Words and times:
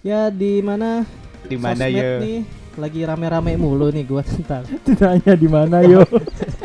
Ya 0.00 0.30
di 0.30 0.62
mana 0.62 1.02
Di 1.44 1.56
mana 1.58 1.90
ya? 1.90 2.22
nih 2.22 2.46
lagi 2.78 3.02
rame-rame 3.02 3.58
mulu 3.58 3.90
nih 3.90 4.06
gua 4.06 4.22
tentang 4.28 4.62
Ditanya 4.86 5.34
di 5.34 5.48
mana 5.50 5.82
yo? 5.82 6.06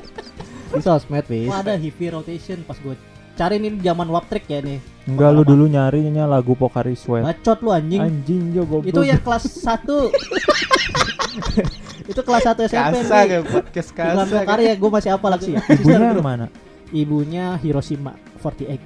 di 0.73 0.81
sosmed 0.81 1.25
wis. 1.29 1.49
Wah, 1.49 1.61
ada 1.61 1.73
heavy 1.73 2.09
rotation 2.09 2.61
pas 2.65 2.77
gua 2.77 2.93
cari 3.33 3.57
nih 3.57 3.81
zaman 3.81 4.05
wap 4.13 4.29
trick 4.29 4.46
ya 4.46 4.61
nih. 4.61 4.77
Enggak 5.09 5.29
lu 5.33 5.41
dulu 5.41 5.65
nyarinya 5.65 6.29
lagu 6.29 6.54
Pokari 6.54 6.93
Sweat. 6.93 7.25
Bacot 7.25 7.59
lu 7.65 7.73
anjing. 7.73 8.01
Anjing 8.01 8.54
yo 8.54 8.63
goblok. 8.69 8.93
Itu 8.93 9.01
yang 9.01 9.17
kelas 9.26 9.50
1. 9.50 9.81
itu 12.13 12.22
kelas 12.22 12.44
1 12.46 12.70
SMP 12.70 12.97
Kasar 13.02 13.24
nih. 13.26 13.34
ya 13.34 13.40
podcast 13.42 13.90
Iklan 13.90 14.15
kasar. 14.22 14.44
karya 14.46 14.72
gue 14.78 14.90
masih 14.92 15.10
apa 15.18 15.28
lagi 15.34 15.50
ya. 15.58 15.62
ibunya 15.65 16.22
mana? 16.22 16.45
Ibunya 16.94 17.45
Hiroshima 17.58 18.13
48. 18.38 18.77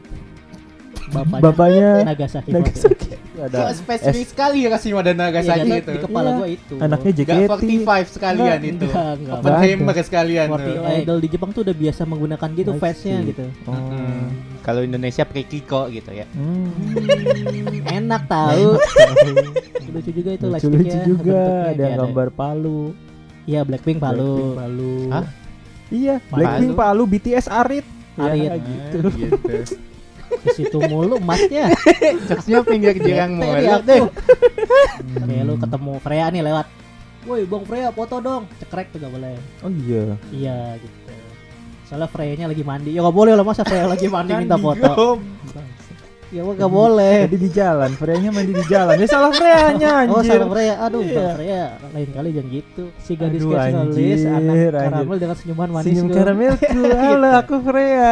Bapaknya, 1.08 1.40
Bapaknya 1.44 1.90
Nagasaki. 2.08 2.50
48. 2.52 2.56
Nagasaki. 2.56 3.07
Ada 3.38 3.74
spesifik 3.74 4.28
sekali 4.28 4.58
ya 4.66 4.70
kasih 4.74 4.90
Wada 4.94 5.12
Iya, 5.12 5.20
Nagasaki 5.20 5.62
di- 5.62 5.78
itu. 5.78 5.92
Di 5.92 6.00
kepala 6.02 6.28
Iya. 6.28 6.38
gua 6.38 6.48
itu. 6.50 6.76
anaknya 6.78 7.12
Gak 7.12 7.18
JKT. 7.20 7.42
45 7.48 8.08
sekalian 8.10 8.60
itu. 8.60 8.86
Enggak, 8.88 9.12
enggak. 9.14 9.36
Oppenheimer 9.38 9.96
sekalian 10.00 10.48
40 10.50 10.58
tuh. 10.58 10.98
idol 10.98 11.18
di 11.18 11.28
Jepang 11.28 11.50
tuh 11.54 11.62
udah 11.62 11.76
biasa 11.78 12.02
menggunakan 12.04 12.50
gitu 12.54 12.72
face-nya 12.76 13.18
gitu. 13.24 13.46
Oh. 13.64 13.74
Hmm. 13.74 14.26
Kalau 14.62 14.82
Indonesia 14.84 15.24
pakai 15.24 15.46
Kiko 15.46 15.82
gitu 15.90 16.12
ya. 16.12 16.26
Hmm. 16.32 16.68
Enak 17.88 18.22
tahu. 18.28 18.76
Lucu 19.94 20.12
juga 20.12 20.30
itu 20.36 20.46
Lucu-lucu 20.46 20.84
lightsticknya, 20.84 21.08
juga 21.08 21.42
ada 21.72 21.86
gambar 21.96 22.28
Palu. 22.36 22.92
Iya 23.48 23.64
Blackpink 23.64 24.04
Blackpink 24.04 24.20
Palu. 24.20 24.60
Palu. 24.60 24.96
Hah? 25.08 25.26
Iya. 25.88 26.16
Blackpink 26.28 26.74
Palu, 26.76 27.04
BTS 27.08 27.48
Arit. 27.48 27.86
Arit. 28.20 28.44
Ya, 28.44 28.56
gitu. 28.60 29.00
Ah, 29.00 29.12
gitu. 29.16 29.56
Ke 30.28 30.50
situ 30.54 30.78
mulu 30.82 31.16
emasnya. 31.18 31.72
Jokesnya 32.26 32.60
pinggir 32.62 32.96
jirang 32.96 33.36
mulu 33.36 33.52
nih 33.54 33.68
deh. 33.82 34.00
aku. 34.00 34.08
Kayak 35.22 35.44
lu 35.44 35.54
ketemu 35.56 35.92
Freya 36.00 36.26
nih 36.30 36.42
lewat. 36.44 36.68
Woi 37.24 37.44
Bang 37.44 37.64
Freya 37.64 37.90
foto 37.90 38.16
dong. 38.18 38.44
Cekrek 38.58 38.88
tuh 38.90 39.00
gak 39.00 39.12
boleh. 39.12 39.36
Oh 39.60 39.72
iya. 39.82 40.16
Iya 40.30 40.58
gitu. 40.78 40.96
Soalnya 41.84 42.08
Freya-nya 42.08 42.46
lagi 42.46 42.64
mandi. 42.64 42.92
Ya 42.92 43.00
gak 43.00 43.12
boleh 43.14 43.32
lah 43.32 43.44
masa 43.44 43.64
Freya 43.64 43.86
lagi 43.86 44.08
mandi 44.08 44.32
minta 44.34 44.56
foto. 44.56 45.20
Ya 46.28 46.44
gak 46.44 46.60
gak 46.60 46.68
boleh. 46.70 47.18
Tadi 47.24 47.38
di 47.38 47.50
jalan, 47.50 47.92
Freya-nya 47.94 48.32
mandi 48.32 48.52
di 48.52 48.66
jalan. 48.68 48.96
Ya 48.96 49.08
salah 49.08 49.32
Freya-nya 49.32 49.92
Oh 50.08 50.20
anjir. 50.20 50.36
salah 50.36 50.48
Freya, 50.50 50.74
aduh 50.78 51.00
Iya. 51.00 51.16
Bang 51.16 51.32
Freya 51.36 51.64
lain 51.90 52.10
kali 52.12 52.30
jangan 52.32 52.50
gitu. 52.52 52.84
Si 52.98 53.12
gadis 53.16 53.42
Aduh, 53.42 53.56
anjir, 53.56 54.18
anak 54.22 54.44
anjir. 54.44 54.72
karamel 54.74 55.18
dengan 55.18 55.36
senyuman 55.36 55.70
manis. 55.70 55.86
Senyum 55.86 56.06
gua. 56.06 56.16
karamelku, 56.18 56.80
halo 57.02 57.30
aku 57.34 57.56
Freya. 57.62 58.12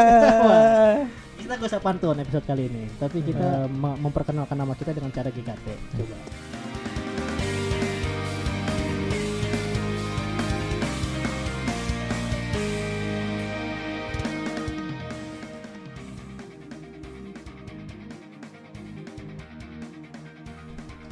Kita 1.46 1.62
gak 1.62 1.70
usah 1.70 1.78
pantun 1.78 2.18
episode 2.18 2.42
kali 2.42 2.66
ini, 2.66 2.90
tapi 2.98 3.22
kita 3.22 3.70
me- 3.70 4.02
memperkenalkan 4.02 4.58
nama 4.58 4.74
kita 4.74 4.98
dengan 4.98 5.14
cara 5.14 5.30
GKT. 5.30 5.68
Coba. 5.94 6.18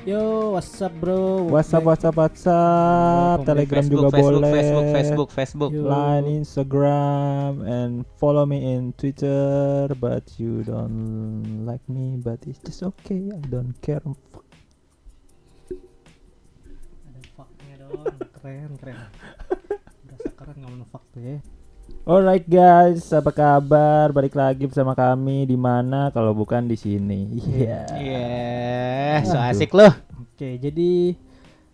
Yo, 0.04 0.52
what's 0.52 0.84
up 0.84 0.92
bro? 1.00 1.48
WhatsApp, 1.48 1.88
WhatsApp, 1.88 2.12
WhatsApp, 2.20 3.40
Welcome 3.40 3.48
Telegram 3.48 3.84
Facebook, 3.88 3.96
juga 3.96 4.08
Facebook, 4.12 4.36
boleh. 4.36 4.52
Facebook, 4.52 4.88
Facebook, 4.92 5.30
Facebook. 5.32 5.72
Yo. 5.72 5.88
Line, 5.88 6.28
Instagram, 6.44 7.64
and 7.64 8.04
follow 8.20 8.44
me 8.44 8.60
in 8.76 8.92
Twitter. 9.00 9.88
But 9.96 10.28
you 10.36 10.68
don't 10.68 11.64
like 11.64 11.88
me, 11.88 12.20
but 12.20 12.44
it's 12.44 12.60
just 12.60 12.84
okay. 12.84 13.32
I 13.32 13.40
don't 13.48 13.72
care. 13.80 14.04
Fuck. 14.04 14.44
Ada 17.08 17.20
fucknya 17.40 17.76
dong, 17.88 18.04
keren 18.44 18.76
keren. 18.76 19.00
Berasa 20.04 20.30
keren 20.36 20.58
ngomong 20.68 20.84
fuck 20.92 21.08
tuh 21.16 21.24
ya. 21.24 21.40
Alright 22.02 22.44
guys, 22.44 23.14
apa 23.14 23.30
kabar? 23.30 24.10
Balik 24.10 24.34
lagi 24.34 24.66
bersama 24.66 24.92
kami 24.92 25.46
di 25.46 25.54
mana 25.56 26.10
kalau 26.10 26.34
bukan 26.34 26.66
di 26.66 26.74
sini. 26.76 27.30
Iya. 27.38 27.86
Iya, 27.94 28.28
so 29.24 29.38
Aduh. 29.38 29.52
asik 29.54 29.72
loh. 29.72 29.94
Oke, 30.20 30.58
jadi 30.58 31.14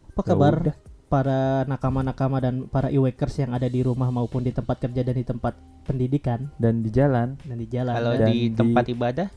apa 0.05 0.19
Ya 0.19 0.27
kabar 0.27 0.53
udah. 0.61 0.75
para 1.07 1.41
nakama-nakama 1.65 2.37
dan 2.37 2.67
para 2.67 2.91
e-workers 2.91 3.39
yang 3.39 3.55
ada 3.55 3.65
di 3.65 3.79
rumah 3.79 4.11
maupun 4.11 4.43
di 4.43 4.51
tempat 4.51 4.77
kerja 4.79 5.01
dan 5.01 5.15
di 5.15 5.23
tempat 5.23 5.55
pendidikan 5.81 6.51
Dan 6.57 6.83
di 6.83 6.91
jalan. 6.91 7.39
dan 7.39 7.55
di 7.55 7.65
jalan. 7.65 7.95
Kalau 7.95 8.11
Dan 8.13 8.19
Dan 8.19 8.29
di 8.29 8.39
tempat 8.51 8.85
ibadah, 8.85 9.27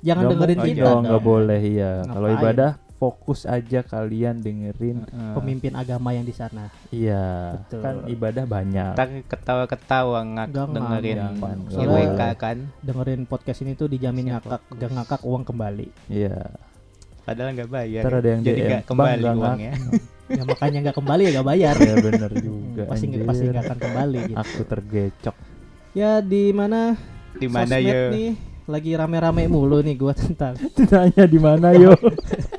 jangan 0.00 0.22
dengerin 0.26 0.58
kita 0.62 0.80
Oh, 0.80 0.86
dong. 0.86 1.02
nggak 1.04 1.22
boleh 1.22 1.60
iya. 1.60 1.92
Kalau 2.00 2.28
ibadah 2.30 2.70
fokus 3.00 3.48
aja 3.48 3.80
kalian 3.80 4.44
dengerin. 4.44 5.08
Heeh. 5.08 5.32
Pemimpin 5.32 5.72
agama 5.72 6.12
yang 6.12 6.28
di 6.28 6.36
sana. 6.36 6.68
Iya. 6.92 7.56
Betul. 7.56 7.80
Kan 7.80 7.94
ibadah 8.04 8.44
banyak. 8.44 8.92
ntar 8.92 9.08
ketawa-ketawa 9.24 10.20
ngak 10.20 10.46
Nggak 10.52 10.68
dengerin. 10.76 11.18
IWK 11.72 12.20
kan. 12.36 12.56
Dengerin 12.84 13.24
podcast 13.24 13.64
ini 13.64 13.72
tuh 13.72 13.88
dijamin 13.88 14.28
Siap, 14.28 14.44
ngakak, 14.44 14.60
fokus. 14.68 14.76
gak 14.76 14.90
ngakak 14.92 15.20
uang 15.24 15.42
kembali. 15.48 15.88
Iya. 16.12 16.36
Padahal 17.24 17.48
nggak 17.56 17.70
bayar. 17.72 18.02
Ntar 18.04 18.14
ada 18.20 18.28
yang 18.28 18.42
Jadi 18.44 18.60
nggak 18.60 18.82
"Bang, 18.84 18.88
kembali 18.92 19.22
nggak 19.24 19.40
uangnya. 19.40 19.72
ya 20.36 20.42
makanya 20.46 20.78
nggak 20.84 20.96
kembali 21.00 21.22
ya 21.24 21.30
gak 21.40 21.48
bayar. 21.48 21.74
Ya 21.80 21.94
bener 21.98 22.30
juga. 22.36 22.82
pasti 22.84 23.06
anjir. 23.08 23.24
pasti 23.24 23.44
nggak 23.48 23.64
akan 23.64 23.78
kembali 23.80 24.18
gitu. 24.28 24.36
Aku 24.44 24.60
tergecok. 24.68 25.36
Ya 25.96 26.12
di 26.20 26.44
mana 26.52 27.00
Di 27.32 27.48
mana 27.48 27.80
ya? 27.80 28.12
nih 28.12 28.49
lagi 28.70 28.94
rame-rame 28.94 29.44
mulu 29.46 29.82
nih 29.82 29.94
gua 29.94 30.14
tentang 30.14 30.54
Ditanya 30.78 31.26
di 31.26 31.36
mana 31.36 31.74
yo? 31.74 31.92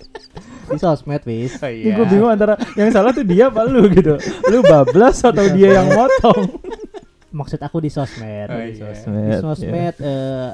di 0.71 0.77
sosmed 0.77 1.23
wis. 1.23 1.55
Oh 1.57 1.67
Ini 1.67 1.83
iya. 1.83 1.93
gue 1.93 2.05
bingung 2.05 2.29
antara 2.29 2.55
yang 2.75 2.87
salah 2.89 3.11
tuh 3.11 3.23
dia 3.23 3.47
apa 3.47 3.63
lu 3.63 3.87
gitu. 3.87 4.15
Lu 4.47 4.59
bablas 4.61 5.19
atau 5.19 5.43
dia 5.49 5.75
yang 5.75 5.87
motong? 5.89 6.47
Maksud 7.31 7.59
aku 7.59 7.79
di 7.79 7.87
sosmed. 7.87 8.47
Oh 8.47 8.55
Di 8.55 8.75
iya. 8.75 8.91
Sosmed. 8.91 9.27
di 9.27 9.35
sosmed 9.37 9.95
eh 9.99 10.49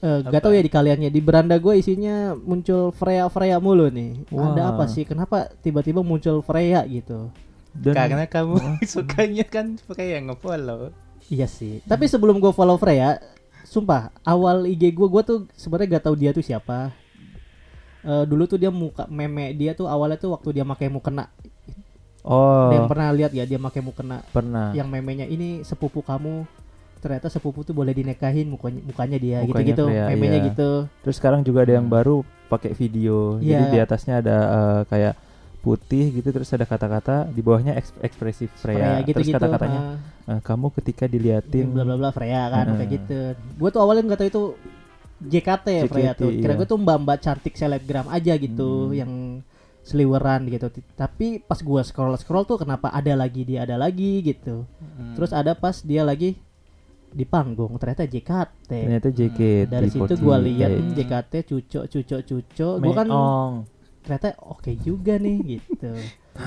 eh, 0.00 0.18
gak 0.24 0.40
tahu 0.40 0.50
ya 0.50 0.62
di 0.62 0.72
kaliannya 0.72 1.10
di 1.10 1.20
beranda 1.20 1.54
gue 1.56 1.74
isinya 1.76 2.32
muncul 2.34 2.90
Freya 2.90 3.28
Freya 3.28 3.60
mulu 3.60 3.86
nih 3.86 4.26
Wah. 4.30 4.50
ada 4.50 4.62
apa 4.72 4.88
sih 4.88 5.04
kenapa 5.04 5.52
tiba-tiba 5.60 6.00
muncul 6.00 6.40
Freya 6.40 6.82
gitu 6.84 7.28
Dan 7.70 7.94
Karena 7.94 8.26
kamu 8.26 8.82
sukanya 8.82 9.44
kan 9.44 9.78
pakai 9.84 10.16
yang 10.16 10.26
nge-follow. 10.26 10.90
iya 11.28 11.46
sih 11.46 11.78
tapi 11.84 12.08
sebelum 12.08 12.40
gue 12.40 12.50
follow 12.50 12.74
Freya 12.74 13.20
sumpah 13.62 14.02
awal 14.22 14.64
IG 14.64 14.90
gue 14.90 15.08
gue 15.08 15.22
tuh 15.22 15.38
sebenarnya 15.52 15.96
gak 15.96 16.04
tahu 16.06 16.16
dia 16.16 16.30
tuh 16.30 16.42
siapa 16.42 16.92
Eh, 18.00 18.24
dulu 18.24 18.48
tuh 18.48 18.56
dia 18.56 18.72
muka 18.72 19.04
meme 19.06 19.52
dia 19.52 19.76
tuh 19.76 19.84
awalnya 19.84 20.16
tuh 20.16 20.32
waktu 20.32 20.56
dia 20.56 20.64
pakai 20.64 20.88
mukena 20.88 21.28
oh 22.22 22.72
ada 22.72 22.80
yang 22.80 22.88
pernah 22.88 23.12
lihat 23.12 23.28
ya 23.30 23.44
dia 23.44 23.60
pakai 23.60 23.80
mukena 23.80 24.24
pernah. 24.32 24.72
yang 24.72 24.88
memenya 24.88 25.24
ini 25.24 25.60
sepupu 25.60 26.00
kamu 26.00 26.48
ternyata 26.96 27.28
sepupu 27.28 27.60
tuh 27.60 27.72
boleh 27.72 27.92
dinikahin 27.92 28.48
mukanya 28.48 28.80
mukanya 28.84 29.16
dia 29.16 29.36
Mukanya 29.40 29.52
gitu-gitu 29.72 29.84
memenya 29.88 30.40
iya. 30.40 30.48
gitu 30.48 30.70
Terus 31.00 31.16
sekarang 31.16 31.40
juga 31.40 31.64
ada 31.64 31.76
yang 31.76 31.88
Hmm. 31.88 31.96
baru 31.96 32.16
pakai 32.48 32.72
video. 32.72 33.36
Jadi 33.36 33.52
Iya. 33.56 33.68
di 33.68 33.78
atasnya 33.78 34.14
ada 34.20 34.36
eh, 34.48 34.80
kayak 34.84 35.14
putih 35.60 36.08
gitu 36.10 36.28
terus 36.30 36.48
ada 36.48 36.64
kata-kata 36.64 37.28
di 37.28 37.38
bawahnya 37.38 37.76
eks- 37.76 37.92
ekspresif 38.00 38.48
Freya. 38.54 39.00
gitu 39.00 39.12
terus 39.14 39.28
gitu 39.28 39.36
kata-katanya 39.36 39.80
eh, 40.26 40.40
kamu 40.40 40.66
ketika 40.74 41.04
diliatin 41.04 41.68
bla 41.68 41.84
bla 41.84 41.96
bla 41.96 42.10
Freya 42.10 42.48
kan 42.48 42.64
Heeh. 42.66 42.76
kayak 42.78 42.90
gitu 42.90 43.18
gue 43.54 43.68
tuh 43.68 43.80
awalnya 43.80 44.02
nggak 44.04 44.18
tahu 44.18 44.28
itu 44.28 44.42
JKT, 45.20 45.66
Freya 45.86 46.12
JKT, 46.12 46.18
tuh 46.18 46.30
kira 46.34 46.52
iya. 46.52 46.58
gue 46.58 46.66
tuh 46.66 46.78
mbak 46.78 46.96
mbak 46.98 47.18
cantik 47.20 47.54
selebgram 47.54 48.08
aja 48.08 48.32
gitu 48.34 48.88
Hmm. 48.88 48.96
yang 48.96 49.12
seliweran 49.80 50.44
gitu 50.46 50.66
tapi 50.94 51.40
pas 51.40 51.56
gue 51.56 51.80
scroll 51.82 52.16
scroll 52.16 52.44
tuh 52.44 52.56
kenapa 52.56 52.88
ada 52.88 53.12
lagi 53.12 53.44
dia 53.44 53.62
ada 53.62 53.76
lagi 53.76 54.20
gitu 54.22 54.64
Hmm. 54.64 55.12
terus 55.12 55.30
ada 55.30 55.52
pas 55.52 55.76
dia 55.78 56.00
lagi 56.02 56.40
di 57.10 57.24
panggung 57.24 57.76
ternyata 57.76 58.06
JKT 58.06 58.64
ternyata 58.66 59.08
JKT. 59.10 59.68
dari 59.68 59.88
situ 59.88 60.12
gue 60.14 60.36
lihat 60.46 60.70
hmm, 60.70 60.92
JKT 60.94 61.32
cucok 61.44 61.84
cucok 61.86 62.20
cucok 62.22 62.74
gue 62.78 62.92
kan. 62.94 63.08
Ternyata 64.00 64.28
oke 64.40 64.70
juga 64.76 65.16
nih 65.16 65.38
gitu 65.56 65.92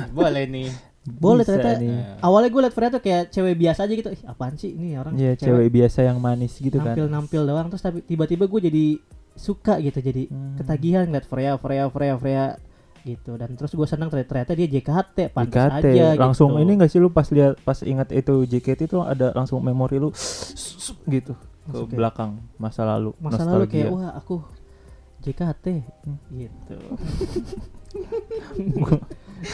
boleh 0.09 0.45
nih. 0.45 0.69
boleh 1.03 1.41
Bisa 1.41 1.53
ternyata 1.53 1.71
nih. 1.77 1.99
awalnya 2.19 2.47
gue 2.47 2.61
liat 2.61 2.71
Freya 2.71 2.89
tuh 2.89 2.99
kayak 2.99 3.23
cewek 3.27 3.55
biasa 3.55 3.79
aja 3.81 3.93
gitu 3.93 4.09
ih 4.09 4.21
apaan 4.23 4.55
sih 4.55 4.71
ini 4.71 4.95
orang 4.95 5.13
Iya, 5.13 5.35
cewek 5.35 5.67
biasa 5.69 5.99
yang 6.01 6.17
manis 6.17 6.55
gitu 6.55 6.77
kan. 6.77 6.95
nampil 6.95 7.05
nampil 7.07 7.41
doang 7.43 7.67
terus 7.67 7.81
tapi 7.81 7.99
tiba-tiba 8.01 8.45
gue 8.45 8.61
jadi 8.63 8.85
suka 9.33 9.77
gitu 9.79 9.99
jadi 9.99 10.27
Hmm. 10.27 10.55
ketagihan 10.55 11.03
ngeliat 11.03 11.25
Freya 11.25 11.53
Freya 11.57 11.85
Freya 11.87 12.15
Freya 12.15 12.45
gitu 13.01 13.33
dan 13.33 13.51
terus 13.51 13.69
gue 13.69 13.83
senang 13.83 14.07
ternyata, 14.07 14.31
ternyata 14.31 14.51
dia 14.53 14.67
JKT 14.69 15.17
pantas 15.29 15.59
JKT 15.75 15.85
aja 15.91 16.07
langsung 16.15 16.49
gitu. 16.51 16.63
ini 16.63 16.71
gak 16.77 16.87
sih 16.87 16.99
lu 16.99 17.09
pas 17.09 17.27
lihat 17.27 17.59
pas 17.59 17.75
ingat 17.77 18.07
itu 18.09 18.33
JKT 18.45 18.87
itu 18.87 18.97
ada 18.97 19.33
langsung 19.33 19.59
memori 19.59 19.97
lu 19.97 20.07
gitu 21.11 21.35
ke 21.65 21.83
belakang 21.89 22.39
masa 22.55 22.83
lalu 22.85 23.11
masa 23.17 23.41
lalu 23.41 23.67
nostalgia. 23.67 23.71
kayak 23.73 23.89
wah 23.89 24.11
aku 24.13 24.35
JKT 25.23 25.65
gitu 26.31 26.77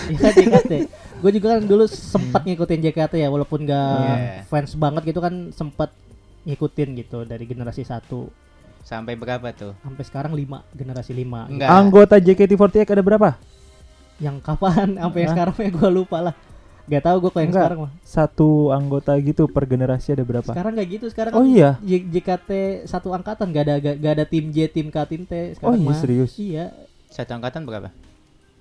Iya 0.10 0.30
JKT 0.32 0.72
gue 1.20 1.32
juga 1.34 1.48
kan 1.54 1.62
dulu 1.62 1.86
sempat 1.86 2.42
ngikutin 2.44 2.80
JKT 2.82 3.14
ya 3.18 3.28
walaupun 3.28 3.64
gak 3.64 3.98
Yeah. 4.00 4.42
fans 4.46 4.74
banget 4.74 5.04
gitu 5.06 5.20
kan 5.20 5.50
sempat 5.52 5.92
ngikutin 6.44 6.90
gitu 6.98 7.22
dari 7.24 7.44
generasi 7.44 7.84
1 7.84 8.06
Sampai 8.82 9.14
berapa 9.14 9.44
tuh? 9.52 9.76
sampai 9.80 10.02
sekarang 10.02 10.34
5 10.34 10.48
generasi 10.74 11.12
5 11.12 11.52
Enggak. 11.52 11.68
Anggota 11.70 12.16
JKT48 12.18 12.90
ada 12.90 13.04
berapa? 13.04 13.30
Yang 14.18 14.38
kapan? 14.42 14.96
Sampai 14.96 15.20
yang 15.22 15.32
sekarang 15.32 15.56
ya 15.56 15.70
gue 15.70 15.90
lupa 15.92 16.18
lah. 16.22 16.34
Gak 16.90 17.04
tahu 17.04 17.18
gue 17.20 17.30
kok 17.30 17.38
yang 17.38 17.48
Enggak. 17.48 17.62
sekarang 17.64 17.80
mah. 17.80 17.92
Satu 18.02 18.50
anggota 18.70 19.14
gitu 19.16 19.46
per 19.46 19.64
generasi 19.64 20.10
ada 20.10 20.24
berapa? 20.24 20.50
Sekarang 20.50 20.74
gak 20.74 20.90
gitu. 20.90 21.06
Sekarang 21.08 21.32
Oh 21.32 21.40
kan 21.40 21.48
iya. 21.48 21.70
J- 21.80 22.10
JKT 22.10 22.50
satu 22.84 23.14
angkatan 23.14 23.46
gak 23.48 23.64
ada 23.64 23.76
gak, 23.78 23.96
gak 23.96 24.14
ada 24.16 24.26
tim 24.26 24.50
J, 24.50 24.68
tim 24.68 24.88
K, 24.88 24.98
tim 25.06 25.22
T. 25.22 25.32
Oh 25.32 25.54
Sekarang 25.56 25.78
iya 25.78 25.86
mah. 25.86 25.96
serius. 25.96 26.32
Iya. 26.36 26.66
Satu 27.08 27.32
angkatan 27.32 27.62
berapa? 27.64 27.94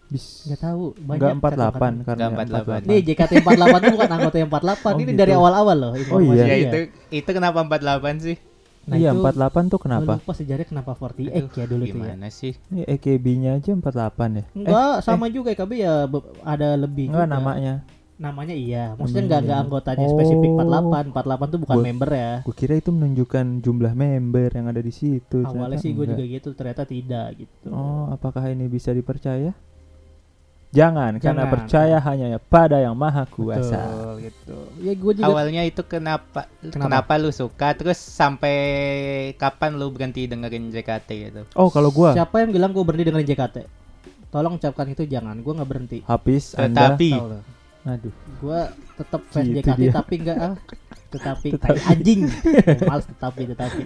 Bis. 0.06 0.44
Gak 0.46 0.60
tahu. 0.62 0.92
Enggak 0.94 1.08
Banyak 1.08 1.32
satu 1.32 1.40
48 1.40 1.56
angkatan. 1.58 1.92
karena 2.04 2.24
Enggak 2.26 2.46
48. 2.78 2.84
Nih 2.84 3.00
JKT 3.02 3.32
48 3.38 3.48
itu 3.78 3.92
bukan 3.94 4.10
anggota 4.10 4.36
yang 4.36 4.48
48 4.48 4.60
Oh, 4.86 4.92
Ini 4.94 5.02
gitu. 5.02 5.16
dari 5.16 5.32
awal-awal 5.32 5.76
loh 5.76 5.90
Oh, 5.90 5.96
iya. 5.96 6.02
informasinya. 6.02 6.44
Ya 6.44 6.56
itu 6.58 6.78
itu 7.10 7.30
kenapa 7.30 7.58
48 7.62 8.16
sih? 8.18 8.36
Nah, 8.84 8.96
iya, 8.96 9.12
itu 9.12 9.20
48 9.20 9.68
tuh 9.68 9.76
kenapa? 9.78 10.12
lupa 10.16 10.32
sejarahnya 10.32 10.64
kenapa 10.66 10.90
48 10.94 11.28
Aduh, 11.30 11.52
ya 11.54 11.64
dulu 11.66 11.82
tuh 11.82 11.92
ya 11.92 11.92
Gimana 12.08 12.26
sih? 12.30 12.52
Ini 12.66 12.82
EKB-nya 12.88 13.50
aja 13.54 13.70
48 13.70 13.84
ya? 14.32 14.44
Enggak, 14.50 14.92
sama 15.02 15.28
juga 15.28 15.48
EKB 15.50 15.72
ya 15.76 15.94
be- 16.04 16.24
ada 16.40 16.68
lebih 16.74 17.04
Enggak 17.06 17.24
juga. 17.26 17.34
namanya. 17.34 17.74
Namanya 18.18 18.50
iya. 18.50 18.92
Maksudnya 18.92 18.98
Namanya 18.98 19.22
enggak 19.22 19.40
enggak 19.40 19.54
iya. 19.54 19.64
anggotanya 19.64 20.06
spesifik 20.08 20.50
Oh. 20.50 20.58
48. 20.58 21.14
48 21.14 21.46
tuh 21.48 21.60
bukan 21.60 21.76
Gua- 21.76 21.86
member 21.86 22.10
ya. 22.10 22.32
Gue 22.42 22.56
kira 22.56 22.74
itu 22.74 22.90
menunjukkan 22.90 23.44
jumlah 23.62 23.92
member 23.94 24.48
yang 24.52 24.66
ada 24.66 24.80
di 24.80 24.90
situ. 24.90 25.38
Awalnya 25.40 25.54
ternyata 25.70 25.76
sih 25.78 25.90
gue 25.92 26.04
juga 26.04 26.24
gitu, 26.24 26.48
ternyata 26.52 26.82
tidak 26.82 27.26
gitu. 27.36 27.68
Oh, 27.68 28.10
apakah 28.10 28.42
ini 28.44 28.66
bisa 28.66 28.90
dipercaya? 28.90 29.54
Jangan, 30.68 31.16
karena 31.16 31.48
Jangan. 31.48 31.52
percaya 31.54 31.96
hanya 31.98 32.36
pada 32.38 32.76
yang 32.76 32.92
maha 32.92 33.24
kuasa. 33.24 33.80
Betul 33.80 34.12
gitu. 34.20 34.56
Ya 34.78 34.92
gue 34.92 35.12
juga 35.16 35.24
Awalnya 35.26 35.62
itu 35.64 35.80
kenapa, 35.80 36.44
Kenapa? 36.60 36.84
kenapa 36.84 37.12
lu 37.16 37.32
suka 37.32 37.72
terus 37.72 37.96
sampai 37.96 38.56
kapan 39.34 39.80
lu 39.80 39.88
berhenti 39.88 40.28
dengerin 40.28 40.68
JKT 40.68 41.08
gitu? 41.24 41.42
Oh, 41.54 41.72
kalau 41.72 41.88
gua 41.88 42.12
siapa 42.12 42.44
yang 42.44 42.52
bilang 42.52 42.76
gue 42.76 42.84
berhenti 42.84 43.08
dengerin 43.08 43.24
JKT? 43.26 43.56
Tolong 44.28 44.60
ucapkan 44.60 44.84
itu 44.86 45.06
jangan, 45.06 45.38
gue 45.38 45.52
nggak 45.54 45.64
berhenti. 45.66 45.98
habis 46.04 46.52
Anda. 46.52 46.92
Tetapi 46.92 47.10
lo. 47.16 47.40
Aduh. 47.84 48.14
Gue 48.36 48.60
tetap 48.94 49.20
fans 49.28 49.46
Gitu 49.46 49.58
JKT 49.60 49.78
dia. 49.78 49.92
tapi 49.92 50.14
enggak 50.16 50.38
ah. 50.38 50.54
Tetapi 51.08 51.46
Tetapi. 51.54 51.78
anjing. 51.86 52.20
Males 52.82 53.06
tetapi 53.08 53.42
tetapi. 53.48 53.82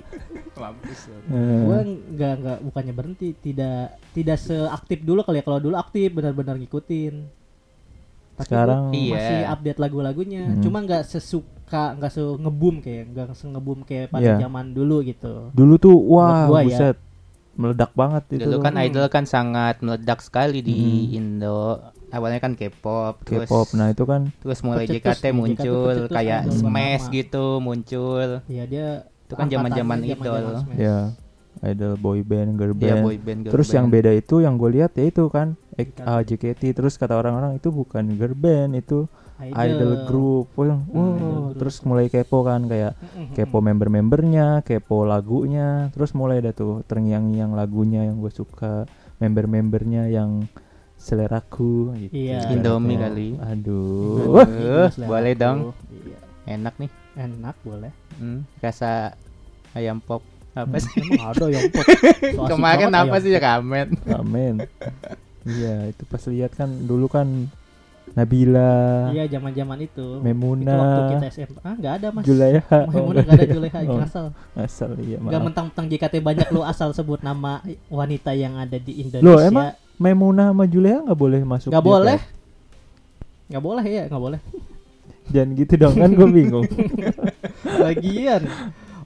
mampus 0.52 1.00
lu. 1.06 1.16
Eh, 1.28 1.58
gue 1.60 1.78
nggak 2.12 2.34
nggak 2.36 2.58
bukannya 2.62 2.92
berhenti 2.92 3.28
tidak 3.34 3.78
tidak 4.12 4.36
seaktif 4.36 5.00
dulu 5.00 5.20
kali 5.20 5.38
ya 5.38 5.44
kalau 5.44 5.58
dulu 5.58 5.74
aktif 5.74 6.08
benar-benar 6.10 6.54
ngikutin 6.56 7.14
Tapi 8.32 8.48
Sekarang- 8.48 8.88
gua 8.88 8.94
Iya. 8.94 9.12
masih 9.12 9.38
update 9.46 9.78
lagu-lagunya 9.78 10.42
Hmm. 10.46 10.60
cuma 10.60 10.78
nggak 10.80 11.04
sesuka 11.04 11.92
nggak 11.94 12.10
se 12.10 12.22
ngebum 12.22 12.74
kayak 12.78 13.04
nggak 13.08 13.26
se 13.32 13.44
ngebum 13.44 13.78
kayak 13.82 14.08
pada 14.08 14.24
Iya. 14.30 14.40
zaman 14.40 14.70
dulu 14.70 14.96
gitu 15.02 15.50
dulu 15.50 15.74
tuh 15.76 15.96
wah, 15.96 16.46
gua 16.46 16.60
ya. 16.60 16.66
buset. 16.66 16.96
Meledak 17.52 17.92
banget 17.92 18.24
itu. 18.32 18.44
Dulu 18.46 18.56
kan 18.60 18.74
idol 18.78 19.06
kan 19.08 19.24
sangat 19.24 19.76
meledak 19.78 20.20
sekali 20.20 20.60
di 20.60 20.72
Hmm. 20.72 21.16
Indo. 21.18 21.91
Awalnya 22.12 22.38
kan 22.38 22.52
K-pop, 22.52 23.24
terus 23.24 23.48
K-pop. 23.48 23.72
Nah, 23.72 23.88
itu 23.88 24.04
kan 24.04 24.28
terus 24.36 24.60
mulai 24.60 24.84
Pecetus 24.84 25.16
JKT 25.16 25.24
muncul, 25.32 25.56
JKT 25.56 25.88
pecetus 25.98 26.12
kayak 26.12 26.40
idol 26.42 26.52
Smash 26.54 27.04
gitu 27.08 27.46
muncul. 27.58 28.28
ya 28.46 28.64
dia 28.64 28.88
Itu 29.22 29.34
kan 29.34 29.46
zaman-zaman 29.48 29.96
idol. 29.98 30.20
zaman-zaman 30.20 30.52
Smash. 30.62 30.76
ya 30.78 30.98
idol 31.64 31.94
boy 31.96 32.20
band, 32.20 32.50
girl 32.54 32.74
Iya 32.74 32.80
band. 32.92 33.02
boy 33.02 33.16
band, 33.16 33.38
girl 33.42 33.52
Terus 33.52 33.68
yang 33.70 33.86
band. 33.86 33.94
beda 33.96 34.10
itu 34.12 34.34
yang 34.38 34.54
gue 34.54 34.70
lihat 34.72 34.92
ya 34.92 35.04
itu 35.04 35.24
kan 35.26 35.56
ek- 35.72 35.94
JKT. 35.94 36.04
ah, 36.04 36.20
JKT 36.20 36.62
terus 36.74 36.94
kata 36.94 37.14
orang-orang 37.14 37.56
itu 37.56 37.68
bukan 37.68 38.04
girl 38.12 38.34
band 38.34 38.72
itu 38.74 39.08
idol, 39.42 40.06
group. 40.06 40.46
Wah, 40.54 40.68
Hmm, 40.68 40.78
wow, 40.86 41.02
idol 41.08 41.16
group. 41.18 41.56
terus 41.56 41.76
mulai 41.82 42.06
kepo 42.06 42.42
kan 42.42 42.62
kayak 42.64 42.92
kepo 43.32 43.58
member-membernya, 43.58 44.60
kepo 44.60 45.02
lagunya, 45.02 45.88
terus 45.90 46.12
mulai 46.12 46.38
dah 46.38 46.52
tuh 46.52 46.84
terngiang-ngiang 46.84 47.50
lagunya 47.50 48.04
yang 48.04 48.18
gue 48.18 48.30
suka, 48.30 48.86
member-membernya 49.16 50.06
yang 50.08 50.46
seleraku 51.02 51.70
gitu. 51.98 52.14
Iya. 52.14 52.46
Indomie 52.48 52.94
kali. 52.96 53.28
Aduh. 53.42 54.38
Indomie, 54.38 54.86
lah 54.94 55.06
boleh 55.08 55.34
dong. 55.34 55.58
Iya. 55.90 56.18
Enak 56.52 56.74
nih. 56.78 56.90
enak 57.14 57.52
boleh 57.60 57.92
Hmm, 58.14 58.40
rasa 58.56 59.12
ayam 59.72 59.98
pop 59.98 60.24
apa 60.54 60.76
sih? 60.78 60.96
emang 60.96 61.28
ada 61.28 61.44
yang 61.46 61.68
pop 61.68 61.84
So 62.38 62.48
Kemarin 62.48 62.88
apa 62.90 63.04
ayam 63.10 63.20
sih 63.20 63.30
ya 63.30 63.40
ramen? 63.42 63.88
Amin. 64.08 64.54
iya, 65.52 65.88
itu 65.88 66.02
pas 66.04 66.22
lihat 66.24 66.52
kan 66.52 66.70
dulu 66.82 67.04
kan 67.06 67.50
Nabila, 68.12 69.08
Iya 69.08 69.24
zaman-zaman 69.30 69.78
itu. 69.80 70.20
Memuna. 70.20 70.68
Itu 70.68 70.76
waktu 70.78 71.00
kita 71.10 71.26
SMA. 71.32 71.60
Ah 71.62 71.74
nggak 71.74 71.94
ada 71.94 72.08
mas. 72.10 72.24
Juleha. 72.24 72.78
Memuna 72.86 73.00
Oh, 73.14 73.24
nggak 73.24 73.36
ada 73.36 73.46
Juleha 73.46 73.78
Oh, 73.86 74.00
asal. 74.00 74.26
asal 74.54 74.90
iya 74.98 75.16
Nggak 75.16 75.32
maaf. 75.32 75.46
mentang-mentang 75.46 75.86
JKT 75.88 76.14
banyak 76.20 76.48
lu 76.48 76.60
asal 76.62 76.92
sebut 76.92 77.20
nama 77.20 77.60
wanita 77.88 78.32
yang 78.32 78.56
ada 78.56 78.76
di 78.76 79.00
Indonesia. 79.00 79.24
Loh, 79.24 79.38
emang 79.38 79.72
Memuna 80.02 80.50
sama 80.50 80.66
Juleha 80.66 80.98
nggak 81.00 81.14
boleh 81.16 81.40
masuk 81.42 81.70
nggak 81.70 81.86
boleh? 81.86 82.18
Nggak 83.46 83.62
boleh 83.62 83.84
ya 83.86 84.02
nggak 84.10 84.22
boleh. 84.22 84.40
Jangan 85.30 85.48
gitu 85.54 85.74
dong 85.78 85.94
kan 85.94 86.10
gue 86.10 86.28
bingung. 86.28 86.66
Lagian 87.84 88.42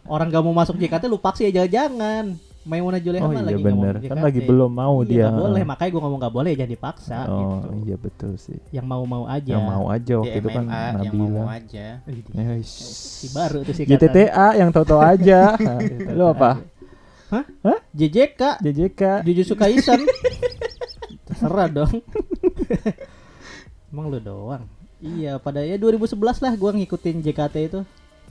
orang 0.07 0.31
gak 0.31 0.39
mau 0.41 0.55
masuk 0.55 0.75
JKT 0.75 1.05
lu 1.05 1.19
paksa 1.19 1.45
ya 1.45 1.67
jangan. 1.67 2.35
Maimuna 2.67 2.99
Juleha 2.99 3.23
oh 3.23 3.31
mah 3.31 3.39
iya 3.39 3.47
lagi 3.47 3.63
bener 3.63 3.95
masuk 3.95 4.11
kan 4.11 4.19
lagi 4.19 4.41
belum 4.43 4.71
mau 4.75 4.97
Iya, 4.99 5.07
dia. 5.07 5.23
nggak 5.23 5.39
boleh 5.39 5.63
makanya 5.63 5.91
gua 5.95 6.01
ngomong 6.03 6.19
nggak 6.19 6.35
boleh 6.35 6.51
jangan 6.51 6.73
dipaksa 6.75 7.19
Oh 7.23 7.39
gitu. 7.39 7.69
iya 7.87 7.97
betul 7.97 8.33
sih. 8.35 8.59
Yang 8.75 8.87
mau-mau 8.89 9.23
aja. 9.25 9.53
Yang 9.55 9.65
mau 9.65 9.85
aja 9.87 10.03
Di 10.09 10.19
waktu 10.19 10.39
itu 10.41 10.49
kan 10.51 10.65
MMA 10.65 10.75
yang 10.75 10.91
mau 10.91 10.99
Nabila. 10.99 11.39
mau 11.39 11.49
aja. 11.53 11.87
Widih, 12.03 12.33
Ya, 12.35 12.55
Si 12.67 13.27
baru 13.31 13.59
tuh 13.63 13.71
si 13.71 13.83
GTTA 13.87 14.49
yang 14.59 14.71
tahu-tahu 14.71 14.99
aja. 14.99 15.55
Lu 16.19 16.27
apa? 16.27 16.51
Hah? 17.31 17.45
Hah? 17.63 17.79
JJK 17.95 18.43
JJK. 18.59 19.03
Jujutsu 19.23 19.55
Kaisen 19.55 20.03
Terserah 21.37 21.69
dong. 21.69 21.93
Emang 23.87 24.09
lu 24.09 24.19
doang? 24.19 24.65
Iya 24.97 25.37
pada 25.37 25.61
ya 25.61 25.77
2011 25.77 26.17
lah 26.17 26.53
gua 26.55 26.73
ngikutin 26.73 27.21
JKT 27.21 27.57
itu. 27.63 27.81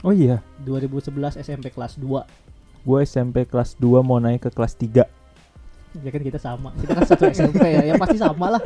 Oh 0.02 0.10
iya, 0.10 0.42
2011 0.60 1.08
SMP 1.38 1.70
kelas 1.70 1.96
2 1.96 2.26
gue 2.84 3.00
SMP 3.02 3.42
kelas 3.42 3.74
2 3.74 3.98
mau 4.00 4.18
naik 4.18 4.42
ke 4.42 4.50
kelas 4.52 4.74
3 4.74 5.02
Ya 5.96 6.10
kan 6.12 6.20
kita 6.20 6.36
sama. 6.36 6.70
Kita 6.76 6.92
kan 6.92 7.02
satu 7.04 7.24
SMP 7.26 7.58
ya. 7.64 7.82
Ya 7.82 7.94
pasti 7.96 8.14
sama 8.16 8.46
lah. 8.48 8.62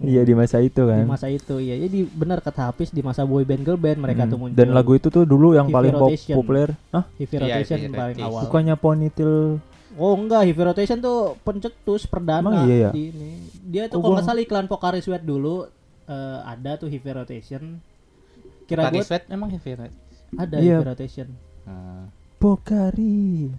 Iya 0.00 0.22
di 0.22 0.32
masa 0.32 0.58
itu 0.58 0.80
Di 0.80 0.88
kan. 0.88 1.04
masa 1.04 1.28
itu 1.28 1.58
iya. 1.58 1.76
Jadi 1.76 2.08
benar 2.08 2.40
kata 2.40 2.66
Hafiz 2.66 2.88
Di 2.88 2.98
masa 2.98 3.22
boy 3.22 3.44
band 3.44 3.62
girl 3.62 3.76
band 3.76 4.00
Mereka 4.00 4.24
Hmm. 4.24 4.30
tuh 4.32 4.38
muncul. 4.40 4.56
Dan 4.56 4.72
lagu 4.72 4.90
itu 4.92 5.06
tuh 5.06 5.22
dulu 5.22 5.52
yang 5.52 5.68
Heavy 5.68 5.76
paling 5.76 5.94
Rotation. 5.94 6.34
populer. 6.34 6.68
Hah? 6.88 7.04
Heavy 7.14 7.34
Iya, 7.36 7.40
Rotation 7.60 7.78
Heavy 7.78 7.92
paling 7.92 8.18
awal. 8.24 8.40
Bukannya 8.42 8.74
ponytail 8.74 9.34
Oh 9.98 10.14
enggak 10.14 10.42
Heavy 10.44 10.62
Rotation 10.62 10.98
tuh 10.98 11.18
pencetus 11.38 12.02
perdana 12.04 12.40
Emang 12.40 12.64
iya 12.64 12.76
ya? 12.80 12.90
di 12.90 13.10
ini. 13.10 13.30
Dia 13.60 13.82
tuh 13.86 13.98
Oh, 13.98 14.00
kalau 14.00 14.14
nggak 14.14 14.24
salah 14.24 14.40
iklan 14.40 14.64
Pocari 14.64 14.98
Sweat 14.98 15.20
dulu 15.20 15.66
eh, 16.04 16.38
Ada 16.40 16.78
tuh 16.78 16.86
Heavy 16.86 17.10
Rotation 17.12 17.82
Kira 18.62 18.88
gue 18.88 19.00
sweat 19.00 19.24
emang 19.26 19.50
heavy 19.50 19.74
right? 19.76 19.94
ada 20.30 20.56
Iya. 20.56 20.78
Heavy 20.78 20.88
Rotation 20.88 21.28
Hmm. 21.62 22.08
Pokari. 22.38 23.52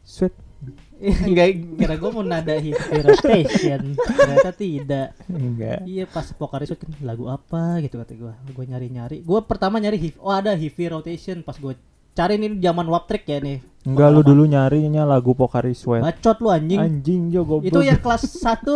Sweat. 0.00 0.30
Enggak 1.26 1.48
Kira 1.74 1.94
gue 1.94 2.10
mau 2.12 2.22
nada 2.22 2.52
Heavy 2.52 2.74
Rotation 3.00 3.80
Ternyata 3.94 4.50
tidak 4.52 5.08
Enggak. 5.26 5.82
Iya 5.82 6.04
pas 6.04 6.28
Pocari 6.30 6.64
Sweat 6.64 6.78
kan 6.80 6.92
lagu 7.00 7.26
apa 7.26 7.80
gitu 7.80 7.96
kata 7.96 8.12
gue 8.12 8.34
Gue 8.48 8.64
nyari-nyari 8.64 9.20
Gue 9.20 9.40
pertama 9.40 9.78
nyari 9.78 9.96
Heavy 9.96 10.18
Oh 10.18 10.30
ada 10.30 10.52
Heavy 10.52 10.84
Rotation 10.86 11.40
Pas 11.40 11.54
gue 11.54 11.74
cari 12.18 12.34
nih 12.34 12.58
zaman 12.58 12.86
Wap 12.90 13.06
Trick 13.06 13.30
ya 13.30 13.38
nih. 13.38 13.62
Enggak 13.86 14.08
lu 14.10 14.20
dulu 14.26 14.42
nyarinya 14.50 15.06
lagu 15.06 15.38
Pokari 15.38 15.70
Sweat. 15.70 16.02
Bacot 16.02 16.42
lu 16.42 16.50
anjing. 16.50 16.82
Anjing 16.82 17.30
jo 17.30 17.46
goblok. 17.46 17.70
Itu 17.70 17.78
yang 17.86 18.02
kelas 18.02 18.26
1 18.26 18.66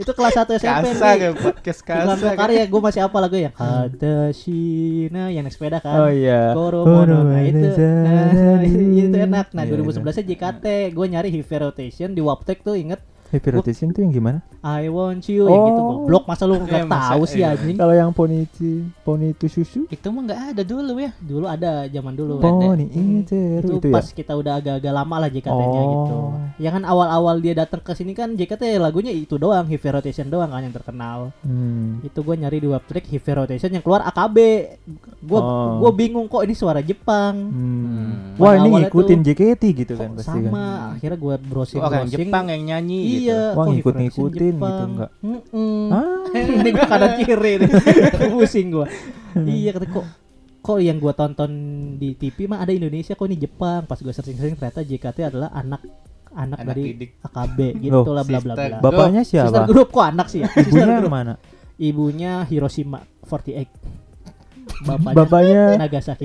Itu 0.00 0.10
kelas 0.16 0.32
1 0.32 0.58
SMP 0.58 0.90
kasar 0.90 1.14
nih. 1.14 1.22
ya 1.22 1.30
podcast 1.38 1.80
Iklan 1.86 2.18
kasar. 2.18 2.34
Pocari 2.34 2.54
ya 2.58 2.64
gue 2.66 2.80
masih 2.82 3.00
apa 3.06 3.16
lagu 3.22 3.36
yang 3.38 3.54
Hadashina 3.54 5.30
yang 5.30 5.46
naik 5.46 5.54
sepeda 5.54 5.78
kan. 5.78 6.02
Oh 6.02 6.10
iya. 6.10 6.50
Koromono 6.50 7.30
nah 7.30 7.42
itu. 7.46 7.68
Nah, 7.78 8.58
itu 8.66 9.16
enak. 9.16 9.54
Nah 9.54 9.64
Iya, 9.64 9.78
2011 9.78 10.02
nya 10.02 10.24
JKT 10.34 10.64
gue 10.90 11.06
nyari 11.06 11.28
Heavy 11.30 11.56
Rotation 11.62 12.10
di 12.10 12.22
Waptek 12.24 12.66
tuh 12.66 12.74
inget 12.74 12.98
Rotation 13.32 13.88
tuh 13.88 14.00
yang 14.00 14.10
gimana? 14.10 14.42
I 14.60 14.86
want 14.86 15.22
you 15.24 15.46
yang 15.46 15.62
gitu 15.64 15.80
Oh. 15.80 15.88
goblok 16.02 16.26
masa 16.26 16.44
lu 16.44 16.58
nggak 16.58 16.82
Eh, 16.82 16.86
tahu 16.86 17.22
sih 17.24 17.38
iya. 17.38 17.54
anjing 17.54 17.74
Kalau 17.74 17.92
yang 17.92 18.10
poni 18.10 18.42
itu 18.42 18.82
poni 19.00 19.30
itu 19.30 19.46
susu? 19.46 19.86
Itu 19.86 20.06
mah 20.08 20.22
enggak 20.22 20.40
ada 20.50 20.62
dulu 20.62 20.92
ya. 20.96 21.14
dulu 21.16 21.44
ada 21.44 21.70
zaman 21.86 22.12
dulu 22.12 22.32
Poni 22.38 22.86
Hmm, 22.86 23.22
itu 23.22 23.36
itu 23.60 23.70
itu 23.72 23.86
ya. 23.86 23.94
pas 23.94 24.06
kita 24.06 24.32
udah 24.34 24.52
agak-agak 24.56 24.92
lama 24.92 25.16
lah 25.16 25.28
JKT-nya 25.28 25.54
Oh. 25.78 25.90
gitu 25.94 26.16
ya 26.58 26.70
kan 26.70 26.82
awal-awal 26.82 27.38
dia 27.38 27.54
datang 27.54 27.78
ke 27.78 27.92
sini 27.92 28.12
kan 28.12 28.32
JKT 28.32 28.62
lagunya 28.76 29.10
itu 29.10 29.36
doang 29.36 29.64
Heavy 29.64 29.88
Rotation 29.88 30.26
doang 30.26 30.48
kan 30.48 30.60
yang 30.60 30.72
terkenal 30.72 31.30
Hmm. 31.40 32.02
itu 32.02 32.18
gue 32.18 32.34
nyari 32.36 32.58
di 32.58 32.66
webtrick 32.66 33.06
Heavy 33.06 33.32
Rotation 33.32 33.70
yang 33.70 33.80
keluar 33.80 34.02
AKB 34.04 34.36
gue 35.20 35.40
Oh. 35.40 35.78
gue 35.78 35.90
bingung 35.94 36.26
kok 36.26 36.42
ini 36.42 36.52
suara 36.52 36.80
Jepang 36.80 37.34
Hmm. 37.46 37.78
Hmm. 37.80 38.10
Wah 38.36 38.56
ini 38.56 38.68
ngikutin 38.80 39.18
tuh, 39.18 39.26
JKT 39.26 39.62
gitu 39.76 39.94
kan 39.94 40.10
pasti 40.12 40.32
kan. 40.32 40.42
sama 40.42 40.64
akhirnya 40.94 41.18
gue 41.18 41.34
browsing 41.42 41.78
Orang 41.78 41.92
browsing 42.02 42.12
Jepang 42.18 42.44
yang 42.46 42.62
nyanyi 42.66 42.98
iya 42.98 43.18
Wah, 43.22 43.52
kok 43.58 43.64
ngikut- 43.66 43.94
Heavy 43.94 44.08
Rotation 44.08 44.24
ngikutin 44.26 44.54
gitu, 44.56 44.84
enggak? 44.86 45.10
Mm-mm. 45.20 45.84
Ah. 45.88 46.06
ini 46.56 46.68
gue 46.70 46.86
kanan 46.86 47.12
kiri 47.18 47.52
nih 47.58 47.70
pusing 48.32 48.68
gue 48.70 48.86
iya 49.44 49.70
kata 49.70 49.86
kok 49.86 50.06
kok 50.60 50.78
yang 50.78 50.96
gue 50.96 51.12
tonton 51.12 51.50
di 51.96 52.14
TV 52.14 52.44
mah 52.46 52.58
ada 52.58 52.70
Indonesia 52.70 53.12
kok 53.12 53.24
ini 53.24 53.36
Jepang 53.36 53.84
pas 53.84 53.96
gue 53.96 54.08
searching 54.08 54.34
searching 54.34 54.56
ternyata 54.56 54.80
JKT 54.80 55.18
adalah 55.26 55.50
anak 55.50 55.80
anak, 56.30 56.58
Anak 56.58 56.68
dari 56.70 56.82
didik. 56.94 57.10
AKB 57.20 57.58
gitu 57.80 58.10
lah 58.10 58.22
bla 58.22 58.38
bla 58.38 58.54
sister. 58.54 58.68
bla. 58.70 58.78
Bapaknya 58.80 59.22
Sister 59.22 59.50
siapa? 59.50 59.66
grup 59.66 59.88
kok 59.90 60.04
anak 60.04 60.26
sih 60.28 60.40
ya? 60.40 60.48
Sister 60.48 60.86
Ibunya 60.86 61.10
mana? 61.10 61.34
Ibunya 61.76 62.32
Hiroshima 62.44 63.02
48. 63.24 63.66
Bapaknya, 64.80 65.12
Bapaknya 65.12 65.62
Nagasaki, 65.82 66.24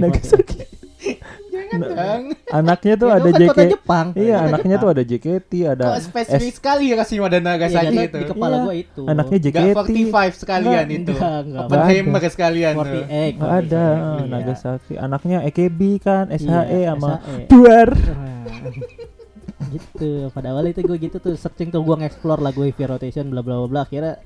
48. 1.68 1.74
Nagasaki. 1.76 1.96
Jangan. 1.96 2.22
Anaknya 2.56 2.94
tuh 2.96 3.08
Ya, 3.08 3.14
ada 3.14 3.24
kan 3.24 3.32
kota 3.32 3.42
JKT. 3.56 3.72
Jepang. 3.72 4.08
Iya, 4.16 4.36
anaknya 4.40 4.56
Jepang. 4.68 4.80
tuh 4.80 4.90
ada 4.90 5.04
JKT, 5.04 5.52
ada 5.66 5.84
Kok 5.86 6.00
spesifik 6.02 6.52
S- 6.52 6.56
sekali 6.56 6.84
ya 6.86 6.96
kasih 6.96 7.16
Iya, 7.18 7.38
Nagasaki 7.40 7.86
kan, 7.88 8.06
itu. 8.06 8.18
Di 8.18 8.26
kepala 8.28 8.56
Iya. 8.56 8.64
gua 8.64 8.74
itu. 8.76 9.02
Anaknya 9.06 9.38
Gak 9.38 9.46
JKT. 9.46 9.68
45 9.76 10.34
sekalian 10.36 10.86
itu. 10.88 11.12
Enggak, 11.12 11.40
enggak. 11.42 11.62
Oppenheimer 11.66 12.22
sekalian 12.28 12.74
tuh. 12.74 12.84
48. 12.86 13.32
Nggak 13.36 13.54
ada 13.58 13.86
Iya. 13.86 14.26
Nagasaki. 14.28 14.94
Anaknya 14.98 15.38
EKB 15.44 15.80
kan, 16.00 16.26
SHE 16.30 16.64
Iya, 16.76 16.92
sama 16.94 17.12
SHE. 17.18 17.44
Duar. 17.48 17.90
Nah, 17.92 18.44
gitu 19.68 20.10
pada 20.30 20.52
awal 20.52 20.68
itu 20.68 20.82
gue 20.82 20.98
gitu 21.00 21.18
tuh 21.18 21.34
searching 21.34 21.68
tuh 21.68 21.82
gue 21.82 21.96
nge-explore 21.96 22.38
lagu 22.38 22.62
heavy 22.62 22.86
rotation 22.86 23.28
bla 23.28 23.40
bla 23.40 23.58
bla 23.58 23.68
bla 23.68 23.84
kira 23.84 24.20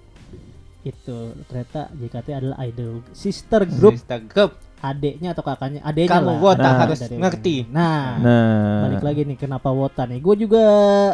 itu 0.82 1.18
ternyata 1.46 1.92
JKT 1.92 2.28
adalah 2.34 2.58
idol 2.62 3.04
sister 3.12 3.64
group 3.64 3.96
Sister 3.96 4.20
group. 4.22 4.52
Adeknya 4.82 5.30
atau 5.30 5.42
kakaknya 5.42 5.80
adeknya 5.82 6.16
Kamu 6.16 6.26
lah 6.26 6.38
Wota 6.40 6.62
Nah. 6.62 6.76
harus 6.80 7.00
ngerti. 7.04 7.56
nah, 7.68 8.18
Nah, 8.18 8.82
balik 8.84 9.04
lagi 9.04 9.22
nih 9.24 9.38
kenapa 9.38 9.70
Wota 9.70 10.04
nih 10.04 10.18
gue 10.18 10.36
juga 10.40 10.64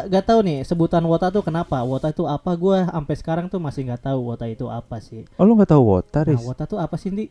gak 0.04 0.24
tahu 0.24 0.40
nih 0.42 0.58
sebutan 0.62 1.02
Wota 1.02 1.28
tuh 1.28 1.40
kenapa 1.40 1.80
Wota 1.80 2.08
itu 2.08 2.24
apa 2.24 2.50
gue 2.52 2.78
sampai 2.84 3.14
sekarang 3.14 3.46
tuh 3.46 3.58
masih 3.58 3.84
nggak 3.84 4.02
tahu 4.04 4.18
Wota 4.26 4.44
itu 4.44 4.66
apa 4.66 4.96
sih 4.98 5.26
oh 5.32 5.42
lu 5.42 5.54
nggak 5.54 5.68
tahu 5.68 5.82
Wota, 5.82 6.22
nah? 6.22 6.38
Wota 6.38 6.64
tuh 6.64 6.76
apa 6.76 6.94
sih 6.94 7.08
Ndi? 7.08 7.30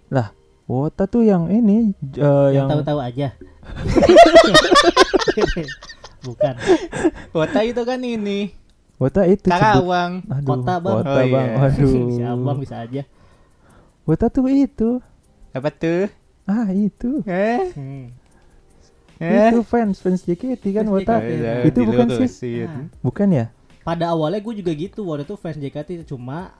Wota 0.65 1.06
tuh 1.06 1.22
yang 1.22 1.46
ini 1.48 1.94
eh, 2.13 2.25
yang 2.51 2.54
yang 2.56 2.68
tahu-tahu 2.68 2.98
aja 3.00 3.38
bukan 6.22 6.54
Wota 7.32 7.60
itu 7.62 7.82
kan 7.82 8.00
ini. 8.00 8.50
Wota 8.96 9.22
itu 9.25 9.46
sebut- 9.46 9.51
Karawang. 9.51 10.24
Aduh, 10.25 10.48
Kota, 10.48 10.74
Bang. 10.80 10.96
Wota, 10.98 11.12
Oh, 11.12 11.20
iya. 11.20 11.34
Bang. 11.36 11.48
Waduh. 11.60 11.92
si 12.15 12.22
abang 12.24 12.58
bisa 12.58 12.75
aja 12.80 13.01
Wota 14.01 14.25
tuh 14.27 14.48
itu. 14.48 14.89
Apa 15.51 15.70
tuh? 15.70 16.08
Ah, 16.46 16.70
itu. 16.72 17.25
Eh? 17.25 17.74
hmm. 17.74 18.06
Eh? 19.18 19.50
Itu 19.50 19.66
fans 19.66 19.98
fans 20.00 20.22
JKT 20.24 20.64
kan 20.75 20.86
Wota. 20.88 21.18
JKT. 21.22 21.30
iya, 21.42 21.54
Itu 21.66 21.80
bukan 21.84 22.08
sih? 22.25 22.30
Nah. 22.66 22.88
Bukan 23.02 23.30
ya? 23.34 23.46
pada 23.86 24.10
awalnya 24.10 24.42
gue 24.42 24.54
juga 24.66 24.74
gitu 24.74 25.06
waktu 25.06 25.30
itu 25.30 25.38
fans 25.38 25.62
JKT 25.62 26.10
cuma 26.10 26.58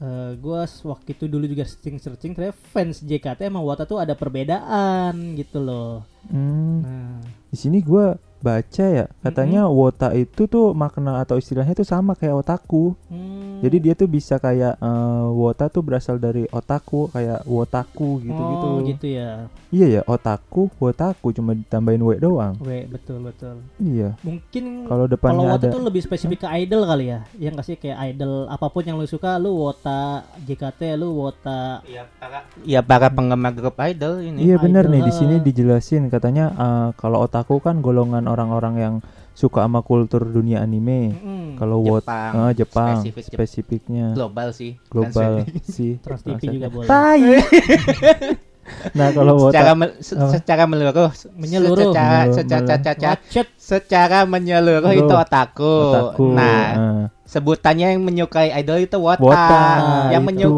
eh 0.00 0.32
gue 0.40 0.60
waktu 0.64 1.08
itu 1.12 1.24
dulu 1.28 1.44
juga 1.44 1.68
searching 1.68 2.00
searching 2.00 2.32
ternyata 2.32 2.56
fans 2.72 3.04
JKT 3.04 3.46
emang 3.46 3.62
Wota 3.62 3.84
tuh 3.84 4.00
ada 4.00 4.16
perbedaan 4.16 5.36
gitu 5.36 5.60
loh 5.60 6.02
Hmm, 6.24 6.80
nah 6.80 7.20
di 7.52 7.56
sini 7.60 7.84
gua 7.84 8.16
baca 8.44 8.84
ya, 8.84 9.06
katanya 9.24 9.64
Wota 9.72 10.12
itu 10.12 10.44
tuh 10.44 10.76
makna 10.76 11.24
atau 11.24 11.40
istilahnya 11.40 11.72
tuh 11.72 11.88
sama 11.88 12.12
kayak 12.12 12.44
otaku. 12.44 12.92
hmm. 13.08 13.64
Jadi 13.64 13.76
dia 13.80 13.94
tuh 13.96 14.04
bisa 14.12 14.36
kayak 14.36 14.76
eh, 14.76 15.26
Wota 15.32 15.72
tuh 15.72 15.80
berasal 15.80 16.20
dari 16.20 16.44
otaku, 16.52 17.08
kayak 17.08 17.48
wotaku 17.48 18.20
gitu-gitu. 18.20 18.68
oh 18.68 18.84
gitu 18.84 19.06
ya 19.08 19.48
Iya 19.74 19.86
ya, 19.90 20.02
otaku, 20.06 20.70
wotaku 20.78 21.34
cuma 21.34 21.50
ditambahin 21.50 21.98
w 21.98 22.14
doang. 22.16 22.54
we 22.62 22.86
betul 22.86 23.18
betul 23.18 23.58
Iya. 23.76 24.14
mungkin 24.22 24.86
Kalau 24.86 25.04
kalau 25.04 25.04
depannya 25.10 25.46
Wota 25.50 25.66
ada 25.66 25.74
tuh 25.74 25.82
lebih 25.82 25.98
spesifik 25.98 26.46
ke 26.46 26.48
idol 26.54 26.86
kali 26.86 27.10
ya 27.10 27.26
yang 27.34 27.58
kasih 27.58 27.74
kayak 27.74 27.98
idol 28.08 28.46
apa 28.46 28.70
pun 28.70 28.80
yang 28.80 28.94
lu 28.94 29.04
suka 29.04 29.34
lu 29.34 29.50
Wota 29.52 30.22
JKT 30.40 30.94
lu 30.94 31.18
Wota 31.18 31.82
Iya 31.82 32.06
para 32.14 32.46
Iya 32.62 32.80
para 32.80 33.10
penggemar 33.10 33.50
grup 33.50 33.74
idol 33.82 34.22
ini. 34.22 34.46
Iya 34.46 34.56
benar 34.56 34.86
idol, 34.86 34.92
nih 34.94 35.02
di 35.02 35.12
sini 35.12 35.34
dijelasin 35.40 36.06
katanya 36.06 36.54
eh, 36.54 36.88
kalau 36.94 37.18
otaku 37.20 37.58
kan 37.58 37.82
golongan 37.82 38.24
orang-orang 38.24 38.74
yang 38.78 38.94
suka 39.34 39.66
sama 39.66 39.82
kultur 39.82 40.22
dunia 40.22 40.62
anime. 40.62 41.10
Mm-mm. 41.10 41.58
Kalau 41.58 41.82
Wot 41.82 42.06
Jepang. 42.06 42.32
eh, 42.38 42.52
Jepang 42.54 42.96
Spesifik 43.02 43.24
spesifiknya 43.26 44.06
global 44.14 44.54
sih. 44.54 44.78
global 44.86 45.42
sih. 45.66 45.98
Trans 45.98 46.22
TV 46.22 46.40
juga 46.54 46.68
boleh 46.70 46.86
Tai. 46.86 47.22
nah 48.90 49.08
kalau 49.10 49.34
secara 49.44 49.70
Wota 49.70 49.76
mel- 49.76 49.96
se- 49.98 50.14
apa? 50.14 50.30
secara 50.30 50.62
menyeluruh 50.64 51.10
Menyeluruh. 51.34 51.90
secara 51.90 52.08
Menyeluruh, 52.24 52.34
secara 52.34 52.60
menyeluruh. 52.60 52.82
secara, 52.82 53.12
secara 53.54 54.18
menyeluruh 54.24 54.80
Menyeluruh. 54.86 55.06
itu 55.06 55.14
otaku. 55.18 55.76
otaku. 55.90 56.24
Nah, 56.30 56.64
eh, 56.70 57.02
sebutannya 57.24 57.86
yang 57.90 58.02
menyukai 58.02 58.50
idol 58.54 58.78
itu 58.78 58.96
wota. 58.96 59.20
Wota 59.20 59.64
yang 60.10 60.22
itu. 60.22 60.28
menyu 60.28 60.48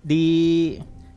di 0.00 0.24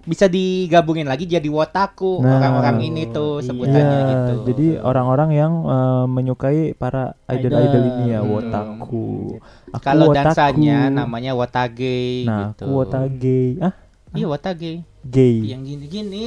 bisa 0.04 0.28
digabungin 0.28 1.08
lagi 1.08 1.24
jadi 1.24 1.48
wotaku 1.48 2.20
Nah. 2.20 2.36
orang-orang 2.36 2.84
ini 2.84 3.08
tuh 3.08 3.40
Iya. 3.40 3.46
sebutannya 3.46 3.80
Iya, 3.96 4.10
gitu. 4.12 4.34
jadi 4.46 4.66
orang-orang 4.78 5.30
yang 5.32 5.54
eh, 5.64 6.06
menyukai 6.06 6.60
para 6.74 7.16
idol-idol 7.26 7.64
Idol. 7.80 7.92
ini 7.94 8.04
ya, 8.10 8.20
Hmm. 8.20 8.30
wotaku. 8.30 9.40
Aku 9.72 9.80
Kalau 9.80 10.12
dansanya 10.12 10.92
namanya 10.92 11.32
wotage 11.32 12.28
Nah, 12.28 12.52
gitu. 12.52 12.68
wotage. 12.68 13.56
Ah, 13.58 13.72
Iya 14.14 14.26
wotage. 14.28 14.86
gay. 15.04 15.36
Yang 15.44 15.62
gini-gini. 15.68 16.26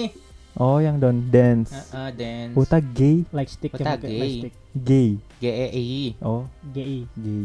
Oh, 0.55 0.79
yang 0.79 0.97
don't 0.97 1.29
dance. 1.29 1.71
Heeh, 1.71 2.09
dance. 2.13 2.55
Wota 2.55 2.79
gay, 2.81 3.29
like 3.31 3.47
stick 3.47 3.71
pakai 3.71 4.01
gay. 4.01 4.17
like 4.17 4.35
stick 4.43 4.55
gay. 4.79 5.09
G 5.37 5.45
E 5.45 5.67
I. 5.71 5.89
Oh, 6.19 6.49
GI 6.67 7.05
gay. 7.15 7.45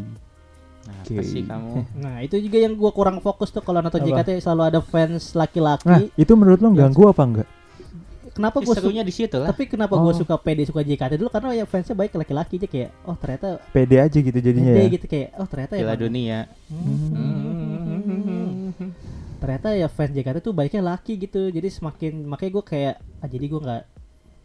Nah, 0.81 0.97
apa 0.97 1.13
Gay. 1.13 1.21
sih 1.21 1.43
kamu? 1.43 1.71
Nah 2.01 2.15
itu 2.19 2.35
juga 2.39 2.57
yang 2.57 2.73
gua 2.73 2.89
kurang 2.89 3.19
fokus 3.19 3.47
tuh 3.47 3.61
kalau 3.61 3.79
nonton? 3.79 4.01
JKT 4.01 4.41
selalu 4.41 4.63
ada 4.65 4.79
fans 4.81 5.29
Nah, 5.29 5.45
laki-laki. 5.45 6.09
itu 6.15 6.33
menurut 6.33 6.57
lo 6.57 6.71
ganggu 6.71 7.05
apa 7.05 7.21
enggak? 7.21 7.49
kenapa 8.31 8.57
Ya, 8.57 8.63
gua 8.63 8.73
suka? 8.73 8.81
serunya 8.81 9.03
di 9.03 9.11
situ 9.11 9.35
lah. 9.35 9.51
Tapi 9.51 9.67
kenapa 9.67 9.93
gua 9.93 10.09
Oh. 10.09 10.15
suka 10.15 10.33
PD 10.37 10.63
suka 10.63 10.81
JKT 10.81 11.19
dulu 11.19 11.29
karena 11.29 11.53
ya 11.53 11.65
fansnya 11.65 11.93
baik 11.93 12.15
laki-laki 12.15 12.57
aja 12.57 12.65
kayak 12.65 12.89
oh 13.03 13.13
ternyata 13.13 13.59
Pede 13.69 13.99
aja 13.99 14.17
gitu 14.17 14.33
jadinya 14.33 14.71
pede 14.71 14.81
ya. 14.81 14.89
gitu 14.89 15.05
kayak 15.05 15.29
oh 15.35 15.45
ternyata 15.45 15.73
Gila 15.75 15.83
emang- 15.85 16.01
dunia. 16.01 16.37
Hmm. 16.65 17.30
Ternyata 19.41 19.73
ya 19.73 19.87
fans 19.87 20.13
JKT 20.13 20.37
tuh 20.39 20.53
baiknya 20.53 20.85
laki 20.85 21.17
gitu 21.17 21.49
jadi 21.49 21.65
semakin 21.67 22.23
makanya 22.23 22.51
gue 22.53 22.63
kayak 22.63 22.95
ah, 23.17 23.27
jadi 23.27 23.45
gue 23.47 23.59
nggak 23.59 23.83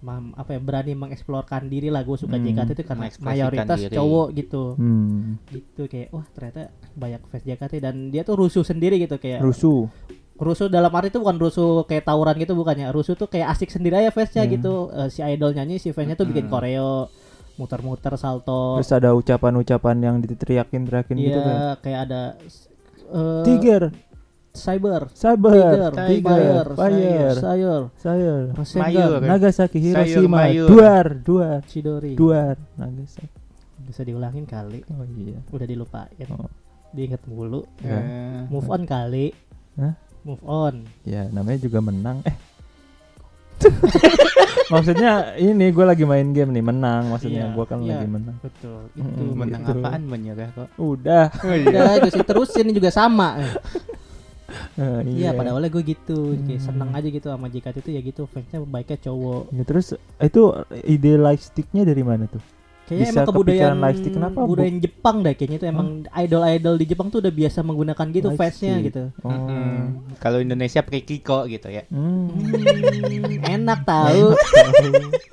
apa 0.07 0.50
ya 0.50 0.61
berani 0.61 0.93
mengeksplorkan 0.95 1.67
diri 1.67 1.88
lah 1.88 2.00
gue 2.00 2.15
suka 2.15 2.35
Hmm. 2.35 2.47
JKT 2.47 2.71
itu 2.73 2.85
karena 2.85 3.07
mayoritas 3.19 3.79
diri. 3.79 3.93
cowok 3.93 4.26
gitu 4.33 4.62
Hmm, 4.75 5.37
gitu 5.49 5.83
kayak 5.85 6.09
wah 6.11 6.25
ternyata 6.29 6.61
banyak 6.93 7.21
fans 7.26 7.45
JKT 7.45 7.75
dan 7.79 7.95
dia 8.09 8.23
tuh 8.23 8.37
rusuh 8.37 8.62
sendiri 8.62 8.97
gitu 8.99 9.17
kayak 9.17 9.41
rusuh. 9.41 9.91
rusuh 10.37 10.69
dalam 10.69 10.93
arti 10.93 11.09
itu 11.09 11.19
bukan 11.19 11.37
rusuh 11.38 11.85
kayak 11.85 12.05
tawuran 12.05 12.37
gitu 12.37 12.53
bukannya 12.53 12.88
rusuh 12.88 13.12
tuh 13.12 13.26
kayak 13.26 13.50
asik 13.50 13.69
sendiri 13.69 13.99
aja 13.99 14.11
fansnya 14.11 14.45
Hmm. 14.45 14.53
gitu 14.53 14.75
Eh, 14.91 15.09
si 15.09 15.21
idol 15.21 15.53
nyanyi 15.53 15.76
si 15.76 15.91
fansnya 15.91 16.15
tuh 16.15 16.25
bikin 16.25 16.47
Hmm. 16.47 16.53
koreo 16.53 17.09
muter-muter 17.57 18.12
salto 18.15 18.76
Terus 18.76 18.93
ada 18.93 19.11
ucapan-ucapan 19.11 19.97
yang 19.99 20.17
diteriakin-teriakin 20.21 21.17
gitu 21.19 21.38
kan. 21.38 21.55
Iya 21.57 21.69
kayak 21.79 22.00
ada 22.03 22.23
eh, 23.09 23.45
Tiger, 23.45 23.83
cyber 24.56 25.02
Saber, 25.12 25.52
Tiger, 25.52 25.92
Tiger, 25.92 26.22
Fire, 26.25 26.68
Fire, 26.75 27.36
Sayur, 27.36 27.82
Sayur, 28.00 28.42
Mayur. 28.56 29.20
Nagasaki, 29.22 29.78
Sayur 29.78 29.84
Hiroshima, 29.84 30.48
mayur. 30.48 30.68
Duar, 30.68 31.06
Duar, 31.20 31.60
Chidori. 31.68 32.16
Duar, 32.16 32.56
Nagasaki. 32.80 33.28
Bisa 33.86 34.02
diulangin 34.02 34.42
kali. 34.48 34.82
Oh 34.90 35.06
iya. 35.06 35.38
Udah 35.54 35.66
dilupain. 35.68 36.26
Oh. 36.34 36.50
Diinget 36.90 37.22
mulu. 37.30 37.62
Ya. 37.78 38.02
Eh, 38.02 38.42
Move 38.50 38.66
on 38.66 38.82
kali. 38.82 39.30
Hah? 39.78 39.94
Move 40.26 40.42
on. 40.42 40.75
Ya 41.06 41.30
namanya 41.30 41.62
juga 41.62 41.78
menang. 41.78 42.18
Eh. 42.26 42.36
maksudnya 44.72 45.32
ini 45.40 45.72
gue 45.72 45.84
lagi 45.86 46.02
main 46.02 46.34
game 46.34 46.50
nih 46.50 46.64
menang. 46.66 47.14
Maksudnya 47.14 47.46
Iya, 47.46 47.54
gue 47.54 47.64
kan 47.64 47.78
iya. 47.80 47.94
lagi 47.94 48.08
menang. 48.10 48.36
Betul. 48.42 48.82
Itu. 48.98 49.22
menang 49.32 49.62
gitu. 49.62 49.80
apaan 49.80 50.02
menyerah 50.02 50.48
kok. 50.50 50.68
Udah. 50.76 51.26
Udah, 51.46 51.90
gue 52.02 52.10
sih 52.10 52.26
terusin 52.26 52.75
juga 52.75 52.90
sama. 52.90 53.38
Eh, 54.76 55.00
Iya, 55.17 55.31
pada 55.33 55.50
awalnya 55.50 55.69
gue 55.69 55.83
gitu. 55.83 56.35
Kayak 56.38 56.57
Hmm. 56.57 56.67
seneng 56.67 56.91
aja 56.91 57.09
gitu 57.09 57.26
sama 57.26 57.47
JKT 57.47 57.76
itu 57.81 57.91
ya 57.91 58.00
gitu. 58.00 58.23
Fansnya 58.25 58.62
baiknya 58.62 58.99
cowok. 59.00 59.43
Ya, 59.50 59.62
terus 59.62 59.87
itu 60.17 60.43
ide 60.83 61.12
lightsticknya 61.17 61.83
dari 61.83 62.00
mana 62.00 62.26
tuh? 62.26 62.38
Kayaknya 62.87 63.03
Bisa 63.03 63.11
emang 63.12 63.26
kebudayaan 63.26 63.43
kepikiran 63.50 63.79
lightstick 63.83 64.15
kenapa, 64.15 64.38
Bu? 64.38 64.47
budaya 64.49 64.71
Jepang 64.79 65.17
dah 65.21 65.33
kayaknya 65.33 65.57
itu 65.57 65.67
emang 65.67 65.88
idol-idol 66.09 66.75
di 66.76 66.87
Jepang 66.87 67.09
tuh 67.09 67.19
udah 67.19 67.33
biasa 67.33 67.59
menggunakan 67.61 68.07
gitu 68.09 68.29
fansnya 68.33 68.75
gitu. 68.81 69.03
Oh. 69.21 69.29
Mm-mm. 69.29 69.75
Kalau 70.17 70.38
Indonesia 70.38 70.81
Prikiko 70.81 71.50
gitu 71.50 71.67
ya. 71.67 71.83
Hmm. 71.88 72.31
Hmm, 72.31 73.43
enak 73.43 73.83
tahu. 73.83 74.38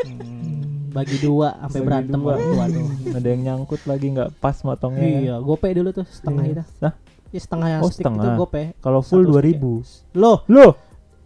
Hmm, 0.01 0.49
bagi 0.89 1.17
dua 1.19 1.57
sampai 1.59 1.81
berantem 1.83 2.17
dua. 2.17 2.37
tuh. 2.37 2.89
Ada 3.11 3.27
yang 3.27 3.41
nyangkut 3.43 3.81
lagi 3.83 4.07
nggak 4.09 4.29
pas 4.37 4.57
motongnya. 4.61 5.05
kan? 5.07 5.21
Iya, 5.21 5.35
gope 5.39 5.69
dulu 5.69 5.89
tuh 5.91 6.05
setengah 6.07 6.43
Iya. 6.43 6.53
itu. 6.55 6.63
Nah, 6.79 6.93
Ya 7.33 7.39
setengah 7.41 7.81
Oh, 7.81 7.89
stick 7.89 8.05
setengah. 8.05 8.23
itu 8.23 8.29
gope. 8.37 8.63
kalau 8.77 9.01
full 9.01 9.25
Satu 9.25 9.41
2000. 9.41 10.13
Loh, 10.13 10.45
Loh, 10.45 10.71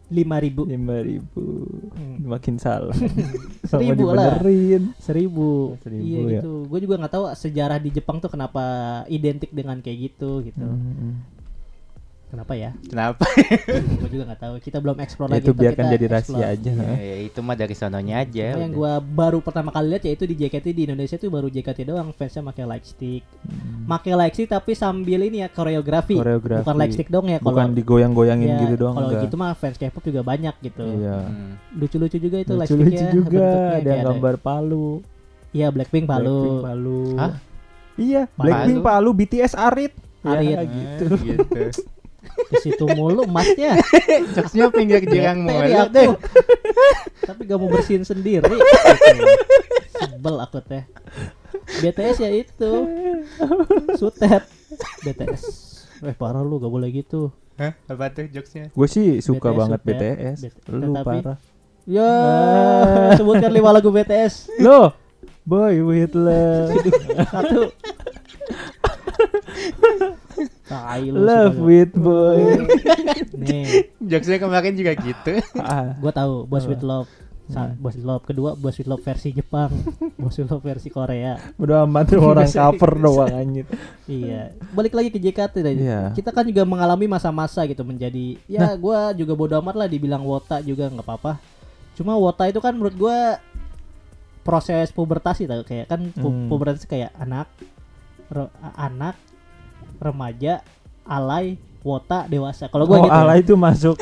5000. 0.08 0.64
5000. 0.64 1.20
Hmm. 1.36 2.16
Makin 2.24 2.56
salah. 2.56 2.96
Seribu 3.68 4.16
lah. 4.16 4.40
Seribu. 5.04 5.76
Seribu, 5.84 6.00
iya 6.00 6.20
ya. 6.24 6.32
gitu. 6.40 6.64
Gue 6.72 6.80
juga 6.80 6.96
nggak 6.96 7.12
tahu 7.12 7.26
sejarah 7.36 7.76
di 7.76 7.92
Jepang 7.92 8.24
tuh 8.24 8.32
kenapa 8.32 8.64
identik 9.12 9.52
dengan 9.52 9.84
kayak 9.84 10.16
gitu 10.16 10.48
gitu. 10.48 10.64
Hmm. 10.64 11.20
Kenapa 12.28 12.60
ya? 12.60 12.76
Kenapa? 12.84 13.24
gue 14.04 14.10
juga 14.12 14.24
nggak 14.28 14.42
tahu. 14.44 14.54
Kita 14.60 14.84
belum 14.84 15.00
explore 15.00 15.32
Ya, 15.32 15.40
lagi. 15.40 15.48
itu 15.48 15.52
biarkan 15.56 15.80
kita 15.82 15.94
jadi 15.96 16.06
rahasia 16.12 16.28
explore. 16.28 16.52
aja. 16.52 16.72
Ya, 16.76 16.92
ya, 17.00 17.18
itu 17.24 17.40
mah 17.40 17.56
dari 17.56 17.72
sononya 17.72 18.16
aja. 18.20 18.46
Cuma 18.52 18.64
yang 18.68 18.76
gua 18.76 18.94
baru 19.00 19.40
pertama 19.40 19.72
kali 19.72 19.88
lihat 19.90 20.04
yaitu 20.04 20.28
di 20.28 20.36
JKT 20.36 20.66
di 20.76 20.82
Indonesia 20.84 21.16
tuh 21.16 21.32
baru 21.32 21.48
JKT 21.48 21.80
doang 21.88 22.12
fansnya 22.12 22.44
pakai 22.44 22.64
light 22.68 22.84
stick. 22.84 23.24
Hmm. 23.48 23.88
Pakai 23.88 24.14
light 24.14 24.36
stick 24.36 24.52
tapi 24.52 24.76
sambil 24.76 25.24
ini 25.24 25.40
ya 25.40 25.48
koreografi. 25.48 26.20
Koreografi. 26.20 26.68
Bukan 26.68 26.76
light 26.76 26.94
stick 26.94 27.08
dong 27.08 27.32
ya 27.32 27.40
kalau 27.40 27.48
Bukan 27.48 27.68
digoyang-goyangin 27.74 28.50
ya, 28.50 28.60
gitu 28.60 28.76
doang 28.76 28.96
Kalau 29.00 29.10
gitu 29.24 29.36
mah 29.40 29.56
fans 29.56 29.80
K-pop 29.80 30.04
juga 30.04 30.22
banyak 30.22 30.56
gitu. 30.60 30.84
Iya. 30.84 31.18
Hmm. 31.24 31.52
Lucu-lucu 31.74 32.18
juga 32.20 32.38
itu 32.44 32.54
light 32.54 32.68
Lucu-lucu 32.68 32.92
sticknya. 32.92 33.12
juga 33.16 33.40
bentuknya 33.40 33.72
ada 33.72 33.88
yang 33.90 34.04
gambar 34.12 34.36
palu. 34.44 34.90
Iya 35.56 35.68
Blackpink 35.72 36.04
palu. 36.04 36.40
Blackpink 36.44 36.60
palu. 36.68 37.02
Hah? 37.16 37.32
Iya. 37.96 38.22
Blackpink 38.36 38.80
palu, 38.84 39.10
BTS 39.16 39.56
arit. 39.56 39.96
Arit. 40.28 40.60
Ya, 40.60 40.62
gitu. 40.68 41.06
Ah, 41.08 41.20
gitu. 41.24 41.62
Ke 42.48 42.56
situ 42.60 42.86
mulu 42.90 43.24
emasnya. 43.24 43.76
Jokesnya 44.34 44.70
pinggir 44.70 45.04
jirang 45.04 45.44
mulu 45.44 45.58
aku. 45.58 45.92
deh. 45.92 46.08
Tapi 47.28 47.42
gak 47.44 47.58
mau 47.58 47.68
bersihin 47.68 48.02
sendiri. 48.02 48.46
Sebel 49.98 50.36
aku 50.38 50.60
teh. 50.62 50.84
BTS 51.80 52.18
ya 52.20 52.30
itu. 52.30 52.72
Sutet. 53.96 54.46
BTS. 55.02 55.44
Eh 56.02 56.14
parah 56.14 56.40
lu 56.40 56.58
gak 56.58 56.70
boleh 56.70 56.88
gitu. 56.90 57.34
Hah? 57.56 57.74
Apa 57.88 58.12
tuh 58.12 58.28
jokesnya? 58.28 58.70
Gue 58.70 58.86
sih 58.86 59.18
suka 59.18 59.50
BTS 59.50 59.58
banget 59.58 59.80
suka. 59.80 59.90
BTS. 59.90 60.38
Bet- 60.40 60.58
Lu 60.70 60.86
tetapi- 60.94 61.06
parah. 61.24 61.38
Ya, 61.88 62.04
Ah. 62.04 63.16
sebutkan 63.16 63.48
lima 63.48 63.72
lagu 63.72 63.88
BTS. 63.88 64.52
Lo, 64.60 64.92
boy 65.42 65.80
with 65.82 66.12
love, 66.14 66.76
Satu. 67.26 67.72
Tai 70.70 71.02
lu 71.02 71.18
love 71.18 71.58
with 71.58 71.94
boy. 71.94 72.68
Nih, 73.40 73.88
Jokesnya 73.98 74.38
kemarin 74.38 74.74
juga 74.74 74.94
gitu. 74.94 75.40
ah, 75.58 75.96
gua 75.96 76.12
tahu 76.12 76.44
Boss 76.44 76.66
with 76.66 76.82
Love. 76.82 77.08
Sa- 77.48 77.64
Hmm. 77.66 77.80
Boss 77.80 77.96
with 77.96 78.04
Love 78.04 78.24
kedua 78.24 78.50
Boss 78.54 78.76
with 78.76 78.86
Love 78.86 79.00
versi 79.02 79.32
Jepang. 79.32 79.72
Boss 80.20 80.36
with 80.36 80.46
Love 80.46 80.60
versi 80.62 80.90
Korea. 80.90 81.40
udah 81.56 81.86
amat 81.86 82.06
tuh 82.10 82.20
orang 82.20 82.44
cover 82.46 82.92
doang 82.94 83.32
anjir. 83.32 83.64
Iya, 84.04 84.52
balik 84.70 84.92
lagi 84.92 85.08
ke 85.08 85.18
JKT 85.18 85.56
tadi. 85.58 85.80
Iya. 85.80 86.12
Kita 86.12 86.30
kan 86.30 86.44
juga 86.44 86.62
mengalami 86.62 87.08
masa-masa 87.08 87.64
gitu 87.64 87.82
menjadi 87.82 88.36
ya 88.46 88.76
gua 88.76 89.10
juga 89.12 89.32
bodo 89.32 89.56
amat 89.58 89.76
lah 89.78 89.88
dibilang 89.88 90.22
wota 90.22 90.60
juga 90.60 90.88
nggak 90.88 91.02
apa-apa. 91.02 91.40
Cuma 91.96 92.14
wota 92.14 92.44
itu 92.46 92.60
kan 92.60 92.76
menurut 92.76 92.94
gua 92.94 93.40
proses 94.42 94.92
pubertasi 94.92 95.44
tau 95.44 95.60
kayak 95.62 95.88
kan 95.88 96.04
pu- 96.10 96.28
Hmm. 96.28 96.48
pubertas 96.48 96.84
kayak 96.84 97.12
anak 97.16 97.48
anak 98.74 99.16
remaja 99.98 100.62
alay 101.04 101.56
wota 101.80 102.28
dewasa. 102.28 102.68
Kalau 102.68 102.84
gua 102.84 103.00
oh, 103.00 103.04
gitu. 103.08 103.16
ala 103.16 103.34
itu 103.40 103.54
masuk. 103.70 103.96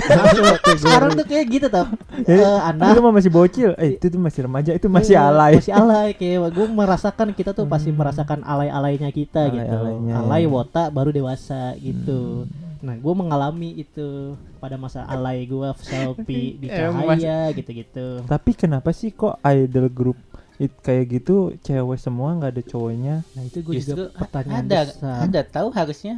Sekarang 0.74 1.14
tuh 1.14 1.26
kayak 1.26 1.46
gitu 1.48 1.68
tau. 1.70 1.86
Jadi, 2.26 2.42
Eh, 2.42 2.60
anak 2.66 2.98
itu 2.98 3.00
mah 3.00 3.14
masih 3.14 3.30
bocil. 3.30 3.72
Eh, 3.78 3.94
itu 3.96 4.06
tuh 4.10 4.18
masih 4.18 4.42
remaja, 4.50 4.72
itu 4.74 4.88
masih 4.90 5.14
Iya, 5.14 5.30
alay. 5.30 5.54
Masih 5.62 5.74
alay 5.76 6.10
kayak 6.18 6.50
gue 6.50 6.66
merasakan 6.66 7.28
kita 7.32 7.54
tuh 7.54 7.70
pasti 7.70 7.94
Hmm. 7.94 8.00
merasakan 8.02 8.42
alay-alaynya 8.42 9.10
kita 9.14 9.54
gitu. 9.54 9.62
Alay-alaynya, 9.62 10.14
Alay 10.18 10.44
ya. 10.44 10.50
wota 10.50 10.84
baru 10.90 11.14
dewasa 11.14 11.78
gitu. 11.78 12.50
Hmm. 12.50 12.64
Nah, 12.82 12.96
gue 12.98 13.14
mengalami 13.14 13.70
itu 13.78 14.34
pada 14.58 14.78
masa 14.78 15.06
alay 15.06 15.46
gue 15.46 15.70
selfie 15.80 16.58
di 16.58 16.68
Eh, 16.74 16.78
cahaya 16.90 17.54
gitu-gitu. 17.54 18.26
Tapi 18.26 18.52
kenapa 18.54 18.90
sih 18.92 19.10
kok 19.10 19.38
idol 19.42 19.90
group 19.90 20.18
it 20.58 20.72
kayak 20.80 21.06
gitu 21.12 21.36
cewek 21.60 21.98
semua 21.98 22.34
nggak 22.34 22.52
ada 22.52 22.64
cowoknya? 22.64 23.16
Nah, 23.28 23.44
itu 23.44 23.60
gue 23.60 23.74
juga 23.78 24.10
pertanyaan 24.14 24.64
ada 24.64 24.80
besar. 24.86 25.18
ada 25.24 25.42
tahu 25.42 25.68
harusnya. 25.70 26.16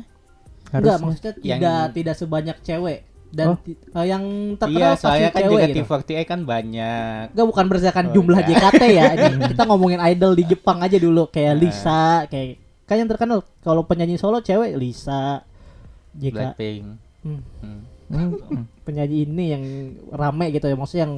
Enggak, 0.68 0.98
maksudnya 1.00 1.34
Yang- 1.40 1.60
tidak 1.60 1.82
tidak 1.94 2.16
sebanyak 2.16 2.58
cewek 2.62 3.00
dan 3.28 3.48
Oh. 3.50 3.58
eh, 3.68 4.06
yang 4.06 4.24
Iya, 4.24 4.58
terkenal 4.58 4.90
pasti 4.90 5.04
soalnya 5.04 5.30
kan 5.30 5.42
cewek 5.42 5.52
juga 5.54 5.66
gitu. 5.66 5.78
T48 5.82 6.22
kan 6.24 6.40
banyak. 6.44 7.24
Enggak 7.32 7.48
bukan 7.48 7.66
berdasarkan 7.66 8.06
Oh, 8.08 8.14
jumlah 8.14 8.40
enggak. 8.40 8.60
JKT 8.72 8.84
ya. 8.90 9.04
Ini 9.28 9.44
kita 9.48 9.64
ngomongin 9.64 10.00
idol 10.06 10.32
di 10.34 10.44
Jepang 10.46 10.78
aja 10.80 10.98
dulu 10.98 11.24
kayak 11.28 11.54
Nah. 11.54 11.60
Lisa, 11.60 12.04
kayak 12.28 12.48
kan 12.84 12.96
yang 12.96 13.10
terkenal 13.10 13.44
kalau 13.60 13.84
penyanyi 13.84 14.16
solo 14.16 14.40
cewek 14.40 14.76
Lisa, 14.76 15.44
JK, 16.16 16.32
Blackpink. 16.32 16.84
Hmm. 17.24 17.42
Hmm. 17.60 17.80
Hmm. 18.08 18.64
penyanyi 18.88 19.28
ini 19.28 19.46
yang 19.52 19.64
rame 20.10 20.48
gitu 20.50 20.64
ya 20.64 20.76
maksudnya 20.76 21.04
yang 21.04 21.16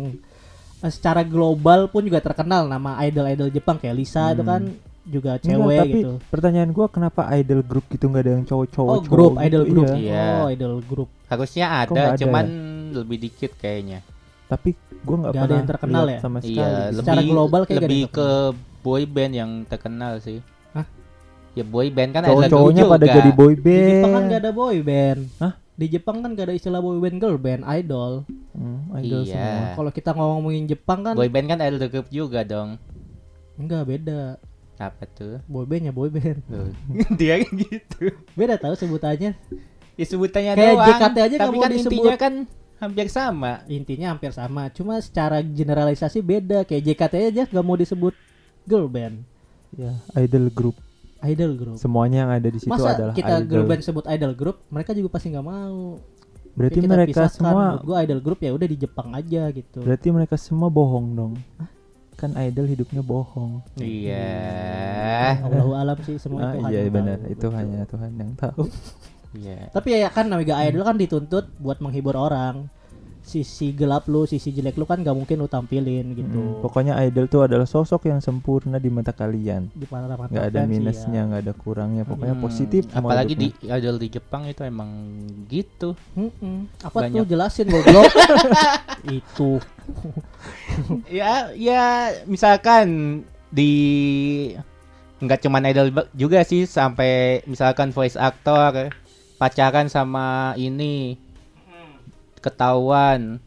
secara 0.82 1.22
global 1.22 1.86
pun 1.86 2.02
juga 2.02 2.20
terkenal 2.20 2.64
nama 2.66 2.96
idol-idol 3.02 3.50
Jepang 3.50 3.76
kayak 3.76 3.94
Lisa 3.94 4.32
itu 4.32 4.40
Hmm. 4.40 4.48
kan 4.48 4.62
juga 5.04 5.32
Enggak, 5.36 5.44
cewek 5.44 5.78
tapi 5.80 6.00
gitu. 6.00 6.12
pertanyaan 6.30 6.70
gua 6.70 6.88
kenapa 6.88 7.22
idol 7.34 7.60
grup 7.62 7.86
gitu 7.88 8.06
nggak 8.06 8.22
ada 8.22 8.32
yang 8.32 8.46
cowok-cowok? 8.46 8.94
Oh, 8.94 9.02
grup, 9.02 9.34
cowok 9.34 9.44
idol 9.44 9.64
gitu? 9.64 9.72
grup. 9.74 9.88
Iya. 9.90 9.98
Iya. 10.00 10.26
Oh, 10.38 10.48
idol 10.48 10.74
grup. 10.82 11.10
Harusnya 11.26 11.66
ada, 11.76 12.04
cuman 12.16 12.46
ya? 12.46 12.96
lebih 12.96 13.18
dikit 13.20 13.52
kayaknya. 13.56 14.00
Tapi 14.46 14.70
gua 15.02 15.16
nggak 15.20 15.30
Nggak 15.30 15.34
ada 15.34 15.42
pernah 15.44 15.58
yang 15.58 15.70
terkenal 15.70 16.06
ya? 16.06 16.20
sama 16.20 16.38
sekali. 16.40 16.56
Iya, 16.56 16.70
gitu. 16.70 16.96
Secara 16.96 17.18
lebih 17.18 17.28
global 17.28 17.62
kayak 17.66 17.82
lebih 17.82 18.02
ke 18.08 18.28
boy 18.80 19.04
band 19.04 19.34
yang 19.34 19.52
terkenal 19.66 20.14
sih. 20.20 20.40
Hah? 20.72 20.86
Ya 21.52 21.64
boy 21.66 21.88
band 21.90 22.12
kan 22.14 22.22
ada 22.24 22.30
Cowok-cowoknya 22.32 22.84
pada 22.86 23.04
juga. 23.04 23.16
jadi 23.18 23.32
boy 23.34 23.54
Di 23.58 23.66
Jepang 23.66 24.02
kan 24.06 24.22
band. 24.22 24.30
gak 24.30 24.40
ada 24.40 24.52
boy 24.52 24.78
band. 24.80 25.22
Hah? 25.38 25.54
Di 25.80 25.88
Jepang 25.88 26.20
kan 26.20 26.36
gak 26.36 26.44
ada 26.44 26.54
istilah 26.54 26.78
boy 26.78 27.00
band, 27.00 27.18
girl 27.18 27.40
band, 27.40 27.64
idol. 27.64 28.28
Hmm, 28.52 28.92
idol 29.00 29.24
Iya. 29.24 29.32
semua. 29.32 29.64
Kalau 29.74 29.92
kita 29.96 30.10
ngomongin 30.12 30.68
Jepang 30.68 31.00
kan 31.02 31.16
Boy 31.16 31.32
band 31.32 31.48
kan 31.48 31.60
idol 31.62 31.88
group 31.88 32.08
juga 32.10 32.44
dong. 32.44 32.76
enggak 33.56 33.88
beda. 33.88 34.36
Apa 34.76 35.04
tuh? 35.10 35.40
Boy 35.46 35.64
bandnya 35.64 35.92
boy 35.92 36.08
band. 36.08 36.44
Dia 37.20 37.40
gitu. 37.40 38.12
Beda 38.34 38.56
tahu 38.56 38.76
sebutannya. 38.76 39.36
Ya 39.96 40.06
sebutannya 40.06 40.52
Kayak 40.54 40.68
doang. 40.74 40.88
JKT 40.90 41.16
aja 41.18 41.28
nggak 41.30 41.40
tapi 41.42 41.58
kan 41.58 41.70
disebut. 41.70 41.92
intinya 41.92 42.16
kan 42.16 42.34
hampir 42.78 43.08
sama. 43.08 43.52
Intinya 43.68 44.08
hampir 44.10 44.32
sama. 44.32 44.64
Cuma 44.72 45.00
secara 45.00 45.40
generalisasi 45.40 46.20
beda. 46.20 46.64
Kayak 46.64 46.84
JKT 46.86 47.14
aja 47.26 47.44
gak 47.46 47.66
mau 47.66 47.76
disebut 47.76 48.16
girl 48.64 48.88
band, 48.88 49.24
Ya, 49.72 49.92
idol 50.16 50.48
grup. 50.50 50.76
Idol 51.22 51.52
group. 51.56 51.76
Semuanya 51.78 52.24
yang 52.28 52.32
ada 52.32 52.48
di 52.48 52.60
situ 52.60 52.72
Masa 52.72 52.96
adalah 52.96 53.14
kita 53.14 53.40
idol. 53.40 53.48
girl 53.48 53.66
band 53.68 53.84
sebut 53.84 54.06
idol 54.08 54.34
group, 54.36 54.58
mereka 54.70 54.92
juga 54.94 55.10
pasti 55.12 55.32
nggak 55.32 55.46
mau. 55.46 56.00
Berarti 56.56 56.80
kita 56.82 56.92
mereka 56.92 57.12
pisahkan. 57.28 57.36
semua 57.36 57.64
gua 57.80 57.96
idol 58.04 58.20
group 58.20 58.40
ya 58.40 58.52
udah 58.52 58.68
di 58.68 58.78
Jepang 58.78 59.10
aja 59.14 59.42
gitu. 59.52 59.80
berarti 59.80 60.08
mereka 60.10 60.36
semua 60.36 60.68
bohong 60.68 61.08
dong. 61.16 61.34
Kan 62.16 62.36
idol 62.36 62.68
hidupnya 62.68 63.00
bohong. 63.00 63.64
Iya. 63.80 65.40
Allahu 65.46 65.72
alam 65.72 65.98
sih 66.04 66.20
semua 66.20 66.52
Ah, 66.52 66.52
Tuhan 66.56 66.70
iya 66.72 66.82
benar, 66.92 67.20
itu 67.32 67.48
hanya 67.52 67.88
Tuhan 67.88 68.12
yang 68.20 68.32
tahu. 68.36 68.68
Iya. 69.40 69.70
Tapi 69.72 69.88
ya 69.94 70.10
kan 70.12 70.26
namanya 70.28 70.58
idol 70.68 70.84
kan 70.84 70.98
dituntut 70.98 71.48
buat 71.62 71.80
menghibur 71.80 72.18
orang. 72.18 72.68
Sisi 73.30 73.78
gelap 73.78 74.10
lu, 74.10 74.26
sisi 74.26 74.50
jelek 74.50 74.74
lu 74.74 74.90
kan 74.90 75.06
gak 75.06 75.14
mungkin 75.14 75.38
lu 75.38 75.46
tampilin 75.46 76.18
gitu. 76.18 76.42
Mm, 76.42 76.66
pokoknya 76.66 76.98
idol 77.06 77.30
tuh 77.30 77.46
adalah 77.46 77.70
sosok 77.70 78.10
yang 78.10 78.18
sempurna 78.26 78.82
di 78.82 78.90
mata 78.90 79.14
kalian. 79.14 79.70
di 79.70 79.86
para 79.86 80.10
mata 80.10 80.34
nggak 80.34 80.46
ada 80.50 80.66
minusnya, 80.66 81.22
iya. 81.22 81.28
nggak 81.30 81.42
ada 81.46 81.54
kurangnya. 81.54 82.04
Pokoknya 82.10 82.34
Hmm, 82.34 82.42
positif. 82.42 82.90
Apalagi 82.90 83.38
di 83.38 83.48
idol 83.70 84.02
di 84.02 84.08
Jepang 84.10 84.50
itu 84.50 84.66
emang 84.66 84.90
gitu. 85.46 85.94
Mm-mm. 86.18 86.66
Apa 86.82 87.06
Banyak. 87.06 87.22
tuh 87.22 87.26
jelasin 87.30 87.70
goblok? 87.70 88.10
Itu. 89.22 89.62
ya 91.22 91.54
ya 91.54 92.10
misalkan 92.26 93.22
di 93.50 93.74
nggak 95.20 95.40
cuman 95.44 95.68
idol 95.70 95.88
juga 96.16 96.42
sih 96.48 96.64
sampai 96.64 97.44
misalkan 97.44 97.92
voice 97.92 98.16
actor 98.16 98.90
pacaran 99.36 99.92
sama 99.92 100.56
ini 100.56 101.20
ketahuan 102.40 103.40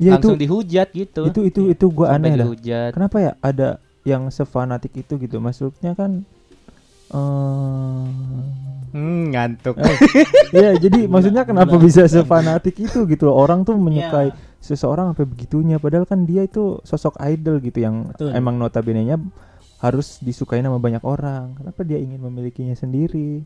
Ya 0.00 0.18
itu 0.18 0.34
langsung 0.34 0.40
dihujat 0.40 0.88
gitu 0.90 1.22
itu 1.30 1.40
itu 1.46 1.60
itu 1.70 1.84
gua 1.92 2.10
Sampai 2.16 2.18
aneh 2.26 2.30
dah. 2.34 2.46
dihujat 2.48 2.90
Kenapa 2.96 3.16
ya 3.22 3.32
ada 3.38 3.68
yang 4.02 4.26
sefanatik 4.34 4.92
itu 4.98 5.14
gitu? 5.14 5.38
Maksudnya 5.38 5.94
kan 5.94 6.26
eh 7.12 8.04
hmm, 8.92 9.22
ngantuk 9.36 9.76
Eh, 9.78 9.96
Iya, 10.52 10.70
jadi 10.80 11.06
maksudnya 11.06 11.44
kenapa 11.46 11.76
bisa 11.78 12.08
sefanatik 12.08 12.76
itu 12.82 13.04
gitu 13.06 13.28
loh. 13.30 13.36
Orang 13.36 13.62
tuh 13.62 13.76
menyukai 13.78 14.32
seseorang 14.58 15.12
sampai 15.12 15.26
begitunya 15.26 15.76
padahal 15.78 16.06
kan 16.06 16.22
dia 16.26 16.46
itu 16.46 16.78
sosok 16.86 17.18
idol 17.22 17.58
gitu 17.58 17.82
yang 17.82 18.10
Betul. 18.14 18.30
emang 18.32 18.56
notabene-nya 18.58 19.18
harus 19.82 20.18
disukai 20.22 20.62
sama 20.62 20.78
banyak 20.78 21.02
orang. 21.02 21.58
Kenapa 21.58 21.82
dia 21.82 21.98
ingin 21.98 22.22
memilikinya 22.22 22.74
sendiri? 22.74 23.42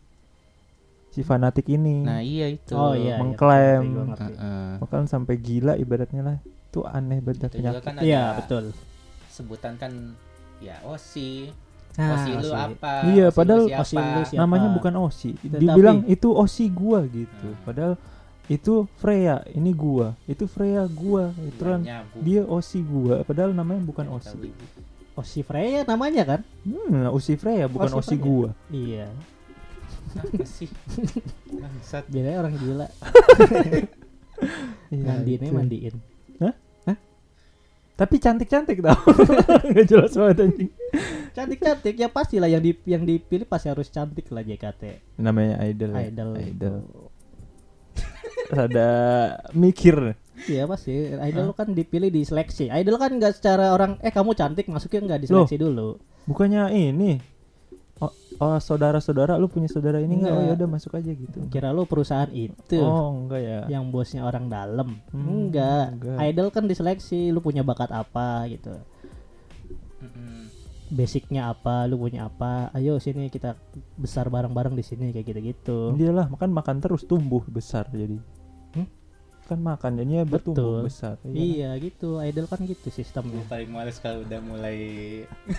Si 1.17 1.25
fanatik 1.25 1.65
ini. 1.67 2.05
nah 2.05 2.21
iya 2.21 2.45
itu 2.47 2.77
Oh 2.77 2.93
iya. 2.93 3.17
iya, 3.17 3.17
Mengklaim. 3.17 3.85
ngerti. 4.07 4.33
Heeh. 4.35 4.69
Bahkan 4.79 5.09
sampai 5.09 5.35
gila 5.37 5.73
ibaratnya 5.75 6.21
lah. 6.21 6.37
Itu 6.45 6.85
aneh 6.85 7.19
banget 7.19 7.49
Itu 7.49 7.57
penyakit. 7.57 7.81
kan 7.81 7.95
Iya, 7.99 8.37
betul. 8.37 8.65
sebutan 9.27 9.75
kan 9.75 9.93
ya 10.59 10.77
osi 10.83 11.49
Nah, 11.95 12.13
osi 12.15 12.31
lu 12.31 12.41
Osi. 12.43 12.53
apa 12.53 12.93
Iya, 13.07 13.27
Osi 13.27 13.35
padahal 13.35 13.65
siapa? 13.65 13.81
Osi 13.81 13.97
lu 13.97 14.21
siapa? 14.23 14.37
Namanya 14.39 14.69
bukan 14.71 14.95
Osi. 14.99 15.31
Tetapi- 15.35 15.57
Dibilang 15.59 15.99
itu 16.07 16.29
Osi 16.31 16.65
gua 16.69 17.01
gitu. 17.07 17.49
Hmm. 17.49 17.65
Padahal 17.65 17.95
itu 18.47 18.75
Freya, 18.95 19.41
ini 19.51 19.73
gua. 19.73 20.13
Itu 20.25 20.45
Freya 20.45 20.85
gua. 20.87 21.33
Itu 21.39 21.65
kan 21.65 21.81
dia 22.19 22.45
Osi 22.45 22.81
gua 22.81 23.25
padahal 23.25 23.51
namanya 23.51 23.81
bukan 23.83 24.07
Osi. 24.11 24.37
Osi 25.15 25.41
Freya 25.41 25.81
namanya 25.83 26.23
kan? 26.27 26.41
Hmm, 26.63 27.09
Osi 27.09 27.33
Freya 27.35 27.65
bukan 27.65 27.89
Osi 27.91 27.97
Osi 27.97 28.09
Freya. 28.13 28.21
gua. 28.23 28.49
Iya. 28.69 29.09
Apa 30.17 30.45
sih? 30.49 30.69
Bangsat. 31.53 32.05
Biasanya 32.09 32.39
orang 32.41 32.55
gila. 32.57 32.87
Iya, 34.87 35.01
Mandiinnya 35.01 35.49
itu. 35.49 35.57
mandiin. 35.57 35.97
Tapi 37.97 38.21
cantik-cantik 38.21 38.85
tau. 38.85 39.01
Gak 39.73 39.87
jelas 39.89 40.13
banget 40.13 40.37
anjing. 40.45 40.71
Cantik-cantik 41.33 41.97
ya 41.97 42.09
pastilah 42.13 42.45
yang 42.45 42.61
di 42.61 42.77
yang 42.85 43.09
dipilih 43.09 43.49
pasti 43.49 43.73
harus 43.73 43.89
cantik 43.89 44.29
lah 44.29 44.45
JKT. 44.45 45.17
Namanya 45.17 45.65
idol. 45.65 45.97
ya? 45.97 46.13
Idol. 46.13 46.31
Idol. 46.37 46.77
Rada 48.53 48.91
mikir. 49.57 50.13
Iya 50.45 50.69
pasti. 50.69 50.93
Idol 51.17 51.57
kan 51.57 51.73
dipilih 51.73 52.13
di 52.13 52.21
seleksi. 52.21 52.69
Idol 52.69 53.01
kan 53.01 53.17
nggak 53.17 53.33
secara 53.41 53.73
orang 53.73 53.97
eh 54.05 54.13
kamu 54.13 54.37
cantik 54.37 54.69
masuknya 54.69 55.17
nggak 55.17 55.21
diseleksi 55.25 55.57
dulu. 55.57 55.97
Bukannya 56.29 56.69
ini. 56.77 57.17
Oh, 57.97 58.13
oh, 58.45 58.61
saudara-saudara 58.61 59.41
lu 59.41 59.49
punya 59.49 59.73
saudara 59.73 59.97
ini 60.05 60.21
enggak? 60.21 60.37
Oh 60.37 60.43
ya 60.45 60.53
udah 60.53 60.69
masuk 60.69 61.01
aja 61.01 61.09
gitu. 61.17 61.49
Kira 61.49 61.73
lu 61.73 61.89
perusahaan 61.89 62.29
itu 62.29 62.77
Oh, 62.77 63.25
enggak 63.25 63.41
ya. 63.41 63.61
yang 63.73 63.89
bosnya 63.89 64.21
orang 64.21 64.53
dalam. 64.53 65.01
Hmm, 65.09 65.49
enggak. 65.49 65.97
enggak. 65.97 66.17
Idol 66.29 66.49
kan 66.53 66.69
diseleksi 66.69 67.33
lu 67.33 67.41
punya 67.41 67.65
bakat 67.65 67.89
apa 67.97 68.45
gitu. 68.53 68.77
Mm-mm. 70.05 70.53
Basicnya 70.93 71.49
apa, 71.51 71.89
lu 71.89 71.97
punya 71.97 72.29
apa? 72.29 72.69
Ayo 72.77 73.01
sini 73.01 73.33
kita 73.33 73.57
besar 73.97 74.29
bareng-bareng 74.29 74.77
di 74.77 74.85
sini 74.85 75.11
kayak 75.17 75.33
gitu-gitu. 75.33 75.97
Iyalah, 75.97 76.29
makan 76.29 76.53
makan 76.53 76.77
terus 76.85 77.09
tumbuh 77.09 77.43
besar 77.49 77.89
jadi. 77.89 78.21
Hmm? 79.47 79.51
Kan 79.55 79.61
makan 79.63 79.91
jadinya 79.95 80.23
bertumbuh 80.27 80.83
Betul. 80.83 80.91
besar. 80.91 81.15
Iya 81.23 81.71
gitu, 81.79 82.19
idol 82.19 82.51
kan 82.51 82.59
gitu 82.67 82.91
sistemnya. 82.91 83.39
paling 83.47 83.71
males 83.71 84.03
kalau 84.03 84.27
udah 84.27 84.41
mulai 84.43 84.79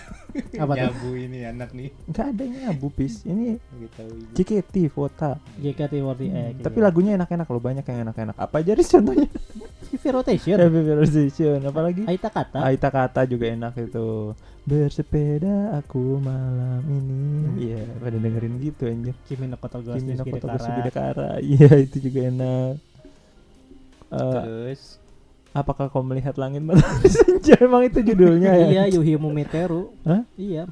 Apa 0.62 0.72
tuh? 0.72 0.80
nyabu 0.84 1.10
ini 1.16 1.38
anak 1.48 1.72
nih. 1.72 1.88
Enggak 2.04 2.26
ada 2.36 2.44
nyabu 2.44 2.86
pis. 2.92 3.24
Ini 3.24 3.56
Gitu. 3.80 4.04
JKT 4.36 4.74
Vota. 4.92 5.40
JKT48 5.56 6.60
gitu. 6.60 6.64
Tapi 6.68 6.78
lagunya 6.84 7.16
enak-enak 7.16 7.48
loh, 7.48 7.62
banyak 7.62 7.84
yang 7.86 7.98
enak-enak. 8.04 8.36
Apa 8.36 8.60
aja 8.60 8.76
contohnya? 8.76 9.28
Vivi 9.88 10.08
Rotation, 10.12 10.60
Happy 10.60 10.80
Conversation, 10.84 11.58
apalagi? 11.64 12.02
Aita 12.04 12.28
Kata. 12.28 12.60
Aita 12.60 12.92
kata 12.92 13.24
juga 13.24 13.48
enak 13.48 13.72
itu. 13.80 14.36
Bersepeda 14.68 15.80
aku 15.80 16.20
malam 16.20 16.84
ini. 16.84 17.72
Iya, 17.72 17.88
pada 17.96 18.20
dengerin 18.20 18.60
gitu 18.60 18.84
anjir. 18.84 19.16
Kimi 19.24 19.48
no 19.48 19.56
Koto 19.56 19.80
Ghost 19.80 20.04
Kimi 20.04 20.12
no 20.12 20.28
Koto. 20.28 20.44
Iya, 21.40 21.72
itu 21.80 22.04
juga 22.04 22.20
enak. 22.28 22.72
Eh, 24.08 24.16
Terus 24.16 24.80
apakah 25.52 25.88
kau 25.88 26.00
melihat 26.00 26.36
langit 26.36 26.62
matahari 26.62 27.08
senja? 27.18 27.56
Emang 27.60 27.84
itu 27.84 28.00
judulnya 28.00 28.52
ya? 28.54 28.66
Iya, 28.68 28.82
Yuhi 28.94 29.14
Mumeteru. 29.16 29.92
Hah? 30.04 30.24
Iya. 30.34 30.64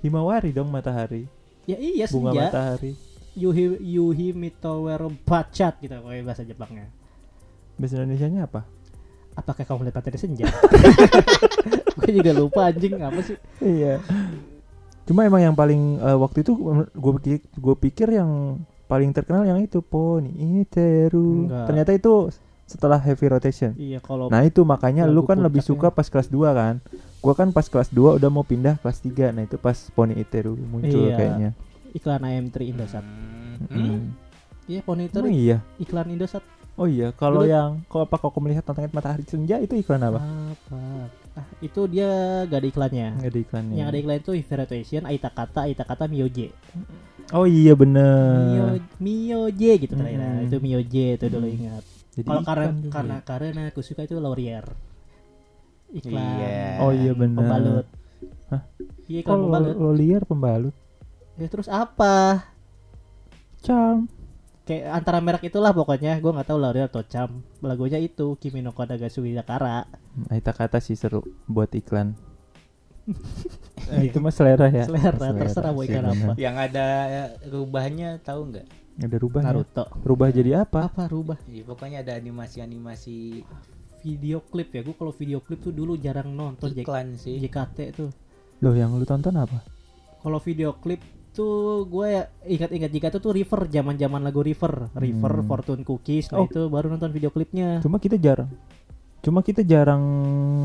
Himawari 0.00 0.52
dong 0.52 0.68
matahari. 0.68 1.24
Ya 1.64 1.80
iya 1.80 2.04
Bunga 2.12 2.30
senja. 2.30 2.42
matahari. 2.52 2.92
Yuhi 3.34 3.64
Yuhi 3.82 4.30
Mitowero 4.30 5.10
Bacat 5.24 5.80
gitu 5.80 5.96
pokoknya 5.98 6.22
bahasa 6.22 6.42
Jepangnya. 6.44 6.86
Bahasa 7.74 7.98
Indonesianya 7.98 8.46
apa? 8.46 8.62
Apakah 9.34 9.66
kamu 9.66 9.78
melihat 9.82 9.98
matahari 9.98 10.20
senja? 10.20 10.46
Gue 11.98 12.10
juga 12.14 12.30
lupa 12.30 12.70
anjing 12.70 12.94
apa 13.00 13.18
sih? 13.18 13.34
Iya. 13.58 13.98
Cuma 15.04 15.26
emang 15.26 15.42
yang 15.42 15.56
paling 15.56 15.98
eh, 15.98 16.14
waktu 16.14 16.46
itu 16.46 16.52
gue 16.90 17.12
pikir 17.18 17.38
gue 17.42 17.74
pikir 17.76 18.08
yang 18.14 18.30
paling 18.84 19.10
terkenal 19.10 19.42
yang 19.42 19.58
itu 19.58 19.80
Pony 19.80 20.62
Teru. 20.68 21.48
Ternyata 21.66 21.90
itu 21.90 22.30
setelah 22.64 22.96
Heavy 22.96 23.28
Rotation. 23.28 23.72
Iya 23.74 23.98
kalau 23.98 24.26
Nah 24.26 24.40
itu 24.40 24.62
makanya 24.62 25.04
lu 25.04 25.20
lagu 25.20 25.28
kan 25.28 25.38
lebih 25.38 25.60
suka 25.60 25.88
pas 25.88 26.04
kelas 26.04 26.26
2 26.26 26.40
kan 26.50 26.80
Gua 27.18 27.32
kan 27.32 27.48
pas 27.50 27.64
kelas 27.64 27.88
2 27.88 28.16
udah 28.16 28.28
mau 28.28 28.42
pindah 28.42 28.76
kelas 28.78 29.00
3 29.00 29.30
Nah 29.30 29.42
itu 29.42 29.56
pas 29.56 29.76
Pony 29.90 30.12
Iteru 30.14 30.56
muncul 30.56 31.06
Iya. 31.06 31.16
kayaknya 31.16 31.50
iklan 31.90 32.20
AM3 32.20 32.56
Indosat. 32.66 33.04
Hmm. 33.70 33.70
Mm. 33.70 34.02
Iya 34.66 34.80
Pony 34.80 35.04
Oh 35.04 35.08
itu 35.08 35.18
iya 35.30 35.56
iklan 35.78 36.08
Indosat. 36.08 36.42
Oh 36.74 36.84
iya 36.84 37.12
Kalau 37.12 37.40
Dulu- 37.40 37.48
yang 37.48 37.70
Kalau 37.86 38.02
apa 38.02 38.16
kau 38.18 38.34
melihat 38.40 38.64
tantangan 38.64 38.90
matahari 38.90 39.22
senja 39.22 39.56
Itu 39.56 39.76
iklan 39.76 40.02
apa? 40.02 40.18
Apa? 40.18 40.80
Ah, 41.34 41.46
itu 41.60 41.86
dia 41.86 42.08
gak 42.44 42.58
ada 42.58 42.68
iklannya. 42.68 43.08
Nggak 43.14 43.30
ada 43.30 43.40
iklannya 43.40 43.74
Yang 43.74 43.86
ada 43.86 43.98
iklan 43.98 44.16
itu 44.16 44.30
Heavy 44.34 44.54
Rotation, 44.56 45.02
Aita 45.04 45.28
Kata, 45.28 45.60
Aita 45.66 45.82
Kata 45.82 46.04
Mioje. 46.06 46.50
Oh 47.30 47.42
iya 47.42 47.72
Mio 47.72 47.78
bener 47.78 48.78
Mioje 48.98 49.70
gitu 49.78 49.94
terakhir. 49.94 50.18
Nah, 50.18 50.32
Mm. 50.36 50.46
Itu 50.46 50.56
Mioje 50.58 51.06
itu 51.14 51.26
dulu 51.26 51.46
Mm. 51.46 51.56
ingat. 51.56 51.84
Jadi 52.14 52.26
Kalau 52.30 52.42
karena 52.46 52.68
karena 52.90 53.16
karena 53.26 53.60
aku 53.68 53.82
suka 53.82 54.06
itu 54.06 54.14
Laurier. 54.22 54.64
Iklan. 55.94 56.18
Iya. 56.18 56.82
Oh 56.82 56.90
iya 56.90 57.12
bener 57.14 57.38
Pembalut. 57.38 57.86
Hah? 58.50 58.62
Iya 59.06 59.18
iklan 59.22 59.36
Kok 59.38 59.44
pembalut. 59.46 59.74
liar 59.94 60.22
pembalut 60.26 60.74
Ya 61.34 61.46
terus 61.50 61.66
apa? 61.70 62.46
Charm 63.62 64.06
Kayak 64.64 64.96
antara 64.96 65.18
merek 65.20 65.44
itulah 65.44 65.76
pokoknya. 65.76 66.16
Gue 66.24 66.32
nggak 66.32 66.48
tahu 66.48 66.58
Laurier 66.58 66.88
atau 66.88 67.04
Cam. 67.04 67.44
Lagunya 67.60 68.00
itu 68.00 68.38
Kimi 68.40 68.64
no 68.64 68.72
Kodagasu 68.72 69.20
Dakara. 69.28 69.84
Aita 70.32 70.56
kata 70.56 70.80
sih 70.80 70.96
seru 70.96 71.20
Buat 71.44 71.74
iklan 71.76 72.16
Eh, 73.92 74.00
Itu 74.08 74.22
mah 74.24 74.32
selera 74.32 74.72
ya 74.72 74.88
Selera, 74.88 75.12
terserah 75.36 75.76
mau 75.76 75.84
sih, 75.84 75.92
iklan 75.92 76.06
apa. 76.08 76.32
Yang 76.40 76.56
ada 76.70 76.86
rubahnya 77.52 78.08
tahu 78.24 78.48
nggak? 78.54 78.66
Ada 78.96 79.16
rubah 79.16 79.40
ya? 79.40 79.46
Naruto. 79.50 79.84
Rubah 80.00 80.28
jadi 80.30 80.50
apa? 80.60 80.86
Apa 80.86 81.06
rubah? 81.06 81.38
Iya, 81.44 81.62
pokoknya 81.64 81.98
ada 82.00 82.14
animasi-animasi 82.14 83.42
Video 84.00 84.44
klip 84.44 84.68
ya. 84.70 84.84
Gue 84.84 84.92
kalau 84.92 85.10
video 85.10 85.40
klip 85.40 85.60
tuh 85.60 85.72
dulu 85.72 85.96
jarang 85.96 86.28
nonton 86.28 86.68
J- 86.70 86.84
iklan 86.84 87.16
sih. 87.16 87.40
JKT 87.40 87.78
tuh. 87.96 88.12
Loh 88.60 88.72
yang 88.72 88.92
lu 88.92 89.02
tonton 89.02 89.32
apa? 89.32 89.64
Kalau 90.20 90.36
video 90.38 90.76
klip 90.76 91.00
tuh 91.32 91.82
gue 91.84 92.06
ya 92.12 92.22
ingat-ingat 92.44 92.90
jika 92.90 93.06
itu 93.08 93.18
tuh 93.18 93.32
River 93.32 93.64
zaman-zaman 93.64 94.20
lagu 94.20 94.38
River, 94.38 94.92
River 94.92 95.32
Hmm. 95.34 95.48
Fortune 95.48 95.82
Cookies. 95.82 96.28
Nah 96.28 96.38
Oh. 96.38 96.46
itu 96.46 96.68
baru 96.68 96.92
nonton 96.92 97.10
video 97.10 97.32
klipnya. 97.32 97.80
Cuma 97.80 97.96
kita 97.96 98.14
jarang. 98.14 98.52
Cuma 99.18 99.40
kita 99.40 99.64
jarang 99.64 100.04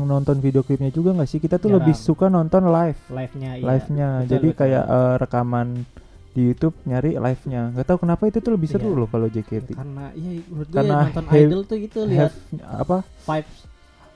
nonton 0.04 0.36
video 0.36 0.60
klipnya 0.60 0.92
juga 0.92 1.16
nggak 1.16 1.24
sih? 1.26 1.40
Kita 1.40 1.56
tuh 1.56 1.72
Jarang. 1.72 1.80
lebih 1.80 1.96
suka 1.96 2.28
nonton 2.28 2.68
live, 2.68 3.00
Live-nya 3.08 3.50
iya. 3.56 3.64
live-nya. 3.64 4.08
Jadi 4.28 4.48
betul. 4.52 4.60
kayak 4.60 4.84
eh, 4.84 5.14
rekaman 5.16 5.66
di 6.30 6.40
YouTube 6.44 6.76
nyari 6.82 7.14
live-nya. 7.14 7.72
Gak 7.72 7.86
tahu 7.86 7.98
kenapa 8.00 8.22
itu 8.24 8.38
tuh 8.38 8.52
lebih 8.52 8.66
seru 8.66 8.88
Iya. 8.88 8.96
loh 8.96 9.08
kalau 9.08 9.26
JKT. 9.26 9.68
Karena 9.72 10.04
iya 10.12 10.30
menurut 10.44 10.68
gue 10.68 10.76
Karena 10.76 10.96
nonton 11.04 11.24
have- 11.24 11.40
idol 11.40 11.60
tuh 11.64 11.78
itu 11.78 11.98
lihat 12.04 12.32
apa? 12.62 12.96
vibes 13.24 13.58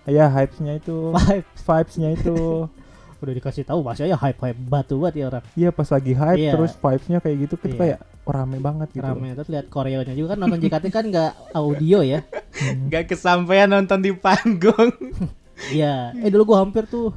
Ya 0.04 0.28
hype-nya 0.28 0.72
itu, 0.76 0.96
vibes 1.12 1.60
vibes-nya 1.60 2.08
itu. 2.12 2.36
udah 3.24 3.32
dikasih 3.32 3.64
tahu 3.64 3.80
masya 3.80 4.04
ya 4.04 4.16
hype 4.16 4.36
hype 4.36 4.60
batu 4.62 5.00
banget 5.00 5.14
ya 5.16 5.24
orang 5.26 5.44
Iya 5.54 5.72
pas 5.72 5.88
lagi 5.88 6.12
hype 6.12 6.36
Iya. 6.38 6.52
terus 6.52 6.72
vibes-nya 6.74 7.18
kayak 7.18 7.36
gitu 7.40 7.54
kita 7.56 7.68
Iya. 7.70 7.80
kayak 7.80 7.98
oh, 8.20 8.32
rame 8.32 8.58
banget 8.58 8.88
gitu. 8.92 9.00
rame 9.02 9.32
terus 9.32 9.48
lihat 9.48 9.66
koreonya 9.66 10.12
juga 10.12 10.28
kan 10.30 10.38
nonton 10.38 10.60
JKT 10.60 10.84
kan 10.88 11.04
nggak 11.06 11.32
audio 11.52 11.98
ya 12.00 12.20
Hmm. 12.54 12.86
Gak 12.86 13.10
kesampaian 13.10 13.66
nonton 13.66 13.98
di 13.98 14.14
panggung. 14.14 14.92
iya 15.74 16.14
eh 16.14 16.28
dulu 16.28 16.52
gua 16.52 16.62
hampir 16.62 16.84
tuh 16.84 17.10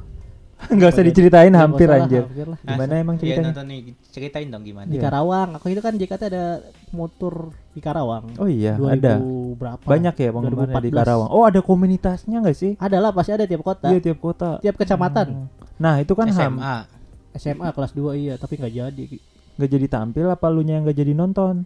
Nggak 0.74 0.90
usah 0.90 1.04
diceritain 1.04 1.48
ya, 1.48 1.58
hampir 1.60 1.86
lah, 1.86 2.02
anjir. 2.02 2.22
hampir 2.22 2.46
lah. 2.46 2.58
Gimana 2.60 2.92
emang 2.94 3.14
Iya 3.14 3.22
ceritanya? 3.22 3.46
nonton 3.48 3.66
nih, 3.66 3.78
ceritain 4.04 4.48
dong 4.48 4.62
gimana. 4.62 4.86
di 4.86 4.94
Iya. 4.94 5.02
Karawang 5.04 5.48
aku 5.54 5.66
itu 5.68 5.78
kan 5.78 5.94
JKT 5.94 6.22
ada 6.26 6.44
motor 6.90 7.34
di 7.70 7.80
Karawang 7.80 8.24
Oh 8.36 8.46
iya, 8.46 8.74
2000 8.74 8.90
ada. 8.92 9.12
berapa 9.54 9.84
Banyak 9.84 10.14
ya 10.14 10.28
penggemarnya 10.28 10.74
di 10.76 10.90
2014. 10.90 10.98
Karawang. 10.98 11.28
Oh, 11.30 11.44
ada 11.44 11.60
komunitasnya 11.60 12.36
nggak 12.38 12.56
sih? 12.56 12.72
ada 12.76 12.96
lah 12.98 13.10
pasti 13.10 13.30
ada 13.30 13.44
tiap 13.44 13.62
kota 13.62 13.86
Iya, 13.86 14.00
tiap 14.02 14.18
kota. 14.18 14.50
tiap 14.58 14.74
kecamatan 14.74 15.26
Hmm. 15.28 15.46
Nah, 15.78 15.94
itu 15.98 16.10
kan 16.12 16.26
ham 16.26 16.58
SMA. 16.58 16.76
SMA 17.36 17.68
kelas 17.70 17.92
2 17.92 18.18
iya 18.18 18.34
tapi 18.34 18.56
nggak 18.56 18.72
jadi 18.72 19.02
nggak 19.54 19.70
jadi 19.70 19.86
tampil 19.88 20.26
apa 20.26 20.46
lu 20.46 20.60
yang 20.60 20.82
nggak 20.82 20.96
jadi 20.96 21.12
nonton? 21.12 21.62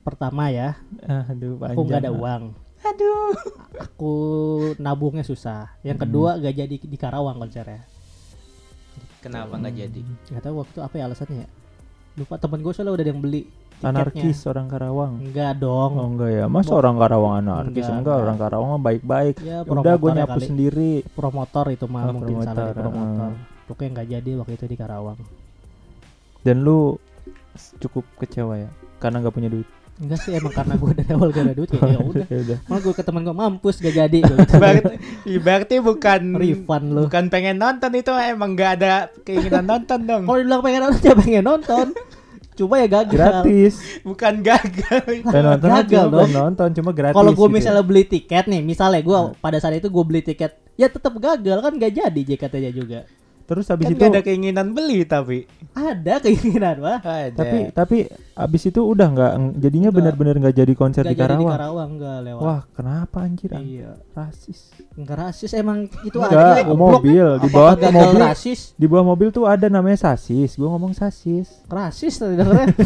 pertama 0.00 0.48
ya 0.48 0.74
Aduh, 1.28 1.54
panjang. 1.56 1.72
aku 1.72 1.80
nggak 1.84 2.00
ada 2.00 2.10
uang 2.10 2.42
Aduh. 2.82 3.30
aku 3.78 4.14
nabungnya 4.76 5.22
susah 5.22 5.76
yang 5.80 5.94
Hmm. 5.94 6.02
kedua 6.02 6.34
gak 6.36 6.54
jadi 6.56 6.74
di 6.76 6.96
Karawang 6.96 7.36
konsernya 7.36 7.84
Kenapa 9.22 9.54
nggak 9.54 9.74
jadi? 9.76 10.00
nggak 10.02 10.42
tahu 10.42 10.54
waktu 10.58 10.78
apa 10.78 10.94
ya 10.94 11.04
alasannya 11.06 11.38
ya 11.38 11.48
lupa 12.12 12.34
temen 12.36 12.58
gue 12.58 12.72
soalnya 12.72 12.92
udah 12.92 13.00
ada 13.00 13.08
yang 13.08 13.22
beli 13.22 13.42
tiketnya. 13.72 13.88
Anarkis 13.88 14.38
orang 14.44 14.66
Karawang. 14.66 15.12
enggak 15.18 15.52
dong 15.56 15.92
Oh 15.92 16.06
enggak 16.08 16.30
ya, 16.30 16.44
masa 16.46 16.68
Bo- 16.68 16.78
orang 16.78 16.94
Karawang 16.96 17.34
anarkis? 17.36 17.64
Enggak, 17.64 17.72
Enggak, 17.72 17.96
enggak. 17.96 18.16
orang 18.20 18.36
Karawang 18.36 18.68
mah 18.68 18.82
baik-baik. 18.82 19.34
ya 19.38 19.48
Ya 19.48 19.58
Udah 19.62 19.64
gue 19.64 19.72
promotor 19.72 20.10
ya 20.10 20.18
nyapu 20.20 20.32
kali. 20.34 20.44
sendiri. 20.44 20.92
promotor 21.10 21.66
itu 21.68 21.84
mah 21.86 22.02
Oh, 22.02 22.12
mungkin 22.12 22.34
salah 22.36 22.52
di 22.52 22.52
promotor, 22.52 22.74
promotor 22.76 23.30
ah. 23.30 23.34
pokoknya 23.64 23.90
nggak 23.92 24.08
jadi 24.12 24.30
waktu 24.36 24.52
itu 24.52 24.66
di 24.66 24.76
Karawang 24.76 25.18
Dan 26.42 26.56
lu 26.60 26.98
cukup 27.78 28.04
kecewa 28.18 28.54
ya 28.58 28.70
karena 28.98 29.18
nggak 29.18 29.32
punya 29.32 29.48
duit. 29.48 29.68
Enggak 29.98 30.18
sih 30.18 30.32
emang 30.32 30.50
karena 30.50 30.74
gue 30.74 30.90
dari 30.94 31.10
awal 31.10 31.28
gak 31.28 31.42
ada 31.42 31.54
duit 31.54 31.68
kayak 31.68 31.84
ya 31.84 31.98
udah 32.10 32.26
Ya 32.26 32.38
udah. 32.40 32.58
malah 32.64 32.80
gue 32.80 32.94
ke 32.94 33.02
temen 33.02 33.22
gue 33.22 33.34
mampus 33.34 33.76
gak 33.78 33.94
jadi 33.94 34.18
gitu. 34.24 34.34
Berarti, 34.52 34.94
berarti 35.38 35.74
bukan 35.78 36.20
refund 36.34 36.86
lu 36.88 37.02
bukan 37.04 37.24
pengen 37.28 37.56
nonton 37.56 37.92
itu 37.92 38.10
emang 38.10 38.50
nggak 38.52 38.70
ada 38.76 38.92
keinginan 39.20 39.64
nonton 39.64 39.98
dong. 40.02 40.22
kalau 40.22 40.38
dibilang 40.38 40.60
pengen 40.60 40.80
nonton 40.82 41.02
ya 41.02 41.14
pengen 41.14 41.44
nonton 41.44 41.86
cuma 42.52 42.76
ya 42.76 42.86
gagal 42.86 43.16
Gratis. 43.16 43.74
Bukan 44.02 44.34
gagal. 44.40 45.02
Dan 45.24 45.42
nonton 45.46 45.68
aja 45.70 45.82
Gagal 45.82 46.06
dong. 46.06 46.30
nonton 46.30 46.68
cuma 46.74 46.90
gratis. 46.90 47.14
kalau 47.14 47.30
gue 47.30 47.38
gitu 47.38 47.48
ya. 47.48 47.56
misalnya 47.58 47.82
beli 47.82 48.04
tiket 48.04 48.44
nih 48.46 48.60
misalnya 48.60 49.00
gue 49.00 49.18
pada 49.36 49.56
saat 49.56 49.74
itu 49.74 49.88
gue 49.88 50.04
beli 50.04 50.20
tiket 50.20 50.52
ya 50.74 50.86
tetap 50.86 51.12
gagal 51.14 51.58
kan 51.58 51.72
gak 51.74 51.92
jadi 51.92 52.20
JKT 52.22 52.54
nya 52.58 52.70
juga 52.70 53.00
Terus 53.42 53.66
habis 53.66 53.84
Kan 53.84 53.92
itu 53.92 54.04
ada 54.04 54.20
keinginan 54.20 54.70
beli 54.70 55.02
tapi. 55.02 55.44
Ada 55.72 56.18
keinginan 56.18 56.76
mah. 56.78 56.98
Ada. 57.00 57.34
tapi 57.34 57.58
tapi 57.70 57.96
habis 58.32 58.62
itu 58.64 58.80
udah 58.80 59.06
nggak 59.08 59.32
jadinya 59.58 59.90
benar-benar 59.90 60.34
nggak 60.38 60.56
jadi 60.56 60.72
konser 60.72 61.02
Nggak 61.02 61.12
di 61.12 61.18
jadi 61.18 61.28
di 61.28 61.36
Karawang. 61.36 61.52
Karawang 61.52 61.90
nggak 61.96 62.18
lewat. 62.22 62.40
Wah, 62.40 62.60
kenapa 62.70 63.18
anjir? 63.22 63.50
Iya. 63.52 63.90
Rasis. 64.12 64.60
Enggak 64.92 65.16
rasis 65.18 65.50
emang 65.52 65.78
itu 66.02 66.16
aja. 66.18 66.62
mobil 66.68 67.26
di 67.38 67.48
Apa 67.48 67.56
bawah 67.74 67.74
mobil 67.90 68.20
rasis. 68.20 68.60
di 68.74 68.86
bawah 68.86 69.04
mobil 69.06 69.28
tuh 69.28 69.44
ada 69.44 69.66
namanya 69.66 69.98
sasis. 70.06 70.54
Gua 70.54 70.72
ngomong 70.72 70.92
sasis. 70.92 71.64
Rasis 71.66 72.14
tadi 72.16 72.36
dengernya. 72.36 72.66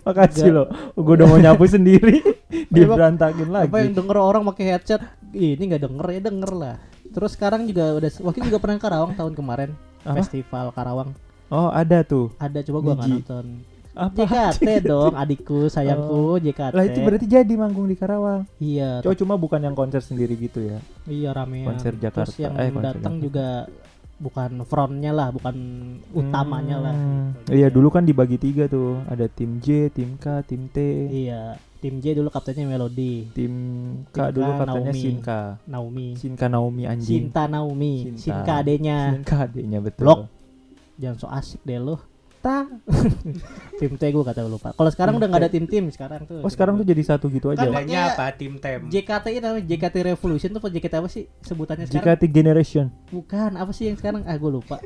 Makasih 0.00 0.50
lo. 0.50 0.64
Gua 0.94 1.14
udah 1.16 1.26
mau 1.26 1.38
nyapu 1.38 1.64
sendiri 1.70 2.20
diberantakin 2.68 3.48
Apa 3.48 3.80
yang 3.80 3.90
lagi. 3.90 3.96
denger 3.96 4.16
orang 4.16 4.42
pakai 4.46 4.64
headset? 4.70 5.00
Ini 5.30 5.58
nggak 5.60 5.82
denger 5.82 6.06
ya 6.08 6.20
denger 6.22 6.52
lah. 6.52 6.76
Terus 7.10 7.30
sekarang 7.32 7.66
juga 7.66 7.94
udah 7.94 8.10
waktu 8.22 8.38
juga 8.42 8.58
pernah 8.58 8.76
ke 8.76 8.82
Karawang 8.82 9.12
tahun 9.14 9.32
kemarin. 9.34 9.70
Apa? 10.00 10.22
Festival 10.22 10.66
Karawang. 10.70 11.10
Oh, 11.46 11.68
ada 11.68 12.00
tuh. 12.00 12.30
Ada 12.36 12.62
coba 12.62 12.78
gua 12.80 12.94
nggak 12.96 13.10
nonton. 13.10 13.46
Apa? 13.90 14.14
JKT 14.16 14.68
dong, 14.94 15.12
adikku, 15.12 15.66
sayangku, 15.66 16.38
JKT. 16.38 16.72
Lah 16.72 16.84
itu 16.84 16.98
berarti 17.00 17.26
jadi 17.26 17.52
manggung 17.52 17.84
di 17.84 17.98
Karawang. 17.98 18.46
Iya, 18.56 19.02
Cuma 19.02 19.14
cuma 19.18 19.34
bukan 19.34 19.58
yang 19.60 19.74
konser 19.74 19.98
sendiri 19.98 20.38
gitu 20.38 20.62
ya. 20.62 20.78
iya 21.04 21.34
rame. 21.34 21.66
konser 21.66 21.98
Jakarta. 21.98 22.30
Terus 22.30 22.38
yang 22.38 22.54
Eh, 22.54 22.70
datang 22.70 23.18
juga 23.18 23.66
bukan 24.16 24.62
frontnya 24.62 25.10
lah, 25.10 25.32
bukan 25.32 25.56
utamanya 26.12 26.76
lah. 26.78 26.94
Hmm. 26.94 27.34
gitu. 27.42 27.50
Iya 27.50 27.68
dulu 27.68 27.88
kan 27.90 28.06
dibagi 28.06 28.38
tiga 28.38 28.70
tuh. 28.70 29.02
Ada 29.10 29.26
tim 29.26 29.58
J, 29.58 29.90
tim 29.90 30.14
K, 30.16 30.46
tim 30.46 30.70
T. 30.70 30.78
Iya, 31.10 31.58
tim 31.80 31.96
J 31.98 32.12
dulu 32.12 32.28
kaptennya 32.28 32.68
Melody, 32.68 33.32
Tim 33.32 33.54
K 34.12 34.16
Tim 34.16 34.24
K, 34.28 34.36
dulu 34.36 34.50
katanya 34.52 34.68
Naomi. 34.76 35.00
Shinka. 35.00 35.40
Naomi, 35.64 36.06
Shinka 36.12 36.46
Naomi 36.46 36.82
anjing. 36.84 37.16
Cinta 37.26 37.42
Naomi. 37.48 37.92
Shinka 38.20 38.52
adenya. 38.60 38.98
Shinka 39.16 39.36
adiknya 39.48 39.78
betul. 39.80 40.04
Blok. 40.04 40.18
Jangan 41.00 41.16
so 41.16 41.26
asik 41.32 41.64
deh 41.64 41.80
lo. 41.80 41.96
Ta. 42.40 42.68
tim 43.80 43.92
T 43.96 44.02
gue 44.04 44.24
kata 44.24 44.44
lupa. 44.44 44.72
Kalau 44.72 44.90
sekarang 44.92 45.16
Tim 45.16 45.20
udah 45.20 45.28
nggak 45.28 45.42
ada 45.44 45.50
tim-tim 45.52 45.84
sekarang 45.88 46.24
tuh. 46.24 46.40
Oh 46.40 46.48
sekarang 46.48 46.76
tuh 46.76 46.84
jadi 46.84 47.02
satu 47.04 47.28
gitu 47.28 47.52
aja. 47.52 47.64
Kan 47.64 47.72
makanya- 47.72 48.16
apa 48.16 48.32
tim 48.32 48.56
tem? 48.56 48.80
JKT 48.88 49.26
itu 49.32 49.40
namanya 49.40 49.64
JKT 49.64 49.96
Revolution 50.12 50.48
tuh 50.52 50.60
apa 50.60 50.68
JKT 50.68 50.94
apa 51.00 51.08
sih 51.08 51.24
sebutannya 51.44 51.84
sekarang? 51.88 52.16
JKT 52.16 52.22
Generation 52.32 52.86
Bukan, 53.12 53.60
apa 53.60 53.72
sih 53.76 53.92
yang 53.92 53.96
sekarang? 53.96 54.24
Ah, 54.24 54.36
gue 54.36 54.50
lupa. 54.52 54.80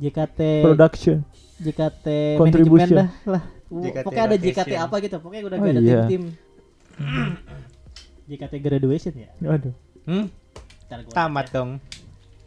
JKT 0.00 0.40
Production. 0.64 1.16
JKT 1.60 2.06
Contribution. 2.40 3.08
lah. 3.28 3.44
JKT 3.70 4.02
Pokoknya 4.02 4.24
ada 4.26 4.36
JKT 4.36 4.72
apa 4.74 4.94
gitu. 4.98 5.16
Pokoknya 5.18 5.42
udah 5.46 5.56
Oh, 5.56 5.62
gak 5.62 5.70
ada 5.70 5.80
iya. 5.80 6.00
tim-tim. 6.04 6.22
JKT 8.28 8.54
graduation 8.58 9.14
ya. 9.16 9.30
Aduh. 9.40 9.74
Hmm? 10.04 10.26
Tamat 11.08 11.46
lihat. 11.46 11.54
dong. 11.54 11.70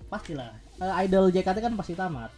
Pastilah. 0.08 0.52
Eh, 0.78 0.94
idol 1.02 1.32
JKT 1.32 1.58
kan 1.60 1.74
pasti 1.74 1.94
tamat. 1.94 2.32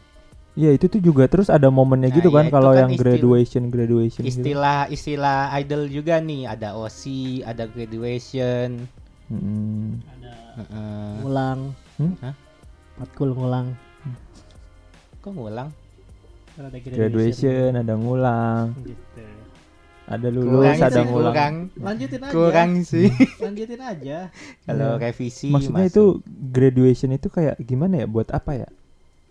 Ya 0.55 0.71
itu 0.71 0.87
tuh 0.87 1.03
juga 1.03 1.27
terus 1.27 1.51
ada 1.51 1.67
momennya 1.67 2.07
Nah, 2.07 2.15
gitu 2.15 2.29
kan 2.31 2.47
itu 2.47 2.53
kalau 2.53 2.71
kan 2.71 2.79
yang 2.79 2.91
istilah- 2.93 3.03
graduation 3.11 3.63
graduation 3.67 4.23
gitu. 4.23 4.39
Istilah 4.39 4.87
istilah 4.87 5.51
idol 5.53 5.83
juga 5.89 6.15
nih, 6.17 6.47
ada 6.47 6.79
OSI, 6.79 7.43
ada 7.43 7.67
graduation. 7.67 8.87
Hmm. 9.27 9.99
Ada 10.07 10.31
Heeh. 10.55 11.11
ngulang. 11.19 11.59
Hmm? 11.97 12.13
Hah? 12.21 12.35
Matkul 12.95 13.35
ngulang. 13.35 13.75
Kok 15.19 15.31
ngulang? 15.33 15.69
Ada 16.55 16.77
Graduation 16.79 17.69
ada 17.75 17.93
ngulang, 17.93 18.65
Gitu. 18.79 19.23
ada 20.05 20.27
lulus, 20.29 20.55
Kurang 20.55 20.77
ada 20.79 20.87
sih, 20.93 21.03
ngulang. 21.03 21.33
kurang. 21.33 21.55
Lanjutin 21.75 22.19
aja. 22.21 22.31
Kurang 22.31 22.71
sih. 22.81 23.07
Lanjutin 23.43 23.81
aja. 23.81 24.17
Kalau 24.63 24.89
Iya. 24.91 25.01
revisi 25.01 25.49
Maksudnya 25.49 25.83
masuk. 25.83 25.91
itu 25.91 26.03
graduation 26.49 27.09
itu 27.11 27.27
kayak 27.27 27.55
gimana 27.59 28.01
ya? 28.01 28.07
Buat 28.07 28.31
apa 28.31 28.55
ya? 28.55 28.69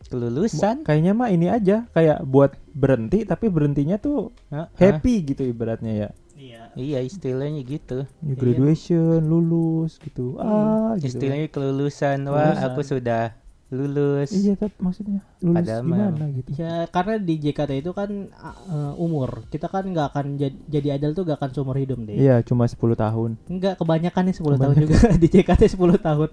kelulusan. 0.05 0.85
Kayaknya 0.85 1.13
mah 1.17 1.29
ini 1.29 1.49
aja 1.49 1.89
kayak 1.91 2.23
buat 2.23 2.53
berhenti 2.71 3.25
tapi 3.25 3.49
berhentinya 3.49 3.97
tuh 3.97 4.31
happy 4.77 5.25
gitu 5.25 5.43
ibaratnya 5.43 5.93
ya. 5.97 6.09
Iya. 6.37 6.63
Iya, 6.77 6.99
istilahnya 7.01 7.65
gitu. 7.65 8.05
Graduation, 8.21 9.25
lulus 9.25 9.97
gitu. 9.97 10.37
Ah, 10.37 10.93
gitu. 11.01 11.17
Istilahnya 11.17 11.49
kelulusan. 11.49 12.21
Wah, 12.27 12.53
Kelulusan. 12.53 12.67
aku 12.69 12.81
sudah 12.85 13.33
lulus. 13.75 14.31
Iya, 14.31 14.55
tapi 14.55 14.75
maksudnya 14.79 15.21
lulus 15.43 15.67
Padahal 15.67 15.83
gimana 15.83 16.25
gitu. 16.31 16.49
Ya 16.55 16.87
karena 16.87 17.15
di 17.19 17.35
JKT 17.43 17.71
itu 17.83 17.91
kan 17.91 18.11
uh, 18.71 18.95
umur 18.97 19.45
kita 19.51 19.67
kan 19.67 19.83
nggak 19.85 20.15
akan 20.15 20.27
jadi, 20.39 20.57
jadi 20.71 20.89
idol 20.97 21.13
tuh 21.13 21.25
gak 21.27 21.43
akan 21.43 21.51
seumur 21.51 21.77
hidup 21.77 21.99
deh. 22.07 22.15
Iya, 22.15 22.41
cuma 22.47 22.71
10 22.71 22.79
tahun. 22.79 23.31
Enggak 23.51 23.75
kebanyakan 23.83 24.23
nih 24.31 24.37
10 24.39 24.63
tahun 24.63 24.75
juga 24.87 24.99
di 25.23 25.27
JKT 25.27 25.63
10 25.75 25.99
tahun. 25.99 26.31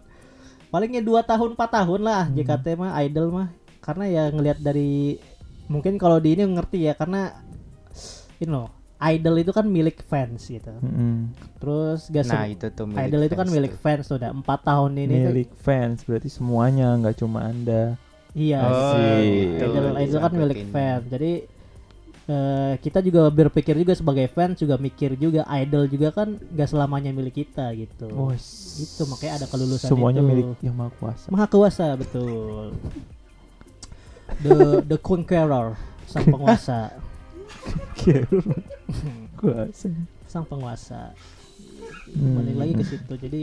Palingnya 0.72 1.02
2 1.04 1.26
tahun 1.28 1.50
4 1.60 1.78
tahun 1.78 2.02
lah 2.06 2.24
Hmm. 2.30 2.36
JKT 2.38 2.66
mah 2.78 2.92
idol 3.04 3.28
mah. 3.34 3.48
Karena 3.82 4.06
ya 4.06 4.24
ngelihat 4.30 4.62
dari 4.62 5.18
mungkin 5.66 5.98
kalau 5.98 6.22
di 6.22 6.38
ini 6.38 6.46
ngerti 6.46 6.86
ya 6.86 6.94
karena 6.94 7.34
you 8.42 8.50
know, 8.50 8.70
idol 9.04 9.36
itu 9.36 9.50
kan 9.50 9.66
milik 9.66 10.02
fans 10.04 10.46
gitu. 10.46 10.70
Mm-mm. 10.78 11.34
Terus 11.58 12.06
gak 12.08 12.26
Nah, 12.28 12.46
itu 12.46 12.70
tuh 12.70 12.86
milik 12.86 13.02
idol 13.04 13.22
itu 13.24 13.36
kan 13.36 13.48
milik 13.48 13.74
tuh. 13.74 13.82
fans 13.82 14.04
tuh 14.06 14.16
udah 14.16 14.30
4 14.32 14.46
tahun 14.62 14.92
ini 14.96 15.14
tuh. 15.18 15.32
Milik 15.32 15.52
fans 15.58 15.98
berarti 16.02 16.30
semuanya 16.30 16.94
nggak 16.96 17.18
cuma 17.18 17.40
Anda. 17.44 17.98
Iya, 18.32 18.62
Oh, 18.62 18.94
sih. 18.96 19.60
idol, 19.60 19.98
idol 19.98 20.20
kan 20.20 20.34
milik 20.34 20.58
Sambutin. 20.60 20.70
fans. 20.72 21.04
Jadi 21.10 21.32
eh, 22.24 22.74
kita 22.78 23.00
juga 23.02 23.22
berpikir 23.28 23.76
juga 23.76 23.92
sebagai 23.92 24.30
fans 24.30 24.56
juga 24.56 24.78
mikir 24.78 25.18
juga 25.18 25.44
idol 25.52 25.84
juga 25.86 26.14
kan 26.14 26.38
gak 26.48 26.70
selamanya 26.70 27.10
milik 27.10 27.42
kita 27.42 27.74
gitu. 27.74 28.08
Oh, 28.08 28.32
Itu 28.32 29.04
makanya 29.06 29.42
ada 29.42 29.48
kelulusan 29.48 29.90
Semuanya 29.90 30.22
itu. 30.22 30.30
milik 30.30 30.48
yang 30.62 30.78
maha 30.78 30.94
kuasa. 30.96 31.26
Maha 31.28 31.46
kuasa 31.46 31.86
betul. 31.96 32.72
The 34.40 34.58
the 34.86 34.98
conqueror, 34.98 35.76
sang 36.06 36.24
penguasa, 36.32 36.96
kuasa. 39.38 39.90
sang 40.28 40.46
penguasa. 40.46 41.12
Hmm. 42.08 42.40
Balik 42.40 42.56
lagi 42.56 42.74
ke 42.74 42.84
situ. 42.86 43.14
Jadi 43.18 43.42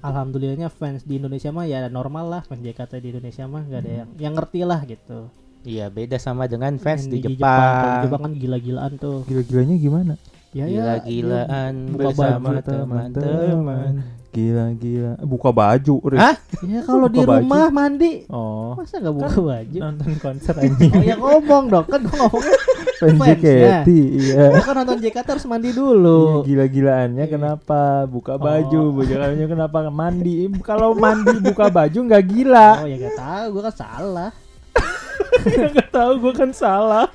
alhamdulillahnya 0.00 0.68
fans 0.68 1.02
di 1.02 1.16
Indonesia 1.16 1.48
mah 1.48 1.64
ya 1.64 1.88
normal 1.88 2.28
lah 2.28 2.42
fans 2.42 2.60
JKT 2.60 2.92
di 2.98 3.08
Indonesia 3.10 3.44
mah 3.44 3.62
gak 3.62 3.80
ada 3.80 3.92
yang 4.04 4.08
yang 4.18 4.32
ngerti 4.34 4.60
lah 4.62 4.80
gitu. 4.84 5.28
Iya, 5.60 5.88
beda 5.88 6.16
sama 6.16 6.44
dengan 6.44 6.72
fans 6.76 7.04
di, 7.04 7.20
di 7.20 7.36
Jepang. 7.36 8.08
Jepang 8.08 8.20
kan 8.22 8.32
gila-gilaan 8.32 8.96
tuh. 8.96 9.28
Gila-gilanya 9.28 9.76
gimana? 9.76 10.14
Ya 10.50 10.64
ya. 10.64 10.98
Gila-gilaan 10.98 11.74
buka 11.90 12.00
bersama 12.10 12.48
baju, 12.50 12.60
teman-teman. 12.64 13.92
Gila-gila. 14.30 15.12
Buka 15.20 15.50
baju. 15.50 15.94
Riz. 16.06 16.16
Hah? 16.16 16.36
Ya 16.62 16.80
kalau 16.80 17.06
di 17.06 17.18
Buka 17.18 17.28
baju. 17.28 17.42
rumah 17.44 17.68
mandi 17.68 18.24
Oh. 18.28 18.72
masa 18.72 18.98
nggak 18.98 19.14
buka 19.14 19.36
baju? 19.36 19.78
Nonton 19.78 20.12
konser 20.16 20.54
anjing. 20.56 20.92
Oh 20.96 21.02
ya 21.02 21.16
ngomong 21.16 21.64
dong 21.66 21.86
kan 21.86 22.00
gua 22.02 22.16
ngomongnya 22.24 22.56
Fans 23.00 23.16
JKT, 23.16 23.88
iya. 23.88 24.44
gua 24.52 24.60
kan 24.60 24.74
nonton 24.76 25.00
JKT 25.00 25.26
harus 25.26 25.46
mandi 25.48 25.72
Iya, 25.72 25.80
dulu. 25.80 26.44
gila-gilaannya 26.44 27.24
kenapa 27.26 28.04
buka 28.04 28.36
baju, 28.36 28.80
Oh. 28.80 28.92
bukannya 28.92 29.46
kenapa 29.48 29.88
mandi? 29.88 30.44
Kalau 30.60 30.92
mandi 30.92 31.32
buka 31.40 31.72
baju 31.72 31.96
nggak 31.96 32.24
gila. 32.28 32.84
Oh 32.84 32.88
ya 32.88 32.96
gak 33.00 33.16
tahu 33.16 33.44
gua 33.56 33.62
kan 33.68 33.74
salah. 33.74 34.30
Nggak 35.72 35.88
tahu 35.88 36.12
gue 36.20 36.32
kan 36.36 36.50
salah. 36.52 37.06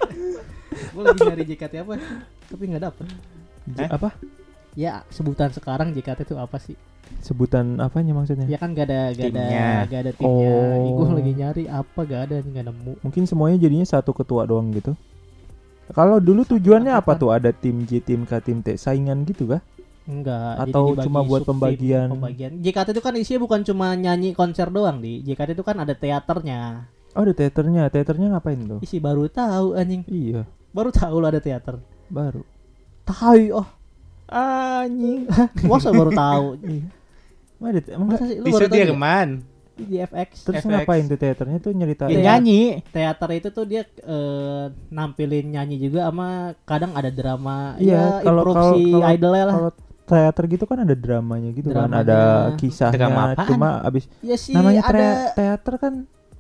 Gua 0.93 1.03
lagi 1.05 1.21
nyari 1.25 1.43
JKT 1.45 1.73
apa 1.85 1.93
tapi 2.45 2.63
nggak 2.69 2.83
dapet. 2.83 3.05
Hah? 3.77 3.89
Apa? 3.97 4.09
Ya 4.73 5.05
sebutan 5.09 5.49
sekarang 5.53 5.93
JKT 5.93 6.25
itu 6.25 6.35
apa 6.37 6.57
sih? 6.57 6.73
Sebutan 7.21 7.77
apanya 7.77 8.17
maksudnya? 8.17 8.49
Ya 8.49 8.57
kan 8.57 8.73
gak 8.73 8.89
ada 8.89 9.13
gak 9.13 9.29
ada 9.29 9.41
Timnya. 9.45 9.69
gak 9.85 9.99
ada 10.05 10.11
timnya. 10.17 10.53
Oh. 10.57 10.97
Gua 10.97 11.09
lagi 11.21 11.31
nyari 11.37 11.63
apa 11.69 11.99
gak 12.01 12.21
ada 12.29 12.35
nggak 12.41 12.65
nemu. 12.65 12.93
Mungkin 13.05 13.23
semuanya 13.29 13.57
jadinya 13.61 13.85
satu 13.85 14.09
ketua 14.09 14.45
doang 14.49 14.73
gitu. 14.73 14.97
Kalau 15.93 16.17
dulu 16.17 16.41
tujuannya 16.47 16.93
apa 16.95 17.13
tuh? 17.19 17.29
Ada 17.29 17.53
tim 17.53 17.85
J, 17.85 18.01
tim 18.01 18.25
K, 18.25 18.41
tim 18.41 18.65
T, 18.65 18.73
saingan 18.79 19.21
gitu 19.27 19.45
kah? 19.45 19.61
Enggak. 20.05 20.69
Atau 20.69 20.93
cuma 20.97 21.25
buat 21.25 21.45
pembagian? 21.45 22.09
Pembagian. 22.13 22.61
JKT 22.61 22.93
itu 22.93 23.01
kan 23.01 23.13
isinya 23.17 23.39
bukan 23.41 23.61
cuma 23.65 23.93
nyanyi 23.97 24.33
konser 24.37 24.69
doang 24.69 25.01
di. 25.01 25.21
JKT 25.25 25.57
itu 25.57 25.65
kan 25.65 25.77
ada 25.81 25.93
teaternya. 25.97 26.89
Oh 27.17 27.23
ada 27.25 27.33
teaternya, 27.33 27.89
teaternya 27.89 28.37
ngapain 28.37 28.59
tuh? 28.65 28.79
Isi 28.85 29.01
baru 29.01 29.25
tahu 29.29 29.73
anjing. 29.73 30.03
Iya, 30.05 30.45
Baru 30.75 30.91
tahu 30.91 31.15
lo 31.23 31.25
ada 31.31 31.39
teater. 31.39 31.79
baru. 32.11 32.43
Tahu 33.05 33.55
oh. 33.55 33.67
Anjing. 34.27 35.29
Masa 35.69 35.89
baru 35.93 36.11
tahu? 36.11 36.45
Iya. 36.65 36.85
Emang 37.55 37.69
ada, 37.71 37.79
emang 37.93 38.07
Masa 38.11 38.23
sih 38.27 38.37
lu 38.41 38.45
Di 38.45 38.51
baru 38.51 38.65
tahu 38.67 38.75
ya? 38.77 38.85
Sudirman. 38.89 39.29
Di 39.77 39.95
FX? 39.97 40.29
Terus 40.43 40.61
FX. 40.61 40.69
ngapain 40.69 41.03
tuh 41.03 41.15
teaternya 41.15 41.57
tuh 41.59 41.71
nyerita 41.71 42.03
Ya, 42.05 42.19
nyanyi. 42.25 42.79
Teater 42.87 43.29
itu 43.33 43.49
tuh 43.49 43.63
dia 43.63 43.83
eh, 43.85 44.65
nampilin 44.89 45.45
nyanyi 45.49 45.77
juga 45.77 46.05
sama 46.05 46.27
kadang 46.63 46.91
ada 46.91 47.07
drama 47.07 47.75
Iya, 47.75 48.21
ya 48.21 48.23
kalau- 48.23 48.43
si 48.43 48.51
kalau- 48.51 48.75
kalau- 48.95 49.11
idolnya 49.11 49.45
lah. 49.45 49.55
Kalau 49.55 49.71
teater 50.05 50.43
gitu 50.47 50.63
kan 50.63 50.77
ada 50.79 50.93
dramanya 50.93 51.49
gitu 51.51 51.69
kan, 51.69 51.89
Dramanya. 51.89 52.05
ada 52.05 52.19
kisahnya. 52.55 52.93
Drama 52.95 53.21
apaan? 53.31 53.47
Cuma 53.47 53.69
abis 53.81 54.05
Ya 54.21 54.35
sih 54.35 54.53
namanya 54.53 54.81
ada 54.85 55.07
teater 55.33 55.73
kan 55.75 55.93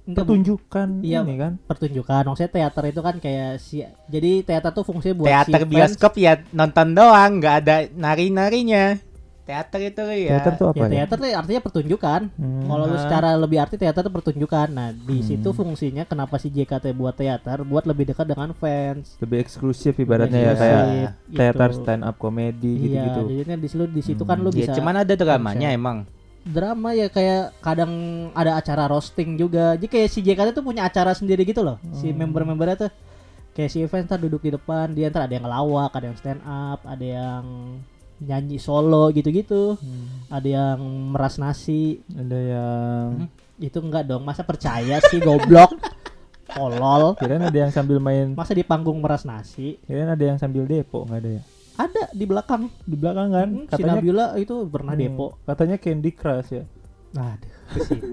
enggak, 0.05 0.21
pertunjukan 0.21 0.87
Iya. 1.01 1.19
ini 1.25 1.33
kan. 1.35 1.51
pertunjukan. 1.65 2.21
Maksudnya 2.25 2.51
teater 2.53 2.83
itu 2.85 3.01
kan 3.01 3.15
kayak 3.17 3.57
si 3.57 3.81
jadi 4.05 4.31
teater 4.43 4.69
tuh 4.69 4.85
fungsinya 4.85 5.17
buat 5.17 5.27
Teater 5.27 5.49
si 5.49 5.65
fans- 5.65 5.71
bioskop 5.73 6.13
ya 6.15 6.33
nonton 6.51 6.93
doang, 6.93 7.31
nggak 7.35 7.55
ada 7.59 7.75
nari-narinya. 7.91 9.01
Teater 9.45 9.77
itu 9.79 10.01
ya. 10.01 10.29
Teater 10.35 10.53
tuh 10.55 10.67
apa 10.67 10.75
ya 10.75 10.85
ya? 10.85 10.91
teater 11.05 11.17
tuh 11.17 11.29
artinya 11.31 11.61
pertunjukan. 11.61 12.21
Hmm. 12.33 12.65
Kalau 12.65 12.83
lu 12.83 12.97
Ah. 12.97 12.99
secara 12.99 13.29
lebih 13.35 13.57
arti 13.57 13.75
teater 13.75 14.01
itu 14.01 14.11
pertunjukan. 14.11 14.67
Nah, 14.67 14.89
di 14.89 15.21
Hmm. 15.21 15.27
situ 15.27 15.49
fungsinya 15.51 16.03
kenapa 16.03 16.35
si 16.35 16.49
JKT 16.49 16.89
buat 16.91 17.13
teater 17.13 17.61
buat 17.61 17.85
lebih 17.85 18.09
dekat 18.09 18.25
dengan 18.25 18.51
fans. 18.51 19.13
lebih 19.17 19.37
eksklusif 19.39 19.93
ibaratnya 19.95 20.39
ya 20.39 20.45
Iya. 20.47 20.55
kayak 20.55 20.81
Gitu. 20.81 21.37
teater 21.37 21.69
stand 21.71 22.01
up 22.01 22.17
comedy 22.17 22.73
Iya, 22.73 22.81
gitu-gitu. 23.05 23.21
jadi 23.29 23.43
kan 23.45 23.57
di 23.57 23.67
situ 23.67 23.85
di 23.85 24.01
situ 24.03 24.23
kan 24.23 24.37
Hmm. 24.37 24.45
lu 24.45 24.49
Ya, 24.49 24.57
bisa 24.59 24.71
cuman 24.73 24.95
ada 24.97 25.13
dramanya 25.13 25.69
bisa. 25.69 25.77
emang. 25.77 25.97
drama 26.43 26.93
ya 26.93 27.07
kayak 27.07 27.57
kadang 27.59 27.93
ada 28.31 28.53
acara 28.55 28.85
roasting 28.85 29.33
juga. 29.33 29.73
Jadi 29.73 29.87
kayak 29.87 30.09
si 30.09 30.21
JKT 30.21 30.53
tuh 30.53 30.61
punya 30.61 30.83
acara 30.83 31.09
sendiri 31.11 31.41
gitu 31.41 31.61
loh. 31.61 31.77
Si 31.91 32.05
Hmm. 32.07 32.17
member-membernya 32.19 32.77
tuh 32.79 32.91
kayak 33.51 33.69
si 33.69 33.79
event 33.79 34.05
ntar 34.05 34.17
duduk 34.17 34.41
di 34.41 34.51
depan, 34.51 34.89
dia 34.91 35.07
ntar 35.07 35.25
ada 35.25 35.33
yang 35.33 35.41
ngelawak, 35.41 35.89
ada 35.91 36.05
yang 36.05 36.13
stand 36.15 36.41
up, 36.43 36.81
ada 36.83 37.01
yang 37.01 37.43
nyanyi 38.17 38.57
solo 38.57 39.09
gitu-gitu. 39.09 39.75
Hmm. 39.75 40.27
Ada 40.29 40.47
yang 40.47 40.79
meras 41.09 41.35
nasi. 41.35 41.99
Ada 42.09 42.39
yang 42.39 43.07
Itu 43.55 43.79
enggak 43.79 44.03
dong, 44.05 44.21
masa 44.21 44.41
percaya 44.41 44.99
sih 45.01 45.19
goblok. 45.19 45.71
Tolol. 46.47 47.17
kirain 47.17 47.41
ada 47.41 47.57
yang 47.57 47.67
sambil 47.69 47.97
main 47.97 48.31
Masa 48.31 48.53
di 48.53 48.61
panggung 48.61 49.01
meras 49.01 49.23
nasi? 49.23 49.75
kirain 49.81 50.05
ada 50.05 50.23
yang 50.23 50.37
sambil 50.37 50.63
depo 50.63 51.03
nggak 51.03 51.19
ada 51.19 51.29
ya 51.31 51.43
Ada 51.75 52.03
di 52.13 52.23
belakang. 52.23 52.69
di 52.81 52.95
belakang 52.95 53.27
kan 53.29 53.49
Hmm, 53.49 53.65
si 53.65 53.71
katanya 53.73 53.93
Nabila 53.97 54.25
itu 54.37 54.55
pernah 54.65 54.93
Hmm, 54.93 55.01
depo. 55.01 55.25
katanya 55.41 55.75
Candy 55.75 56.11
Crush 56.11 56.49
ya 56.53 56.63
Aduh, 57.15 57.51
ke 57.65 57.79
situ. 57.81 58.05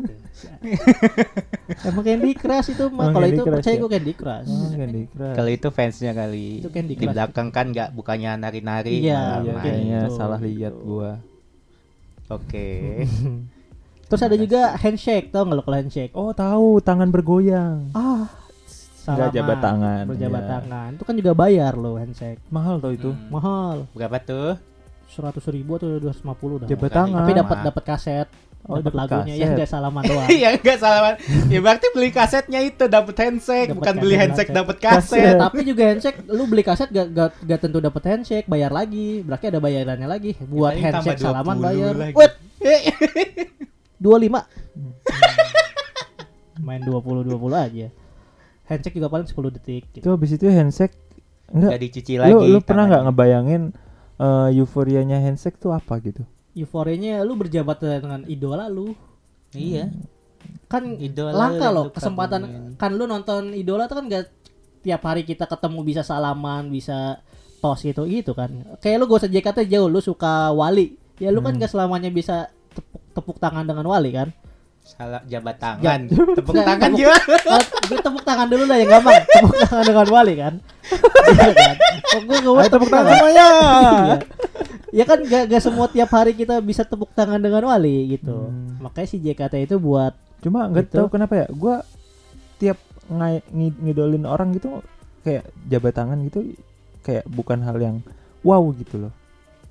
Emang 1.84 2.02
Candy 2.02 2.32
Crush 2.32 2.68
itu 2.70 2.84
mah 2.88 3.10
kalau 3.10 3.26
itu 3.26 3.42
Crush 3.42 3.54
percaya 3.56 3.74
ya? 3.74 3.80
gue 3.80 3.90
Candy 3.90 4.12
Crush. 4.12 4.48
oh 4.48 4.70
Candy 4.72 5.02
Crush 5.06 5.34
Kalau 5.34 5.50
itu 5.50 5.68
fansnya 5.68 6.12
kali. 6.12 6.48
Itu 6.58 6.70
Candy 6.70 6.92
Di 6.92 7.00
Crush. 7.00 7.12
belakang 7.12 7.48
kan 7.48 7.66
nggak 7.68 7.88
bukannya 7.92 8.30
nari-nari. 8.36 8.96
Iya, 9.02 9.18
malah 9.18 9.42
Iya, 9.42 9.54
kayaknya 9.60 10.00
gitu. 10.00 10.14
salah 10.14 10.40
lihat 10.40 10.74
gua 10.78 11.10
Oke. 12.28 12.68
Terus 14.08 14.22
ada 14.22 14.36
juga 14.36 14.60
handshake, 14.74 15.28
tau 15.28 15.42
nggak 15.42 15.56
lo 15.56 15.62
kalau 15.62 15.78
handshake? 15.78 16.12
oh 16.12 16.30
tahu 16.30 16.66
tangan 16.78 17.08
bergoyang 17.08 17.88
Ah, 17.92 18.28
Nggak 19.02 19.34
jabat 19.34 19.58
tangan, 19.58 20.04
Berjabat 20.06 20.40
iya. 20.40 20.50
tangan. 20.52 20.90
Itu 20.94 21.02
kan 21.02 21.14
juga 21.16 21.32
bayar 21.32 21.72
lo 21.74 21.96
handshake. 21.96 22.38
mahal 22.48 22.78
tuh 22.78 22.92
itu 22.92 23.10
Hmm. 23.10 23.28
Mahal. 23.30 23.76
Berapa 23.90 24.16
tuh? 24.18 24.54
Seratus 25.08 25.44
ribu 25.46 25.74
atau 25.74 25.92
dua 25.92 26.08
ratus 26.08 26.22
lima 26.22 26.32
puluh 26.32 26.56
dah. 26.56 26.66
jabat 26.66 26.88
tangan 26.88 27.20
Tapi 27.20 27.32
dapat 27.34 27.56
dapat 27.62 27.82
kaset, 27.84 28.28
Oh, 28.62 28.78
dapat 28.78 28.84
dapat 28.84 28.94
lagunya 28.94 29.34
ya 29.34 29.38
kaset. 29.42 29.54
nggak 29.54 29.68
salaman 29.68 30.02
doang. 30.08 30.28
Iya 30.28 30.48
enggak 30.54 30.78
salah. 30.78 31.12
Ya 31.46 31.58
berarti 31.58 31.86
beli 31.90 32.10
kasetnya 32.10 32.60
itu 32.60 32.84
dapat 32.86 33.16
handshake, 33.16 33.68
Dapet 33.68 33.76
bukan 33.76 33.94
beli 33.98 34.14
handshake 34.14 34.48
kaset. 34.48 34.60
dapat 34.62 34.76
Kaset. 34.78 35.18
kaset. 35.18 35.34
Tapi 35.36 35.58
juga 35.62 35.82
handshake, 35.84 36.18
lu 36.26 36.44
beli 36.46 36.62
kaset 36.62 36.88
gak, 36.88 37.06
gak, 37.10 37.30
gak 37.42 37.58
tentu 37.58 37.78
dapat 37.78 38.02
handshake, 38.04 38.46
bayar 38.46 38.70
lagi. 38.70 39.20
Berarti 39.20 39.44
ada 39.48 39.58
bayarannya 39.58 40.06
lagi. 40.06 40.38
Buat 40.38 40.72
Paling 40.72 40.84
tambah 40.84 40.94
handshake 41.04 41.18
salaman 41.20 41.56
20 41.56 41.64
bayar. 41.64 41.94
lagi. 41.96 42.14
Wait, 42.14 42.32
dua 44.04 44.16
lima. 44.16 44.40
Main 46.58 46.80
20 46.80 47.26
20 47.26 47.34
aja. 47.52 47.86
Handshake 48.64 48.94
juga 48.94 49.08
paling 49.08 49.26
10 49.26 49.34
detik. 49.52 49.84
itu 49.90 49.96
Gitu. 49.96 50.06
habis 50.06 50.30
itu 50.30 50.46
handshake 50.46 50.94
enggak 51.50 51.68
Enggak 51.68 51.82
dicuci 51.82 52.12
lagi. 52.16 52.30
lu 52.30 52.38
lu 52.48 52.58
pernah 52.60 52.84
nggak 52.86 53.02
ngebayangin 53.04 53.62
eh, 54.16 54.48
euforianya 54.54 55.18
handshake 55.18 55.58
tuh 55.58 55.74
apa 55.74 55.98
gitu 55.98 56.22
Euforianya 56.54 57.20
lu 57.20 57.34
berjabat 57.34 57.80
dengan 57.80 58.22
idola 58.24 58.66
lu. 58.66 58.92
Iya. 59.50 59.88
Kan 60.66 60.96
Idola 60.96 61.32
langka 61.32 61.68
loh 61.68 61.88
kesempatan 61.88 62.40
kan 62.74 62.90
lu 62.90 63.04
nonton 63.04 63.52
idola 63.52 63.84
tuh 63.84 64.00
kan 64.00 64.06
gak 64.06 64.32
tiap 64.80 65.00
hari 65.02 65.22
kita 65.22 65.44
ketemu 65.44 65.80
bisa 65.82 66.02
salaman, 66.02 66.66
bisa 66.66 67.20
tos 67.58 67.80
gitu 67.80 68.04
gitu 68.04 68.32
kan. 68.32 68.50
Kayak 68.78 68.96
lu 68.96 69.06
gak 69.06 69.20
usah 69.20 69.30
JKT 69.30 69.58
jauh, 69.66 69.86
lu 69.86 70.00
suka 70.00 70.50
Wali. 70.50 70.96
Ya 71.16 71.28
lu 71.28 71.38
kan 71.38 71.54
Hmm. 71.54 71.60
gak 71.60 71.70
selamanya 71.70 72.08
bisa 72.08 72.48
tepuk, 72.72 73.00
tepuk 73.12 73.36
tangan 73.38 73.62
dengan 73.62 73.84
Wali 73.84 74.10
kan. 74.10 74.28
Salah 74.82 75.22
jabat 75.24 75.56
tangan. 75.56 76.10
Tepuk 76.36 76.52
Nggak, 76.52 76.66
tangan 76.66 76.90
tepuk- 76.90 76.98
juga. 76.98 77.14
Gue 77.86 77.98
tepuk 78.02 78.22
tangan 78.26 78.46
dulu 78.50 78.64
lah 78.66 78.76
yang 78.76 78.90
gampang. 78.90 79.14
Tepuk 79.22 79.56
tangan 79.62 79.84
dengan 79.86 80.06
Wali 80.10 80.34
kan. 80.34 80.54
Iya 81.32 81.54
kan. 81.54 81.76
Gue 82.26 82.66
tepuk 82.66 82.90
tangan. 82.90 83.14
semuanya. 83.14 83.48
Ya 84.92 85.02
kan 85.02 85.18
gak, 85.22 85.48
gak 85.48 85.62
semua 85.62 85.88
tiap 85.88 86.10
hari 86.10 86.32
kita 86.32 86.60
bisa 86.60 86.82
tepuk 86.82 87.08
tangan 87.10 87.36
dengan 87.36 87.64
Wali 87.64 88.12
gitu. 88.12 88.46
Hmm. 88.46 88.76
Makanya 88.78 89.08
si 89.08 89.16
JKT 89.18 89.64
itu 89.64 89.76
buat 89.78 90.12
cuma 90.38 90.66
nggak 90.66 90.84
Gitu. 90.84 90.96
tahu 90.96 91.06
kenapa 91.08 91.34
ya 91.36 91.46
gua 91.48 91.86
tiap 92.56 92.74
ngai- 93.08 93.46
ngidolin 93.52 94.22
orang 94.22 94.50
gitu 94.50 94.82
kayak 95.20 95.46
jabat 95.64 95.94
tangan 95.94 96.18
gitu 96.20 96.42
kayak 97.00 97.22
bukan 97.24 97.58
hal 97.60 97.78
yang 97.78 97.96
wow 98.40 98.58
gitu 98.72 98.98
loh 98.98 99.14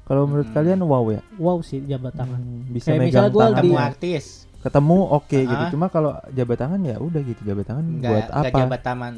kalau 0.01 0.23
menurut 0.23 0.47
Hmm. 0.47 0.55
kalian 0.55 0.79
wow 0.81 1.03
ya 1.07 1.19
wow 1.35 1.59
sih 1.59 1.79
jabat 1.81 2.11
tangan. 2.13 2.39
Hmm, 2.39 2.63
bisa 2.67 2.87
Kayak 2.89 3.01
megang 3.01 3.27
gua 3.27 3.41
tangan 3.45 3.55
Ketemu 3.57 3.75
artis. 3.77 4.25
ketemu 4.57 4.97
oke 5.11 5.39
gitu 5.41 5.59
Ah. 5.59 5.69
cuma 5.69 5.85
kalau 5.87 6.11
jabat 6.29 6.57
tangan 6.57 6.81
ya 6.81 6.95
udah 6.95 7.21
gitu 7.21 7.41
jabat 7.43 7.65
tangan 7.65 7.83
Enggak 7.83 8.09
buat 8.09 8.23
enggak 8.23 8.39
apa 8.47 8.57
jabat 8.57 8.81
tangan. 8.81 9.13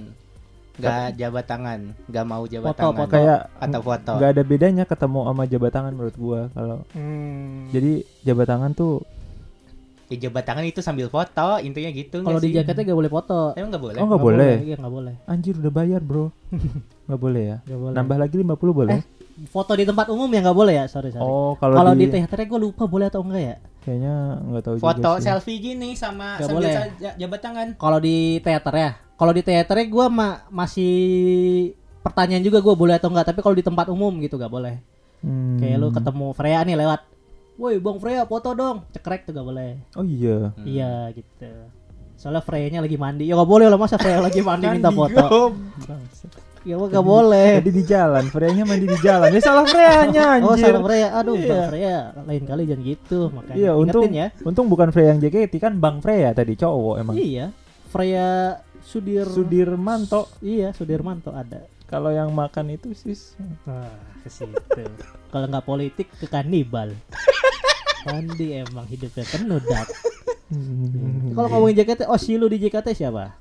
Enggak 0.75 1.07
jabat 1.15 1.45
tangan. 1.45 1.79
Enggak 2.03 2.25
mau 2.25 2.43
jabat 2.43 2.69
Foto, 2.69 2.81
tangan. 2.81 2.97
foto. 2.97 3.11
kayak 3.11 3.39
Atau 3.55 3.81
foto. 3.81 4.11
nggak 4.15 4.31
ada 4.31 4.43
bedanya 4.43 4.83
ketemu 4.83 5.19
sama 5.23 5.43
jabat 5.45 5.71
tangan 5.71 5.91
menurut 5.91 6.15
gua 6.15 6.41
kalau 6.49 6.77
Hmm. 6.91 7.69
jadi 7.69 7.91
jabat 8.23 8.47
tangan 8.47 8.71
tuh 8.71 9.05
Ya, 10.05 10.27
jabat 10.27 10.43
tangan 10.43 10.61
itu 10.63 10.77
sambil 10.77 11.07
foto, 11.07 11.57
intinya 11.57 11.89
gitu 11.89 12.21
Kalau 12.21 12.37
di? 12.37 12.53
JKT 12.53 12.85
gak 12.85 12.93
boleh 12.93 13.09
foto. 13.09 13.55
Emang 13.55 13.71
enggak 13.71 13.81
boleh? 13.83 13.97
Oh, 13.97 14.05
nggak 14.05 14.21
boleh. 14.21 14.53
Iya 14.61 14.75
nggak 14.77 14.93
boleh. 14.93 15.13
anjir 15.25 15.53
udah 15.55 15.73
bayar 15.73 16.01
bro 16.01 16.29
nggak 17.07 17.17
boleh 17.19 17.43
ya 17.43 17.57
Nggak 17.63 17.79
boleh. 17.79 17.93
nambah 17.95 18.17
lagi 18.19 18.35
50 18.37 18.53
boleh 18.75 18.93
Eh, 18.93 19.03
Foto 19.45 19.73
di 19.73 19.81
tempat 19.81 20.07
umum 20.07 20.27
ya 20.27 20.41
nggak 20.41 20.53
boleh 20.55 20.73
ya. 20.75 20.85
Sorry 20.85 21.09
sorry. 21.09 21.23
oh 21.23 21.57
kalau 21.57 21.73
Kalau 21.75 21.93
di 21.93 22.05
di, 22.05 22.11
teaternya 22.11 22.45
gue 22.45 22.59
lupa 22.61 22.83
boleh 22.85 23.07
atau 23.07 23.21
enggak 23.21 23.41
ya. 23.43 23.55
kayaknya 23.81 24.13
nggak 24.43 24.63
tahu 24.63 24.75
Foto 24.77 24.93
juga 25.01 25.17
sih. 25.17 25.23
selfie 25.25 25.57
gini 25.59 25.89
sama 25.93 26.27
Nggak 26.35 26.47
sambil 26.47 26.61
boleh. 26.61 27.15
jabat 27.15 27.39
tangan. 27.41 27.67
Kalau 27.75 27.99
di 27.99 28.15
teater 28.39 28.73
ya. 28.75 28.91
Kalau 29.13 29.31
di 29.31 29.41
teaternya 29.41 29.85
gue 29.85 30.05
ma 30.07 30.27
masih 30.49 30.93
pertanyaan 31.99 32.41
juga 32.41 32.59
gue 32.59 32.73
boleh 32.73 32.95
atau 32.95 33.07
enggak. 33.07 33.29
Tapi 33.29 33.39
kalau 33.39 33.53
di 33.53 33.61
tempat 33.61 33.87
umum 33.87 34.11
gitu 34.19 34.35
gak 34.35 34.49
boleh. 34.49 34.81
Hmm. 35.19 35.55
Kayak 35.55 35.77
lu 35.77 35.87
ketemu 35.89 36.27
Freya 36.31 36.59
nih 36.61 36.75
lewat. 36.75 37.01
Woi 37.53 37.77
bang 37.77 37.97
Freya 37.97 38.23
foto 38.23 38.49
dong. 38.51 38.83
Cekrek 38.89 39.23
tuh 39.23 39.31
gak 39.31 39.45
boleh. 39.45 39.77
oh 39.93 40.03
iya 40.03 40.51
Hmm. 40.53 40.65
Iya 40.65 40.91
gitu. 41.13 41.51
Soalnya 42.13 42.41
Freya-nya 42.41 42.79
lagi 42.79 42.95
mandi. 42.95 43.23
Ya 43.25 43.35
gak 43.35 43.47
boleh 43.47 43.67
lah 43.67 43.77
masa 43.77 43.95
Freya 43.95 44.19
lagi 44.19 44.41
mandi 44.41 44.65
minta 44.67 44.89
foto. 44.89 45.53
Ya 46.63 46.79
gak 46.79 47.03
boleh. 47.03 47.59
Jadi 47.59 47.71
di 47.71 47.83
jalan, 47.83 48.23
Freya-nya 48.27 48.63
mandi 48.63 48.87
di 48.87 48.99
jalan. 48.99 49.27
Ya 49.29 49.39
salah 49.39 49.67
Freya-nya 49.67 50.23
Oh 50.41 50.55
anjir. 50.55 50.63
salah 50.65 50.81
Freya. 50.81 51.07
Aduh 51.13 51.35
Iya. 51.35 51.45
bang 51.45 51.63
Freya. 51.67 51.97
Lain 52.23 52.43
kali 52.43 52.61
jangan 52.63 52.83
gitu. 52.83 53.19
Makanya 53.29 53.55
Iya, 53.59 53.71
untung 53.75 54.07
ya. 54.09 54.27
untung 54.41 54.65
bukan 54.67 54.89
Freya 54.89 55.11
yang 55.11 55.19
JKT 55.19 55.53
kan 55.59 55.73
Bang 55.77 55.99
Freya 55.99 56.31
tadi 56.31 56.55
cowok 56.55 56.95
emang. 56.97 57.15
Iya. 57.15 57.51
Freya 57.87 58.57
Sudir. 58.83 59.25
Sudirmanto. 59.25 60.27
Iya 60.39 60.71
Sudirmanto 60.71 61.31
ada. 61.31 61.63
Kalau 61.85 62.09
yang 62.09 62.29
makan 62.29 62.73
itu 62.73 62.91
sis 62.91 63.37
Wah, 63.63 63.85
ke 64.19 64.29
situ. 64.29 64.57
Kalau 65.33 65.45
nggak 65.45 65.63
politik 65.63 66.07
ke 66.11 66.25
kanibal. 66.25 66.91
Andi 68.05 68.59
emang 68.59 68.83
hidupnya 68.85 69.23
penuh 69.23 69.61
dat. 69.61 69.87
Hmm. 70.47 71.31
Kalau 71.31 71.47
ngomongin 71.49 71.79
JKT, 71.79 72.03
Osi 72.05 72.35
lu 72.35 72.45
di 72.45 72.59
JKT 72.59 72.91
siapa? 72.93 73.39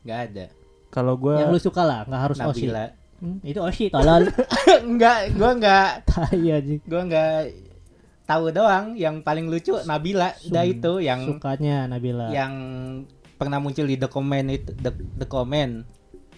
Enggak 0.00 0.20
ada. 0.30 0.46
kalau 0.88 1.18
gua 1.18 1.42
Yang 1.42 1.50
lu 1.50 1.60
suka 1.60 1.82
lah, 1.82 2.06
nggak 2.06 2.22
harus 2.22 2.38
Osi. 2.38 2.70
Nabila. 2.70 2.84
Hmm, 3.18 3.38
itu 3.42 3.58
Osi, 3.58 3.84
tolol. 3.90 4.30
enggak, 4.86 5.18
gua 5.34 5.50
enggak 5.52 5.88
Tai 6.06 6.38
aja. 6.38 6.74
gua 6.84 7.00
enggak 7.02 7.34
tahu 8.24 8.44
doang 8.48 8.94
yang 8.94 9.20
paling 9.20 9.50
lucu 9.50 9.74
Nabila 9.82 10.32
udah 10.44 10.62
Sum- 10.62 10.72
itu 10.72 10.92
yang 11.00 11.20
Sukanya 11.26 11.76
Nabila. 11.84 12.30
yang 12.30 12.52
pernah 13.44 13.58
muncul 13.58 13.84
di 13.84 13.94
The 13.94 14.08
Comment 14.08 14.48
itu 14.48 14.72
The, 14.74 14.90
the 15.14 15.26
Comment 15.26 15.84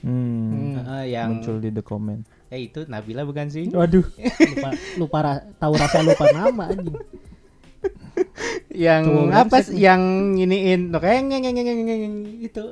hmm. 0.02 0.82
Eh, 0.98 1.04
yang 1.10 1.38
muncul 1.38 1.56
di 1.58 1.70
the 1.70 1.80
comment. 1.80 2.22
eh 2.46 2.62
itu 2.62 2.84
Nabila 2.84 3.22
bukan 3.22 3.46
sih 3.46 3.66
Waduh. 3.68 4.06
lupa 4.06 4.68
lupa 4.98 5.18
ra- 5.20 5.44
tahu 5.56 5.72
rasa 5.74 5.98
lupa 6.00 6.24
nama 6.30 6.68
anjing. 6.68 6.94
yang 8.70 9.02
Tuh, 9.02 9.28
apa 9.30 9.56
sih 9.62 9.78
yang 9.78 10.02
iniin 10.32 10.92
reng 10.92 11.26
ngeng 11.26 11.42
ngeng 11.42 11.56
ngeng 11.56 11.80
ngeng 11.80 12.00
ngeng 12.00 12.16
itu 12.40 12.62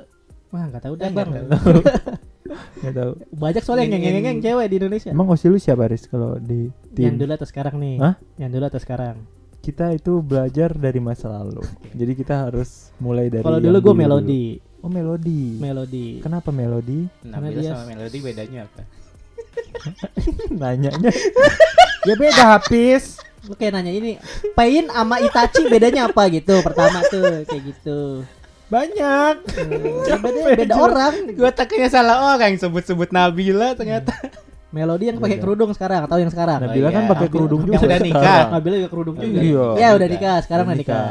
Wah, 0.51 0.70
nggak 0.70 0.87
tahu 0.87 0.94
dah, 0.94 1.11
Bang. 1.11 1.31
tahu. 1.51 1.83
Nggak 2.79 2.94
tahu. 2.94 3.12
Banyak 3.35 3.62
soalnya 3.66 3.90
yang 3.90 4.23
ngeng 4.23 4.38
cewek 4.38 4.66
di 4.70 4.77
Indonesia. 4.79 5.11
Emang 5.11 5.27
Osi 5.27 5.51
lu 5.51 5.59
siapa 5.59 5.90
Riz 5.90 6.07
kalau 6.07 6.38
di 6.38 6.70
Yang 6.94 7.11
tim? 7.11 7.18
dulu 7.18 7.33
atau 7.35 7.49
sekarang 7.51 7.75
nih? 7.83 7.94
Hah? 7.99 8.14
Yang 8.38 8.51
dulu 8.55 8.64
atau 8.70 8.79
sekarang? 8.79 9.16
Kita 9.64 9.90
itu 9.90 10.20
belajar 10.20 10.77
dari 10.77 11.00
masa 11.00 11.33
lalu. 11.33 11.64
Jadi 11.90 12.12
kita 12.12 12.44
harus 12.44 12.92
mulai 13.00 13.33
dari 13.33 13.40
Kalau 13.40 13.57
dulu 13.59 13.79
gue 13.81 13.87
dulu. 13.88 13.96
melodi. 13.96 14.44
Oh, 14.85 14.92
melodi. 14.92 15.57
Melodi. 15.57 16.09
Kenapa 16.20 16.53
melodi? 16.53 17.09
Nabila 17.24 17.57
dia- 17.57 17.72
sama 17.72 17.89
Melody 17.89 18.18
bedanya 18.20 18.68
apa 18.68 18.84
Nanyanya. 20.61 21.11
ya 22.09 22.14
beda 22.14 22.43
habis. 22.55 23.16
Lu 23.45 23.57
kayak 23.57 23.76
nanya 23.76 23.93
ini, 23.93 24.12
Pain 24.53 24.89
sama 24.89 25.20
Itachi 25.20 25.68
bedanya 25.68 26.09
apa 26.09 26.28
gitu? 26.28 26.61
Pertama 26.61 27.01
tuh 27.07 27.45
kayak 27.45 27.62
gitu. 27.64 28.24
Banyak. 28.68 29.34
Hmm, 29.45 30.20
beda, 30.20 30.43
beda 30.57 30.74
orang. 30.74 31.14
gua 31.32 31.53
takutnya 31.53 31.89
salah 31.89 32.36
orang 32.36 32.57
sebut-sebut 32.57 33.09
Nabila 33.09 33.72
ternyata 33.72 34.12
Melodi 34.75 35.05
yang 35.07 35.22
pakai 35.22 35.39
Beda. 35.39 35.45
kerudung 35.47 35.70
sekarang 35.70 36.01
atau 36.03 36.18
yang 36.18 36.33
sekarang? 36.35 36.59
Nah, 36.59 36.66
Nabila 36.66 36.89
iya. 36.91 36.97
kan 36.99 37.05
pakai 37.07 37.29
kerudung 37.31 37.61
yang 37.62 37.79
juga 37.79 37.87
udah 37.87 38.01
nikah. 38.03 38.43
Nabila 38.51 38.75
juga 38.75 38.91
kerudung 38.91 39.16
juga. 39.22 39.39
Iya. 39.39 39.66
Ya 39.79 39.89
udah 39.95 40.09
nikah, 40.11 40.37
sekarang 40.43 40.64
udah 40.66 40.79
nikah. 40.83 41.07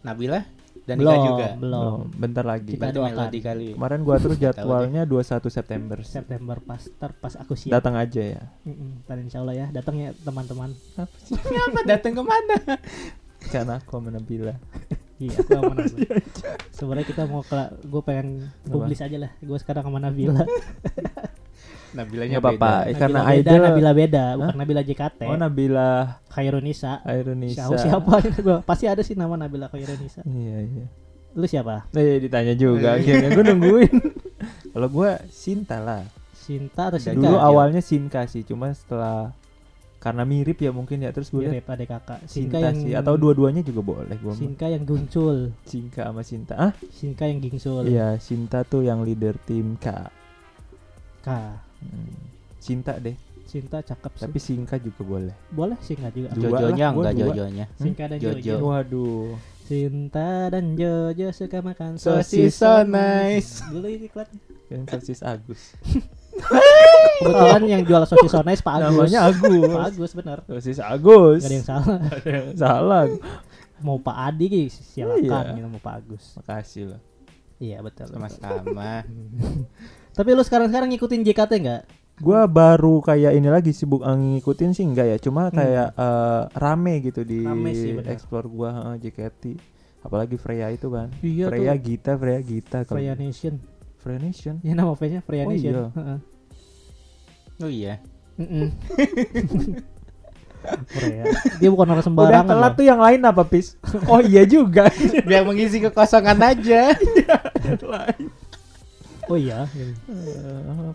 Nabila 0.00 0.40
dan 0.82 0.96
Belum, 0.98 1.12
nikah 1.12 1.26
juga. 1.28 1.46
belum. 1.60 1.82
Oh, 1.84 2.00
bentar 2.10 2.42
lagi. 2.42 2.74
Kita 2.74 2.88
doakan. 2.90 3.12
melodi 3.12 3.38
kali. 3.38 3.68
Kemarin 3.76 4.00
gua 4.02 4.14
atur 4.16 4.32
jadwalnya 4.42 5.02
21 5.04 5.46
September. 5.46 5.98
September 6.00 6.56
pas 6.58 6.82
ntar 6.82 7.12
pas 7.14 7.34
aku 7.36 7.52
siap. 7.54 7.76
Datang 7.76 7.94
aja 7.94 8.22
ya. 8.24 8.42
Mm-mm, 8.64 9.04
ntar 9.04 9.20
insya 9.20 9.44
Allah 9.44 9.54
ya, 9.54 9.66
datang 9.68 10.00
ya 10.00 10.10
teman-teman. 10.18 10.72
Apa 10.96 11.16
sih? 11.22 11.36
Apa 11.68 11.80
datang 11.84 12.12
ke 12.16 12.22
mana? 12.24 12.56
Kan 13.46 13.68
aku 13.68 13.90
sama 13.94 14.10
Nabila. 14.10 14.54
Iya, 15.20 15.38
aku 15.38 15.50
sama 15.52 15.74
Nabila. 15.78 16.14
Sebenarnya 16.72 17.06
kita 17.06 17.22
mau 17.28 17.42
ke, 17.44 17.54
gue 17.84 18.02
pengen 18.02 18.26
publis 18.64 18.98
aja 18.98 19.16
lah. 19.20 19.30
Gue 19.38 19.58
sekarang 19.60 19.84
sama 19.84 20.00
Nabila. 20.00 20.42
Nabilanya 21.92 22.32
Nggak 22.32 22.44
apa-apa. 22.48 22.70
beda. 22.72 22.88
Eh, 22.88 22.94
karena 22.94 23.18
Nabila 23.18 23.28
beda, 23.28 23.50
idol- 23.50 23.64
Nabila 23.64 23.92
beda, 23.92 24.24
bukan 24.34 24.56
Nabila 24.56 24.82
JKT. 24.82 25.20
Oh 25.24 25.36
Nabila 25.36 25.88
Khairunisa. 26.28 26.92
Airunisa. 27.02 27.62
Siapa 27.68 27.76
siapa? 27.78 28.12
Gua- 28.40 28.62
Pasti 28.70 28.84
ada 28.86 29.00
sih 29.00 29.12
nama 29.12 29.34
Nabila 29.34 29.68
Khairunisa. 29.68 30.20
Iya 30.22 30.58
iya. 30.62 30.86
Lu 31.32 31.44
siapa? 31.44 31.88
Eh 31.92 32.18
ditanya 32.18 32.52
juga 32.52 32.96
akhirnya 32.96 33.28
gue 33.30 33.44
nungguin. 33.46 33.94
Kalau 34.72 34.88
gua 34.88 35.20
Sinta 35.28 35.78
lah. 35.78 36.04
Sinta 36.32 36.88
atau 36.88 36.98
Sinka? 36.98 37.16
Dulu 37.18 37.28
Sinka. 37.30 37.44
awalnya 37.44 37.80
Sinka 37.80 38.20
sih, 38.26 38.42
cuma 38.42 38.68
setelah 38.68 39.30
karena 39.96 40.26
mirip 40.26 40.58
ya 40.58 40.74
mungkin 40.74 40.98
ya 40.98 41.08
terus 41.08 41.30
gue 41.30 41.46
mirip 41.46 41.62
adek 41.64 41.86
kakak. 41.88 42.26
Sinka 42.26 42.58
Sinta 42.58 42.58
yang 42.58 42.76
sih 42.76 42.92
atau 42.92 43.14
dua-duanya 43.14 43.62
juga 43.62 43.80
boleh 43.86 44.16
gua 44.18 44.32
mah. 44.32 44.40
Sinka 44.40 44.66
yang 44.66 44.82
guncul. 44.82 45.54
Sinka 45.62 46.02
sama 46.04 46.20
Sinta. 46.20 46.54
Ah? 46.58 46.72
Sinka 46.90 47.24
yang 47.24 47.38
gingsul. 47.38 47.86
Iya, 47.86 48.18
Sinta 48.18 48.60
tuh 48.62 48.82
yang 48.82 49.00
leader 49.00 49.38
tim 49.38 49.78
K. 49.78 49.86
K. 51.22 51.28
Hmm. 51.82 52.14
Sinta 52.56 52.94
deh, 52.96 53.18
Sinta 53.42 53.82
cakep 53.82 54.12
sih. 54.14 54.22
tapi 54.22 54.38
Sinka 54.38 54.76
juga 54.78 55.02
boleh. 55.02 55.34
Boleh 55.50 55.76
Sinka 55.82 56.08
juga. 56.08 56.30
Jojonya 56.32 56.86
lah, 56.88 56.92
enggak 56.94 57.14
jojonya. 57.16 57.66
Sinka 57.74 58.04
dan 58.06 58.18
Jojo. 58.18 58.38
Jojo. 58.38 58.54
Waduh. 58.62 59.28
Sinta 59.62 60.30
dan 60.48 60.74
Jojo 60.74 61.28
suka 61.30 61.58
makan 61.60 61.98
Sosis 61.98 62.54
so 62.54 62.82
nice. 62.82 63.62
Dulu 63.66 63.86
ini 63.86 64.06
iklannya. 64.06 64.38
Yang 64.72 64.82
sosis 64.88 65.20
Agus. 65.20 65.62
Kebetulan 67.20 67.62
yang 67.68 67.82
jual 67.84 68.02
sosis 68.08 68.30
so 68.30 68.40
nice 68.40 68.58
Pak 68.58 68.80
Agus. 68.80 69.10
Namanya 69.10 69.20
Agus. 69.28 69.68
Pak 69.68 69.84
Agus 69.90 70.10
bener. 70.16 70.38
Sosis 70.48 70.78
Agus. 70.80 71.40
Gak 71.40 71.48
ada 71.48 71.54
yang 71.54 71.66
salah. 71.66 71.98
Salah. 72.56 73.02
Mau 73.82 73.98
Pak 73.98 74.16
Adi 74.30 74.46
Ki, 74.46 74.62
silakan 74.70 75.20
Iya. 75.20 75.58
gitu 75.58 75.68
mau 75.68 75.82
Pak 75.82 75.94
Agus. 76.00 76.24
Makasih 76.36 76.84
lah. 76.94 77.00
Iya 77.58 77.78
betul. 77.82 78.06
Sama-sama. 78.08 79.02
Tapi 80.12 80.28
lu 80.30 80.40
sekarang-sekarang 80.40 80.88
ngikutin 80.88 81.20
JKT 81.22 81.52
nggak? 81.58 81.82
Gua 82.18 82.44
baru 82.44 83.00
kayak 83.00 83.32
ini 83.32 83.48
lagi 83.48 83.72
sibuk 83.72 84.00
ngikutin 84.00 84.70
sih 84.70 84.84
enggak 84.84 85.06
ya, 85.06 85.16
cuma 85.18 85.48
Hmm. 85.48 85.56
kayak 85.56 85.88
eh, 85.92 86.42
rame 86.54 87.00
gitu 87.00 87.22
di 87.22 87.40
Rame 87.40 87.72
sih, 87.72 87.92
bener. 87.92 88.12
explore 88.12 88.46
gua 88.46 88.70
heeh, 88.70 88.94
JKT. 89.02 89.42
Apalagi 90.02 90.36
Freya 90.36 90.68
itu 90.68 90.86
kan. 90.86 91.08
Iya 91.18 91.46
Freya 91.46 91.72
tuh. 91.72 91.80
Gita, 91.80 92.12
Freya 92.14 92.40
Gita 92.40 92.78
kalau- 92.82 92.98
Freya 92.98 93.14
Nation. 93.14 93.54
Freya 93.96 94.18
Nation. 94.18 94.54
Ya 94.60 94.74
nama 94.74 94.92
fan-nya 94.92 95.20
Freya 95.20 95.46
Oh, 95.46 95.50
Nation. 95.50 95.72
iya. 95.72 95.86
Heeh. 95.90 96.18
Oh 97.58 97.70
iya. 97.70 97.94
Freya. 100.88 101.22
Dia 101.58 101.68
bukan 101.68 101.86
orang 101.88 101.98
Udah 101.98 102.06
sembarangan. 102.06 102.46
telat 102.48 102.66
loh. 102.68 102.76
tuh 102.76 102.84
yang 102.84 103.00
lain 103.00 103.20
apa, 103.20 103.42
Pis? 103.42 103.74
Oh 104.10 104.18
iya 104.18 104.42
juga. 104.42 104.86
Biar 105.22 105.42
mengisi 105.42 105.78
kekosongan 105.80 106.38
aja. 106.38 106.90
Oh 109.26 109.38
iya. 109.38 109.66
Eh, 109.70 109.92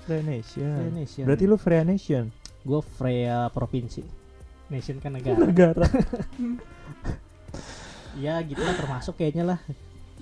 Freya 0.04 0.24
Nation. 0.24 0.76
Freya 0.76 0.92
Nation. 0.92 1.26
Berarti 1.26 1.44
lu 1.44 1.56
Freya 1.56 1.84
Nation. 1.84 2.24
Gue 2.62 2.82
Freya 2.84 3.48
provinsi. 3.48 4.04
Nation 4.68 5.00
kan 5.00 5.16
negara. 5.16 5.40
Negara. 5.40 5.86
ya 8.24 8.42
gitu 8.44 8.60
lah 8.60 8.76
termasuk 8.76 9.16
kayaknya 9.16 9.56
lah. 9.56 9.60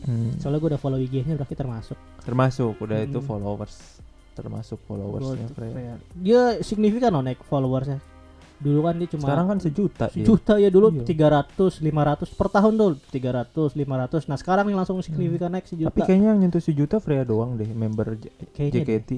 Hmm, 0.06 0.38
Soalnya 0.38 0.60
gue 0.60 0.70
udah 0.76 0.82
follow 0.82 1.00
IG-nya 1.00 1.34
berarti 1.34 1.56
termasuk. 1.56 1.98
Termasuk 2.22 2.78
udah 2.78 3.00
itu 3.02 3.18
Hmm. 3.18 3.26
followers. 3.26 3.76
Termasuk 4.36 4.78
followersnya 4.84 5.48
Freya. 5.56 5.74
Freya. 5.74 5.96
Dia 6.14 6.42
signifikan 6.62 7.16
loh 7.16 7.24
naik 7.24 7.42
followersnya. 7.48 8.04
Dulu 8.58 8.80
kan 8.82 8.96
dia 8.96 9.08
cuma 9.08 9.24
Sekarang 9.24 9.46
kan 9.48 9.58
sejuta 9.58 10.06
sejuta 10.08 10.54
ya 10.56 10.68
dulu 10.68 10.88
Iya. 10.94 11.04
300 11.04 11.80
500 11.80 12.32
per 12.32 12.48
tahun 12.50 12.74
tuh 12.74 12.90
300 13.10 13.74
500 13.74 14.26
nah 14.26 14.36
sekarang 14.36 14.66
nih 14.66 14.76
langsung 14.76 15.00
signifikan 15.00 15.50
naik 15.50 15.66
sejuta 15.66 15.88
Tapi 15.88 16.02
kayaknya 16.02 16.28
yang 16.30 16.40
nyentuh 16.42 16.60
sejuta 16.60 16.98
Freya 16.98 17.22
doang 17.22 17.54
deh 17.54 17.68
member 17.68 18.16
J- 18.16 18.32
Kayaknya 18.50 18.72
deh. 18.72 18.86
JKT. 18.86 19.12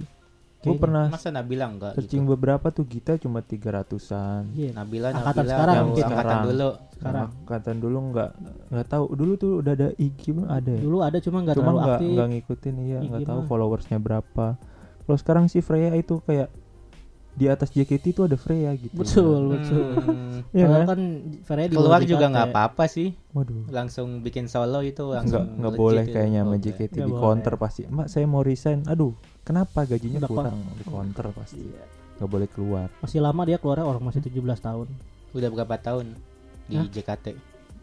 Gue 0.58 0.74
pernah 0.76 1.06
Masa 1.08 1.30
Nabila 1.30 1.66
enggak 1.66 1.94
searching 1.94 2.26
gitu? 2.26 2.34
beberapa 2.34 2.68
tuh 2.68 2.84
Gita 2.84 3.14
cuma 3.16 3.40
300-an. 3.40 4.52
Iya. 4.52 4.74
Nabila 4.74 5.08
Angkatan 5.12 5.24
Nabila 5.38 5.54
sekarang 5.54 5.76
yang 5.76 5.86
mungkin. 5.88 6.04
angkatan 6.04 6.18
Sekarang. 6.18 6.44
dulu. 6.44 6.70
sekarang 6.90 7.26
Angkatan 7.38 7.76
dulu 7.78 7.98
nggak 8.10 8.30
nggak 8.68 8.88
tahu. 8.88 9.06
Dulu 9.14 9.32
tuh 9.36 9.52
udah 9.56 9.74
ada 9.76 9.88
IG 9.96 10.22
belum 10.28 10.48
ada 10.48 10.68
ya? 10.68 10.82
dulu 10.82 10.98
ada 11.00 11.18
cuma 11.20 11.38
nggak 11.40 11.56
Cuma 11.56 11.64
terlalu 11.64 11.78
nggak 11.80 11.94
aktif 11.96 12.10
nggak 12.12 12.28
ngikutin 12.34 12.76
iya 12.82 12.98
IG 12.98 13.06
nggak 13.08 13.22
tahu 13.24 13.40
mah. 13.40 13.48
followersnya 13.48 13.98
berapa. 13.98 14.46
Kalau 15.00 15.18
sekarang 15.18 15.46
sih 15.46 15.62
Freya 15.62 15.94
itu 15.94 16.20
kayak 16.20 16.50
di 17.38 17.46
atas 17.46 17.70
JKT 17.70 18.06
itu 18.10 18.22
ada 18.24 18.34
Freya 18.34 18.74
gitu. 18.74 18.98
betul 18.98 19.54
betul 19.54 19.94
Hmm, 19.94 20.42
Padahal 20.50 20.74
kan? 20.80 20.88
kan 20.90 21.02
Freya 21.44 21.68
di 21.68 21.76
keluar 21.76 21.88
luar 21.88 22.02
juga 22.04 22.26
nggak 22.28 22.48
apa-apa 22.50 22.84
sih. 22.88 23.14
Waduh. 23.30 23.70
Langsung 23.70 24.20
bikin 24.20 24.46
solo 24.48 24.82
itu 24.82 25.00
Nggak 25.00 25.18
langsung 25.22 25.44
nggak 25.56 25.74
boleh 25.76 26.04
kayaknya 26.04 26.42
sama 26.42 26.56
JKT 26.58 26.94
Nggak 26.96 27.08
di 27.08 27.14
counter 27.16 27.54
pasti. 27.56 27.82
Mak 27.86 28.08
saya 28.08 28.26
mau 28.26 28.42
resign. 28.42 28.82
Aduh, 28.84 29.14
kenapa 29.42 29.86
gajinya 29.86 30.26
kurang 30.26 30.66
di 30.74 30.84
counter 30.84 31.30
pasti. 31.32 31.62
Iya. 31.62 31.86
Nggak 32.18 32.30
boleh 32.30 32.48
keluar. 32.50 32.88
masih 32.98 33.20
lama 33.20 33.42
dia 33.44 33.58
keluarnya 33.58 33.86
orang 33.86 34.04
masih 34.04 34.20
17 34.20 34.34
tahun. 34.58 34.88
Udah 35.32 35.50
berapa 35.52 35.76
tahun 35.78 36.06
di 36.66 36.76
Hah? 36.76 36.90
JKT? 36.90 37.28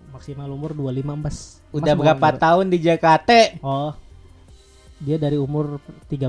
maksimal 0.07 0.47
umur 0.49 0.71
25 0.73 1.11
mas 1.17 1.59
Udah 1.71 1.91
Mas 1.91 2.01
berapa 2.01 2.23
umur- 2.29 2.39
tahun 2.41 2.65
di 2.71 2.79
JKT? 2.81 3.31
oh 3.63 3.91
dia 4.97 5.17
dari 5.17 5.35
umur 5.35 5.83
13 6.07 6.23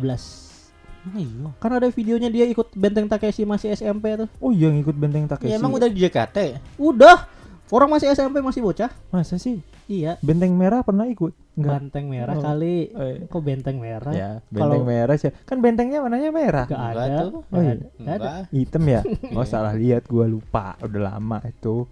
Oh, 1.05 1.13
iya. 1.15 1.49
kan 1.55 1.71
ada 1.71 1.87
videonya 1.87 2.27
dia 2.27 2.45
ikut 2.45 2.73
benteng 2.73 3.05
Takeshi 3.05 3.43
masih 3.43 3.71
SMP 3.71 4.15
tuh 4.15 4.25
Oh 4.39 4.49
iya 4.49 4.67
ngikut 4.67 4.93
benteng 4.93 5.25
Takeshi. 5.25 5.47
Ya, 5.47 5.55
emang 5.55 5.71
udah 5.71 5.85
di 5.85 5.99
JKT? 5.99 6.37
udah 6.75 7.29
orang 7.67 7.89
masih 7.91 8.09
SMP 8.09 8.39
masih 8.39 8.59
bocah 8.59 8.89
Masa 9.09 9.35
sih? 9.35 9.61
iya 9.85 10.17
Benteng 10.19 10.51
merah 10.51 10.81
pernah 10.81 11.05
ikut? 11.05 11.29
Enggak. 11.55 11.77
benteng 11.79 12.05
merah 12.07 12.33
Oh. 12.33 12.43
kali 12.43 12.89
Eh, 12.89 13.15
kok 13.23 13.39
benteng 13.39 13.77
merah 13.77 14.11
ya, 14.11 14.29
benteng 14.45 14.59
Kalau- 14.75 14.83
merah 14.83 15.15
sih. 15.15 15.31
Kan 15.41 15.57
bentengnya 15.59 15.99
warnanya 15.99 16.27
merah. 16.29 16.65
Gak 16.65 16.75
Enggak 16.75 16.91
ada 16.99 17.17
tuh. 17.23 17.31
Oh, 17.45 17.61
iya. 17.61 17.71
ada. 17.71 17.85
Nggak 17.95 18.11
ada. 18.11 18.25
Enggak. 18.27 18.43
Hitam 18.51 18.83
ya? 18.85 19.01
Oh 19.31 19.39
Iya. 19.39 19.43
salah 19.45 19.73
lihat 19.73 20.03
gua 20.05 20.25
lupa. 20.25 20.75
Udah 20.79 21.01
lama 21.07 21.37
itu. 21.45 21.87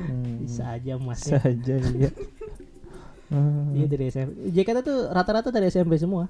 Hmm, 0.00 0.42
bisa 0.42 0.64
aja 0.70 0.92
bisa 0.92 0.98
masnya 0.98 1.38
aja 1.40 1.74
lihat. 1.86 2.14
Hmm. 3.26 3.74
Iya 3.74 3.86
dari 3.86 4.04
SMP. 4.06 4.30
JKT 4.48 4.78
tuh 4.80 4.98
rata-rata 5.08 5.48
dari 5.50 5.66
SMP 5.66 5.94
semua. 5.96 6.26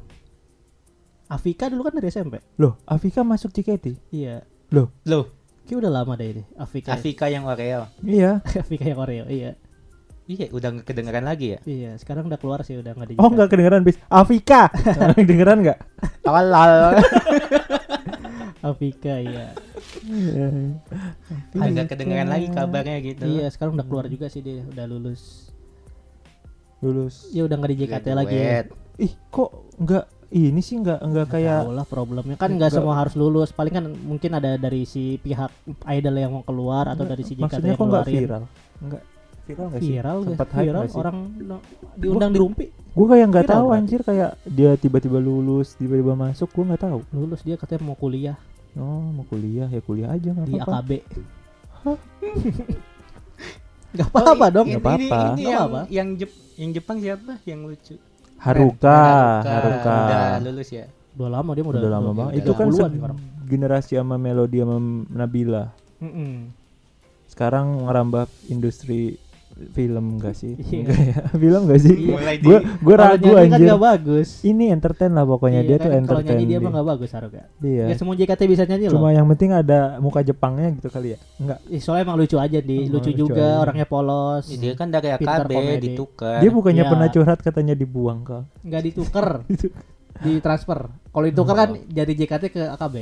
Afika 1.27 1.67
dulu 1.67 1.83
kan 1.91 1.95
dari 1.99 2.07
SMP. 2.07 2.39
Loh, 2.63 2.79
Afika 2.87 3.27
masuk 3.27 3.51
JKT? 3.51 3.99
Iya. 4.15 4.47
Loh, 4.71 4.95
Loh, 5.11 5.27
Kayak 5.67 5.79
udah 5.83 5.93
lama 5.99 6.15
deh 6.15 6.29
ini. 6.31 6.43
Afika. 6.55 6.95
Afika 6.95 7.27
yang 7.27 7.43
Oreo. 7.43 7.91
iya. 8.07 8.39
Afika 8.63 8.87
yang 8.87 9.03
Oreo. 9.03 9.27
Iya. 9.27 9.59
Iya, 10.27 10.51
udah 10.55 10.69
nggak 10.79 10.87
kedengeran 10.87 11.27
lagi 11.27 11.59
ya? 11.59 11.61
Iya. 11.67 11.91
Sekarang 11.99 12.31
udah 12.31 12.39
keluar 12.39 12.63
sih 12.63 12.79
udah 12.79 12.95
nggak. 12.95 13.19
Oh 13.19 13.27
JKT. 13.27 13.33
enggak 13.35 13.49
kedengeran 13.51 13.83
bis. 13.83 13.99
Afika. 14.07 14.71
kedengeran 15.19 15.67
enggak? 15.67 15.79
Tolol. 16.23 17.03
Afika 18.71 19.15
iya. 19.19 19.47
Iya. 20.07 20.47
Agak 21.59 21.95
kedengeran 21.95 22.31
lagi 22.31 22.47
kabarnya 22.55 22.99
gitu. 23.03 23.27
Iya. 23.27 23.51
Sekarang 23.51 23.75
udah 23.75 23.87
keluar 23.91 24.07
juga 24.07 24.31
sih 24.31 24.47
dia. 24.47 24.63
Udah 24.63 24.87
lulus. 24.87 25.51
Lulus. 26.79 27.27
Iya 27.35 27.51
udah 27.51 27.59
nggak 27.59 27.71
di 27.75 27.79
JKT 27.83 28.07
lagi. 28.15 28.39
Graduate. 28.39 28.71
Ih, 29.03 29.13
kok 29.35 29.51
enggak 29.83 30.05
ini 30.29 30.59
sih 30.59 30.75
enggak 30.75 30.99
enggak 31.01 31.27
kayak 31.29 31.67
lah 31.67 31.85
problemnya 31.85 32.35
kan 32.35 32.49
nggak 32.49 32.59
Nggak. 32.67 32.75
semua 32.75 32.95
harus 32.97 33.15
lulus. 33.15 33.51
Paling 33.51 33.73
kan 33.73 33.85
mungkin 33.87 34.31
ada 34.33 34.55
dari 34.55 34.83
si 34.83 35.17
pihak 35.17 35.51
idol 35.89 36.15
yang 36.15 36.33
mau 36.33 36.43
keluar 36.43 36.89
atau 36.89 37.05
dari 37.05 37.23
si 37.23 37.33
JKT 37.33 37.41
maksudnya 37.41 37.69
yang 37.69 37.77
kok 37.77 37.87
enggak 37.87 38.03
ngeluarin. 38.03 38.23
viral? 38.23 38.43
Enggak 38.77 39.03
viral 39.47 39.67
enggak 39.67 39.81
sih? 39.81 39.89
Viral 39.89 40.17
gak? 40.19 40.27
Hype 40.27 40.51
Viral 40.53 40.75
nggak 40.77 40.89
sih? 40.89 40.99
orang 40.99 41.17
no- 41.41 41.65
diundang 41.95 42.31
di 42.31 42.39
Rumpi 42.39 42.67
Gue 42.91 43.07
kayak 43.07 43.27
nggak 43.29 43.47
tahu 43.47 43.67
berarti. 43.67 43.79
anjir 43.79 44.01
kayak 44.03 44.31
dia 44.43 44.71
tiba-tiba 44.75 45.19
lulus, 45.19 45.69
tiba-tiba 45.75 46.13
masuk, 46.15 46.49
gue 46.51 46.65
nggak 46.65 46.83
tahu. 46.83 46.99
lulus 47.13 47.41
dia 47.41 47.55
katanya 47.55 47.85
mau 47.85 47.95
kuliah 47.95 48.35
Oh, 48.75 49.09
mau 49.11 49.25
kuliah 49.25 49.67
ya 49.67 49.81
kuliah 49.81 50.11
aja 50.11 50.29
nggak 50.31 50.47
di 50.47 50.55
apa-apa. 50.55 50.81
AKB. 50.81 50.91
Gak 53.93 54.09
apa-apa 54.11 54.45
Oh, 54.45 54.53
dong. 54.53 54.67
ini- 54.67 54.75
Nggak 54.75 54.85
apa-apa. 54.85 54.99
Ini, 54.99 55.07
ini 55.07 55.17
Nggak 55.39 55.41
yang, 55.47 55.57
apa-apa. 55.63 55.81
yang 55.89 56.09
Jep, 56.15 56.31
yang 56.55 56.71
Jepang 56.73 56.99
siapa? 56.99 57.33
Yang 57.43 57.61
lucu. 57.65 57.95
Haruka, 58.39 59.01
Haruka. 59.43 59.51
Haruka. 59.51 59.97
Udah 60.07 60.41
lulus 60.45 60.69
ya. 60.71 60.85
Udah 61.17 61.31
lama 61.33 61.51
dia 61.57 61.65
udah, 61.65 61.81
Udah 61.81 61.91
lama 61.91 62.11
banget. 62.13 62.33
Itu 62.41 62.53
kan 62.53 62.69
30-an 62.69 62.77
se- 62.77 62.97
sekarang. 63.01 63.19
generasi 63.47 63.93
sama 63.97 64.17
Melodi 64.17 64.59
sama 64.61 64.77
Nabila. 65.09 65.65
Mm-mm. 65.99 66.53
Sekarang 67.27 67.85
ngerambah 67.85 68.25
industri 68.49 69.17
film 69.73 70.17
gak 70.17 70.33
sih? 70.33 70.53
Iya. 70.55 70.81
Enggak 70.83 71.01
ya. 71.01 71.17
film 71.43 71.61
gak 71.65 71.81
sih? 71.81 71.95
Iya. 71.97 72.17
Gue 72.39 72.59
gue 72.61 72.95
Kalau 72.95 73.09
ragu 73.09 73.25
nyanyi 73.31 73.49
kan 73.49 73.61
gak 73.67 73.83
bagus. 73.83 74.29
Ini 74.43 74.65
entertain 74.69 75.11
lah 75.11 75.25
pokoknya 75.25 75.61
Iya 75.61 75.67
dia 75.67 75.77
kan, 75.77 75.81
tuh 75.81 75.89
Kalau 75.89 76.01
entertain. 76.03 76.27
nyanyi 76.31 76.45
dia 76.45 76.53
dia. 76.53 76.61
mah 76.61 76.73
gak 76.75 76.89
bagus 76.89 77.11
Haruka. 77.11 77.43
Iya. 77.59 77.85
Ya 77.87 77.95
semua 77.95 78.15
JKT 78.15 78.41
bisa 78.45 78.63
nyanyi 78.65 78.87
Cuma 78.87 79.01
loh. 79.03 79.13
yang 79.13 79.27
penting 79.27 79.51
ada 79.51 79.79
muka 79.99 80.21
Jepangnya 80.21 80.69
gitu 80.73 80.89
kali 80.89 81.09
ya. 81.11 81.19
Enggak. 81.37 81.59
Ih, 81.67 81.81
soalnya 81.81 82.05
emang 82.05 82.17
lucu 82.17 82.37
aja 82.37 82.59
di, 82.59 82.77
lucu 82.85 83.09
lucu 83.09 83.21
juga, 83.23 83.47
aja. 83.51 83.63
orangnya 83.63 83.87
polos. 83.87 84.45
dia 84.47 84.73
kan 84.73 84.89
dari 84.89 85.09
Pintar 85.15 85.43
AKB 85.43 85.53
komedi. 85.53 85.83
ditukar. 85.89 86.39
Dia 86.39 86.51
bukannya 86.51 86.77
Iya. 86.79 86.91
pernah 86.91 87.09
curhat 87.09 87.39
katanya 87.41 87.73
dibuang 87.73 88.21
kak. 88.23 88.45
nggak 88.61 88.83
dituker 88.85 89.29
di 90.19 90.33
transfer 90.39 90.81
kalau 91.07 91.25
dituker 91.25 91.53
kan 91.55 91.69
Oh. 91.71 91.81
dari 91.87 92.13
JKT 92.13 92.45
ke 92.51 92.63
AKB 92.71 92.97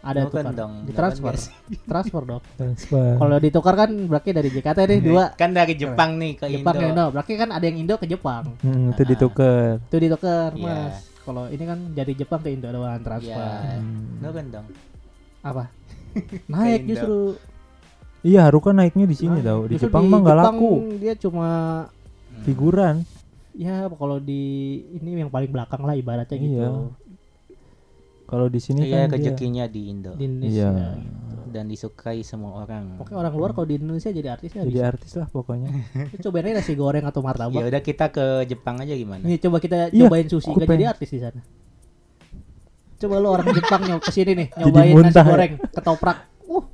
ada 0.00 0.20
Bukan 0.22 0.30
tukar 0.40 0.54
dong, 0.54 0.72
di 0.80 0.92
transfer 0.92 1.34
transfer 1.90 2.22
dong 2.24 2.42
Transfer. 2.54 3.18
kalau 3.18 3.36
ditukar 3.36 3.74
kan 3.76 3.90
berarti 4.04 4.30
dari 4.30 4.48
JKT 4.48 4.78
nih 4.80 5.00
dua 5.00 5.24
Kan 5.32 5.50
dari 5.50 5.74
Jepang 5.74 6.14
nih 6.14 6.32
ke 6.34 6.46
Jepang 6.48 6.74
Indo. 6.74 6.80
ke 6.80 6.88
Indo 6.88 7.04
berarti 7.10 7.32
kan 7.34 7.48
ada 7.50 7.64
yang 7.64 7.78
Indo 7.78 7.94
ke 7.94 8.06
Jepang 8.06 8.44
Hmm, 8.58 8.90
itu 8.90 9.02
Ah. 9.02 9.06
ditukar. 9.06 9.70
itu 9.82 9.96
ditukar 9.98 10.50
Iya. 10.52 10.64
mas 10.64 10.96
kalau 11.20 11.44
ini 11.46 11.60
kan 11.62 11.78
dari 11.92 12.12
Jepang 12.12 12.40
ke 12.40 12.48
Indo 12.48 12.68
doang 12.68 13.00
transfer 13.00 13.34
Hmm. 13.36 14.18
Nuken 14.18 14.46
dong. 14.48 14.66
apa 15.40 15.64
naik 16.48 16.86
justru 16.86 17.36
Iya 18.20 18.40
Haruka 18.44 18.70
naiknya 18.72 19.04
di 19.04 19.14
sini 19.14 19.38
Naik. 19.38 19.46
tau. 19.46 19.60
Di 19.64 19.76
Jepang 19.78 20.04
mah 20.04 20.18
nggak 20.20 20.36
Jepang 20.36 20.56
laku. 20.56 20.72
dia 20.96 21.14
cuma 21.14 21.48
Hmm. 22.28 22.42
Figuran. 22.44 22.96
ya 23.52 23.74
kalau 23.88 24.18
di 24.18 24.42
ini 24.92 25.18
yang 25.18 25.26
paling 25.28 25.46
belakang 25.48 25.82
lah 25.82 25.90
ibaratnya 25.92 26.36
gitu 26.36 26.54
Iya. 26.56 26.70
Kalau 28.28 28.46
di 28.46 28.60
sini 28.60 28.84
Iya 28.84 29.08
kan 29.08 29.16
dia. 29.16 29.32
rezekinya 29.32 29.64
di 29.64 29.88
Indo 29.88 30.12
di 30.12 30.24
Indonesia 30.26 30.68
Iya. 30.68 30.88
dan 31.48 31.64
disukai 31.64 32.20
semua 32.20 32.60
orang. 32.60 33.00
Pokoknya 33.00 33.18
orang 33.18 33.32
luar 33.34 33.50
kalau 33.52 33.64
di 33.64 33.76
Indonesia 33.76 34.10
jadi 34.10 34.28
artis 34.30 34.52
ya 34.52 34.62
Jadi 34.62 34.72
bisa. 34.74 34.84
artis 34.86 35.12
lah 35.14 35.26
pokoknya. 35.26 35.68
Lu 36.12 36.18
cobain 36.26 36.44
aja 36.46 36.54
nasi 36.54 36.72
goreng 36.74 37.02
atau 37.02 37.18
Ya 37.18 37.26
martabak. 37.26 37.60
udah 37.64 37.82
kita 37.82 38.06
ke 38.08 38.24
Jepang 38.44 38.76
aja 38.78 38.92
gimana? 38.92 39.24
Nih 39.24 39.38
coba 39.38 39.56
kita 39.56 39.88
Iya, 39.88 40.04
cobain 40.04 40.26
sushi 40.26 40.50
nggak 40.50 40.68
jadi 40.68 40.86
artis 40.86 41.08
di 41.08 41.18
sana. 41.18 41.40
Coba 42.98 43.14
lu 43.16 43.28
orang 43.30 43.48
Jepang 43.48 43.80
nyob 43.82 44.02
ke 44.02 44.10
sini 44.10 44.32
nih 44.34 44.48
Jadi 44.50 44.60
nyobain 44.60 44.94
nasi 44.98 45.14
ya. 45.14 45.24
goreng 45.24 45.52
ketoprak. 45.70 46.18
Uh. 46.44 46.64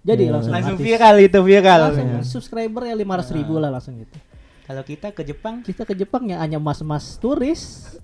Jadi 0.00 0.22
Iya. 0.24 0.32
langsung 0.32 0.50
Langsung 0.50 0.74
artis. 0.74 0.86
viral 0.88 1.16
itu 1.20 1.38
viral. 1.40 1.78
Langsung 1.84 2.08
Iya. 2.08 2.20
subscriber 2.24 2.82
ya 2.84 2.94
500 2.96 3.30
ribu 3.30 3.54
lah 3.56 3.70
langsung 3.70 3.94
gitu. 3.96 4.18
Kalau 4.64 4.82
kita 4.82 5.12
ke 5.12 5.22
Jepang 5.22 5.62
Kita 5.62 5.86
ke 5.86 5.94
Jepang 5.94 6.26
ya 6.26 6.40
hanya 6.40 6.58
mas-mas 6.58 7.14
turis. 7.16 7.94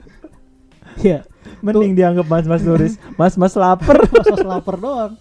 Iya, 1.02 1.26
Mending 1.64 1.96
dianggap 1.96 2.26
mas-mas 2.28 2.60
turis. 2.60 2.94
Mas-mas 3.16 3.56
lapar. 3.56 3.96
mas-mas 4.12 4.44
lapar 4.44 4.76
doang. 4.76 5.12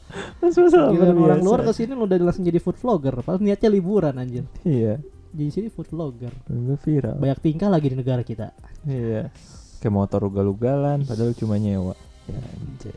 Mas-mas 0.43 0.73
lapar 0.75 0.91
Giliran 0.91 1.15
orang 1.19 1.41
luar 1.43 1.59
ke 1.63 1.71
sini 1.71 1.95
lu 1.95 2.03
udah 2.03 2.19
langsung 2.19 2.43
jadi 2.43 2.59
food 2.59 2.75
vlogger. 2.79 3.15
Padahal 3.23 3.39
niatnya 3.39 3.69
liburan 3.71 4.15
anjir. 4.19 4.43
Iya. 4.67 4.99
Jadi 5.31 5.49
sini 5.51 5.67
food 5.71 5.87
vlogger. 5.87 6.35
Lu 6.51 6.75
viral. 6.75 7.15
Banyak 7.15 7.39
tingkah 7.39 7.71
lagi 7.71 7.87
di 7.91 7.95
negara 7.95 8.21
kita. 8.27 8.51
Iya. 8.83 9.31
Kayak 9.79 9.93
motor 9.95 10.19
ugal-ugalan 10.27 11.07
padahal 11.07 11.31
cuma 11.35 11.55
nyewa. 11.55 11.95
Ya, 12.27 12.39
anjir. 12.39 12.95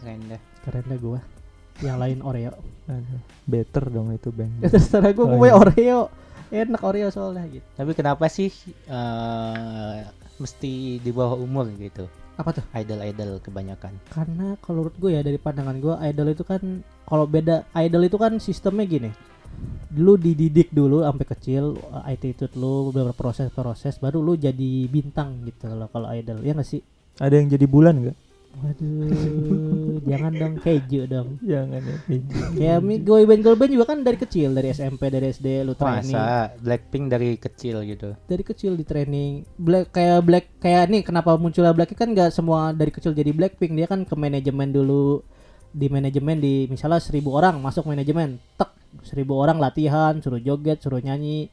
keren 0.00 0.20
dah. 0.28 0.40
Keren 0.64 0.84
dah 0.88 0.98
gua. 1.00 1.20
Yang 1.80 1.98
lain 2.00 2.18
Oreo. 2.20 2.52
Aduh, 2.88 3.20
better 3.44 3.84
dong 3.92 4.08
itu 4.12 4.28
bang. 4.32 4.52
Ya 4.64 4.68
terserah 4.76 5.12
gue 5.12 5.24
punya 5.24 5.52
iya. 5.52 5.56
Oreo. 5.56 6.00
Enak 6.48 6.80
Oreo 6.80 7.08
soalnya 7.12 7.44
gitu. 7.48 7.66
Tapi 7.76 7.92
kenapa 7.92 8.24
sih 8.32 8.48
eh, 8.88 9.96
mesti 10.38 11.02
di 11.02 11.10
bawah 11.10 11.38
umur 11.38 11.70
gitu? 11.76 12.06
Apa 12.38 12.54
tuh? 12.54 12.64
Idol-idol 12.70 13.42
kebanyakan. 13.42 13.98
Karena 14.14 14.54
kalau 14.62 14.86
menurut 14.86 14.96
gue 15.02 15.10
ya 15.18 15.20
dari 15.26 15.38
pandangan 15.42 15.76
gue, 15.82 15.94
idol 16.06 16.28
itu 16.30 16.46
kan 16.46 16.62
kalau 17.02 17.26
beda 17.26 17.66
idol 17.74 18.06
itu 18.06 18.16
kan 18.16 18.38
sistemnya 18.38 18.86
gini. 18.86 19.10
Lu 19.98 20.14
dididik 20.14 20.70
dulu 20.70 21.02
sampai 21.02 21.26
kecil 21.26 21.74
uh, 21.90 22.06
attitude 22.06 22.54
lu 22.54 22.94
beberapa 22.94 23.10
proses-proses 23.10 23.98
baru 23.98 24.22
lu 24.22 24.38
jadi 24.38 24.86
bintang 24.86 25.42
gitu 25.42 25.66
loh 25.74 25.90
kalau 25.90 26.06
idol. 26.14 26.38
Ya 26.46 26.54
gak 26.54 26.68
sih? 26.68 26.78
Ada 27.18 27.42
yang 27.42 27.50
jadi 27.50 27.66
bulan 27.66 27.98
nggak? 27.98 28.27
Waduh, 28.58 30.02
jangan 30.02 30.32
dong 30.34 30.54
keju 30.58 31.06
dong. 31.06 31.38
Jangan 31.46 31.78
ya. 31.78 31.96
Kayak 32.58 32.78
mi 32.82 32.98
boy 32.98 33.22
band 33.22 33.46
girl 33.46 33.54
band 33.54 33.70
juga 33.70 33.86
kan 33.94 34.02
dari 34.02 34.18
kecil, 34.18 34.50
dari 34.50 34.74
SMP, 34.74 35.14
dari 35.14 35.30
SD 35.30 35.62
lu 35.62 35.78
training. 35.78 36.10
Masa 36.10 36.58
Blackpink 36.58 37.06
dari 37.06 37.38
kecil 37.38 37.86
gitu. 37.86 38.18
dari 38.26 38.42
kecil 38.42 38.74
di 38.74 38.82
training. 38.82 39.46
Black 39.62 39.94
kayak 39.94 40.18
black 40.26 40.46
kayak 40.58 40.90
nih 40.90 41.02
kenapa 41.06 41.38
munculnya 41.38 41.70
black 41.70 41.94
kan 41.94 42.10
nggak 42.10 42.34
semua 42.34 42.74
dari 42.74 42.90
kecil 42.90 43.14
jadi 43.14 43.30
blackpink. 43.30 43.78
Dia 43.78 43.86
kan 43.86 44.02
ke 44.02 44.14
manajemen 44.18 44.74
dulu. 44.74 45.22
Di 45.70 45.86
manajemen 45.86 46.42
di 46.42 46.66
misalnya 46.66 46.98
seribu 46.98 47.38
orang 47.38 47.62
masuk 47.62 47.86
manajemen. 47.86 48.42
Tek 48.58 48.74
seribu 49.06 49.38
orang 49.38 49.62
latihan 49.62 50.18
suruh 50.18 50.42
joget 50.42 50.82
suruh 50.82 50.98
nyanyi. 50.98 51.46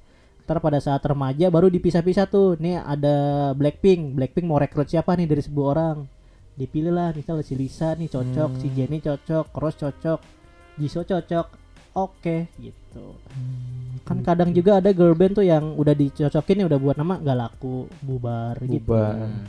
Ntar 0.50 0.58
pada 0.58 0.82
saat 0.82 1.06
remaja 1.06 1.54
baru 1.54 1.70
dipisah-pisah 1.70 2.26
tuh. 2.34 2.58
Nih 2.58 2.82
ada 2.82 3.54
blackpink. 3.54 4.18
Blackpink 4.18 4.50
mau 4.50 4.58
rekrut 4.58 4.90
siapa 4.90 5.14
nih 5.14 5.30
dari 5.30 5.46
seribu 5.46 5.70
orang 5.70 6.15
dipilih 6.56 6.90
lah 6.90 7.12
misalnya 7.12 7.42
si 7.42 7.54
Lisa 7.54 7.94
nih 7.94 8.08
cocok 8.08 8.52
si 8.58 8.68
Hmm. 8.68 8.76
Jennie 8.76 9.00
cocok 9.00 9.46
Rose 9.54 9.78
cocok 9.78 10.20
Jisoo 10.76 11.04
cocok 11.04 11.48
oke 11.94 12.38
gitu 12.56 13.06
kan 14.02 14.18
kadang 14.22 14.52
juga 14.52 14.78
ada 14.78 14.90
girl 14.90 15.12
band 15.14 15.36
tuh 15.36 15.44
yang 15.44 15.74
udah 15.74 15.92
dicocokin 15.92 16.62
ya 16.62 16.66
udah 16.66 16.78
buat 16.78 16.96
nama 16.96 17.18
nggak 17.18 17.38
laku 17.38 17.88
bubar, 18.00 18.56
gitu 18.62 18.84
Bubar. 18.86 19.16
Hmm. 19.18 19.48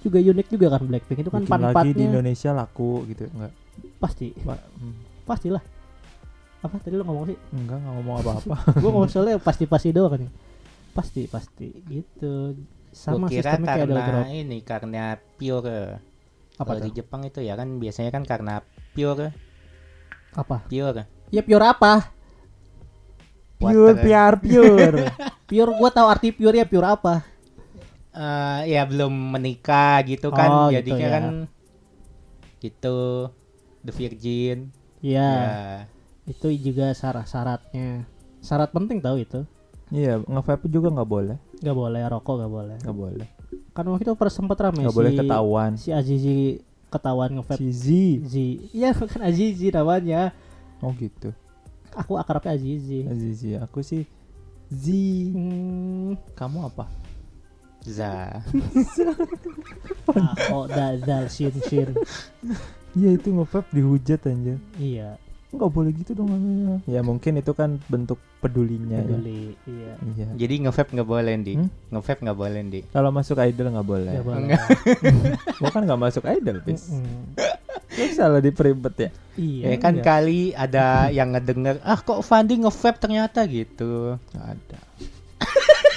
juga 0.00 0.18
unik 0.18 0.46
juga 0.48 0.66
kan 0.70 0.82
Blackpink 0.82 1.18
itu 1.18 1.30
kan 1.30 1.42
Bikin 1.42 1.60
lagi 1.62 1.90
di 1.90 2.02
Indonesia 2.04 2.50
laku 2.52 2.90
gitu 3.06 3.24
enggak? 3.30 3.52
pasti 3.96 4.30
Pak, 4.32 4.58
hmm, 4.76 4.94
pastilah 5.24 5.64
apa 6.60 6.74
tadi 6.78 6.94
lo 6.94 7.04
ngomong 7.04 7.24
sih 7.26 7.38
enggak 7.52 7.76
enggak 7.76 7.92
ngomong 7.94 8.14
apa-apa. 8.18 8.54
gue 8.80 8.90
ngomong 8.90 9.08
soalnya 9.08 9.36
pasti 9.36 9.64
pasti 9.64 9.88
doang 9.90 10.12
kan 10.14 10.28
pasti 10.92 11.24
pasti 11.26 11.68
gitu 11.84 12.52
sama 13.02 13.26
Gua 13.26 13.30
kira 13.30 13.52
sistemnya 13.52 13.68
kayak 13.74 13.88
karena 13.88 14.02
drop 14.06 14.28
ini 14.40 14.58
karena 14.70 15.04
pure. 15.38 15.80
apa 16.62 16.72
Kalau 16.72 16.80
di 16.84 16.90
Jepang 16.98 17.22
itu 17.28 17.40
ya 17.48 17.54
kan 17.60 17.68
biasanya 17.82 18.10
kan 18.16 18.24
karena 18.32 18.54
pure, 18.94 19.34
apa? 20.34 20.58
Pure. 20.68 21.02
ya 21.34 21.42
pure 21.46 21.64
apa? 21.72 21.92
Pure, 23.58 23.96
Water. 23.96 24.04
pure, 24.04 24.36
pure. 24.44 25.02
pure 25.48 25.70
gue 25.78 25.90
tahu 25.96 26.06
arti 26.14 26.28
pure 26.36 26.56
ya 26.60 26.66
pure 26.68 26.86
apa? 26.86 27.14
Eh, 28.14 28.60
ya 28.72 28.82
belum 28.90 29.12
menikah 29.34 29.94
gitu 30.06 30.30
Oh, 30.30 30.38
kan 30.38 30.70
gitu 30.70 30.94
jadinya 30.94 31.08
ya. 31.10 31.10
kan 31.14 31.24
gitu 32.62 33.28
the 33.84 33.92
virgin. 33.92 34.58
Ya 35.04 35.28
ya. 35.28 35.54
Itu 36.32 36.48
juga 36.66 36.86
syarat-syaratnya 36.96 38.08
syarat 38.44 38.70
penting 38.76 38.98
tahu 39.04 39.16
itu. 39.24 39.40
Iya, 39.92 40.20
nge-vape 40.32 40.66
juga 40.74 40.88
nggak 40.94 41.10
boleh, 41.14 41.36
nggak 41.56 41.76
boleh 41.76 42.00
rokok 42.04 42.34
nggak 42.36 42.52
boleh 42.52 42.76
nggak 42.78 42.96
boleh, 42.96 43.28
kan 43.70 43.84
waktu 43.84 44.02
itu 44.02 44.12
pernah 44.14 44.34
sempat 44.34 44.58
rame 44.60 44.82
boleh 44.88 45.10
si- 45.10 45.18
ketahuan. 45.18 45.70
si 45.76 45.88
Azizi 45.90 46.34
ketahuan 46.86 47.30
nge-vape 47.32 47.58
Si 47.58 47.68
Z. 47.70 47.86
Z 48.22 48.34
iya 48.70 48.90
kan 49.10 49.20
Azizi 49.20 49.68
namanya 49.68 50.30
Oh 50.78 50.90
gitu. 50.92 51.30
aku 51.92 52.14
akrabnya 52.14 52.54
Azizi 52.54 53.02
Azizi, 53.04 53.54
aku 53.54 53.80
sih 53.80 54.06
Z. 54.66 54.84
hmm, 55.30 56.34
Kamu 56.34 56.66
apa? 56.66 56.86
za 57.84 58.40
oh 60.48 60.64
dal 60.64 60.96
shin 61.28 61.52
shin 61.62 61.92
Iya 62.94 63.10
itu 63.12 63.28
nge-vape 63.28 63.68
dihujat 63.72 64.22
anjir. 64.24 64.56
iya 64.76 65.18
Nggak 65.54 65.70
boleh 65.70 65.90
gitu 65.94 66.12
dong. 66.12 66.28
Ya 66.84 67.00
mungkin 67.00 67.38
itu 67.38 67.52
kan 67.52 67.78
bentuk 67.86 68.18
pedulinya 68.38 69.00
ya. 69.00 69.06
peduli 69.06 69.56
iya 69.64 69.92
Iya. 70.04 70.26
jadi 70.36 70.54
nge-vape 70.68 70.92
nggak 70.92 71.08
boleh 71.08 71.32
di 71.40 71.54
Hmm? 71.56 71.70
nge-vape 71.88 72.20
nggak 72.20 72.36
boleh 72.36 72.60
di 72.68 72.80
Kalau 72.90 73.08
masuk 73.08 73.40
idol 73.40 73.72
nggak 73.72 73.86
boleh. 73.86 74.12
Nggak 74.12 74.26
boleh. 74.26 74.38
Enggak. 74.42 74.62
Gua 75.56 75.70
kan 75.74 75.82
nggak 75.82 76.02
masuk 76.02 76.24
idol, 76.26 76.56
bis. 76.60 76.92
Lu 77.94 78.04
salah 78.10 78.42
diperibet 78.42 78.94
ya. 78.98 79.10
iya 79.34 79.64
ya 79.70 79.76
kan 79.78 79.94
iya. 79.94 80.02
kali 80.02 80.40
ada 80.50 80.84
yang 81.08 81.30
ngedenger 81.30 81.78
ah 81.80 81.96
kok 81.96 82.20
Fandi 82.20 82.58
nge-vape 82.58 82.98
ternyata 83.00 83.40
gitu 83.46 84.18
ada. 84.34 84.78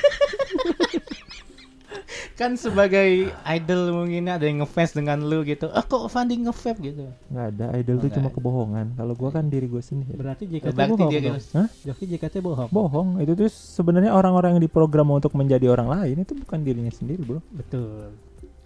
kan 2.38 2.54
sebagai 2.54 3.10
idol 3.50 3.82
mungkin 3.92 4.30
ada 4.30 4.46
yang 4.46 4.62
ngefans 4.62 4.94
dengan 4.94 5.18
lu 5.20 5.42
gitu 5.42 5.68
ah 5.68 5.82
kok 5.82 6.06
Fandi 6.06 6.38
nge-vape 6.38 6.80
gitu 6.86 7.10
Nggak 7.28 7.46
ada. 7.52 7.66
Idol 7.76 7.98
Oh, 7.98 8.02
tuh 8.02 8.10
cuma 8.14 8.30
ada. 8.30 8.36
kebohongan. 8.36 8.86
Kalau 8.94 9.14
gua 9.14 9.30
kan 9.32 9.46
diri 9.48 9.66
gua 9.66 9.82
sendiri. 9.82 10.14
berarti 10.14 10.46
JKT 10.46 10.70
berarti 10.72 10.92
bohong 10.94 11.12
dia. 11.12 11.34
Hah? 11.52 11.68
berarti 11.84 12.04
JKT 12.06 12.36
bohong 12.40 12.70
Bohong. 12.70 13.10
Itu 13.18 13.34
tuh 13.34 13.50
sebenarnya 13.50 14.14
orang-orang 14.14 14.54
yang 14.54 14.64
diprogram 14.64 15.10
untuk 15.10 15.34
menjadi 15.34 15.66
orang 15.68 15.90
lain 15.90 16.22
itu 16.22 16.38
bukan 16.38 16.62
dirinya 16.62 16.90
sendiri, 16.90 17.20
Bro. 17.20 17.42
betul 17.50 18.14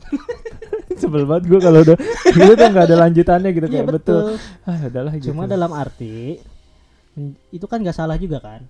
Sebel 1.00 1.24
banget 1.24 1.44
gua 1.48 1.60
kalau 1.62 1.80
udah 1.82 1.98
gitu 2.36 2.52
tuh 2.52 2.68
nggak 2.68 2.86
ada 2.86 2.98
lanjutannya 3.00 3.50
gitu 3.52 3.66
iya 3.66 3.74
kayak 3.74 3.88
betul. 3.90 4.36
betul 4.36 4.68
Ah, 4.68 4.78
udahlah 4.84 5.14
gitu. 5.16 5.32
cuma 5.32 5.48
dalam 5.48 5.72
arti 5.72 6.44
itu 7.50 7.66
kan 7.66 7.80
nggak 7.80 7.94
salah 7.94 8.16
juga 8.16 8.40
kan 8.40 8.62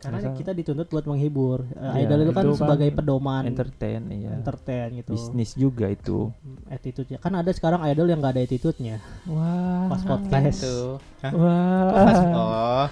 karena 0.00 0.18
salah. 0.18 0.32
kita 0.34 0.50
dituntut 0.50 0.88
buat 0.88 1.04
menghibur 1.04 1.62
Iya, 1.70 2.02
idol 2.02 2.18
itu 2.20 2.32
kan 2.32 2.42
itu 2.42 2.50
kan 2.50 2.58
sebagai 2.58 2.88
pedoman 2.90 3.42
entertain 3.44 4.02
iya. 4.08 4.30
entertain 4.32 4.88
gitu 4.96 5.12
Bisnis 5.12 5.52
juga 5.54 5.86
itu. 5.86 6.32
attitude-nya 6.66 7.20
kan 7.20 7.32
ada 7.34 7.52
sekarang 7.52 7.84
idol 7.84 8.08
yang 8.08 8.18
nggak 8.18 8.34
ada 8.34 8.42
attitude-nya 8.42 8.96
Wah. 9.28 9.86
pas 9.86 10.02
podcast 10.02 10.56
gitu 10.58 10.78
Hah? 11.20 11.32
Wah. 11.32 11.90
Pas- 11.92 12.24
oh 12.26 12.84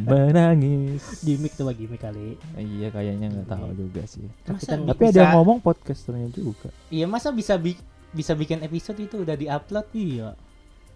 menangis. 0.00 1.02
gimmick 1.20 1.52
tuh 1.52 1.68
gimmick 1.70 2.00
kali 2.00 2.40
Iya 2.56 2.88
kayaknya 2.88 3.28
nggak 3.28 3.48
tahu 3.50 3.68
juga 3.76 4.02
sih. 4.08 4.24
Masa 4.48 4.80
Tapi 4.80 5.02
ada 5.02 5.10
bisa- 5.10 5.20
yang 5.20 5.34
ngomong 5.36 5.58
podcasternya 5.60 6.28
juga 6.32 6.72
Iya 6.88 7.04
masa 7.04 7.28
bisa 7.30 7.60
bi- 7.60 7.76
bisa 8.14 8.32
bikin 8.32 8.64
episode 8.64 8.96
itu 8.96 9.20
udah 9.20 9.36
diupload 9.36 9.86
iya 9.92 10.32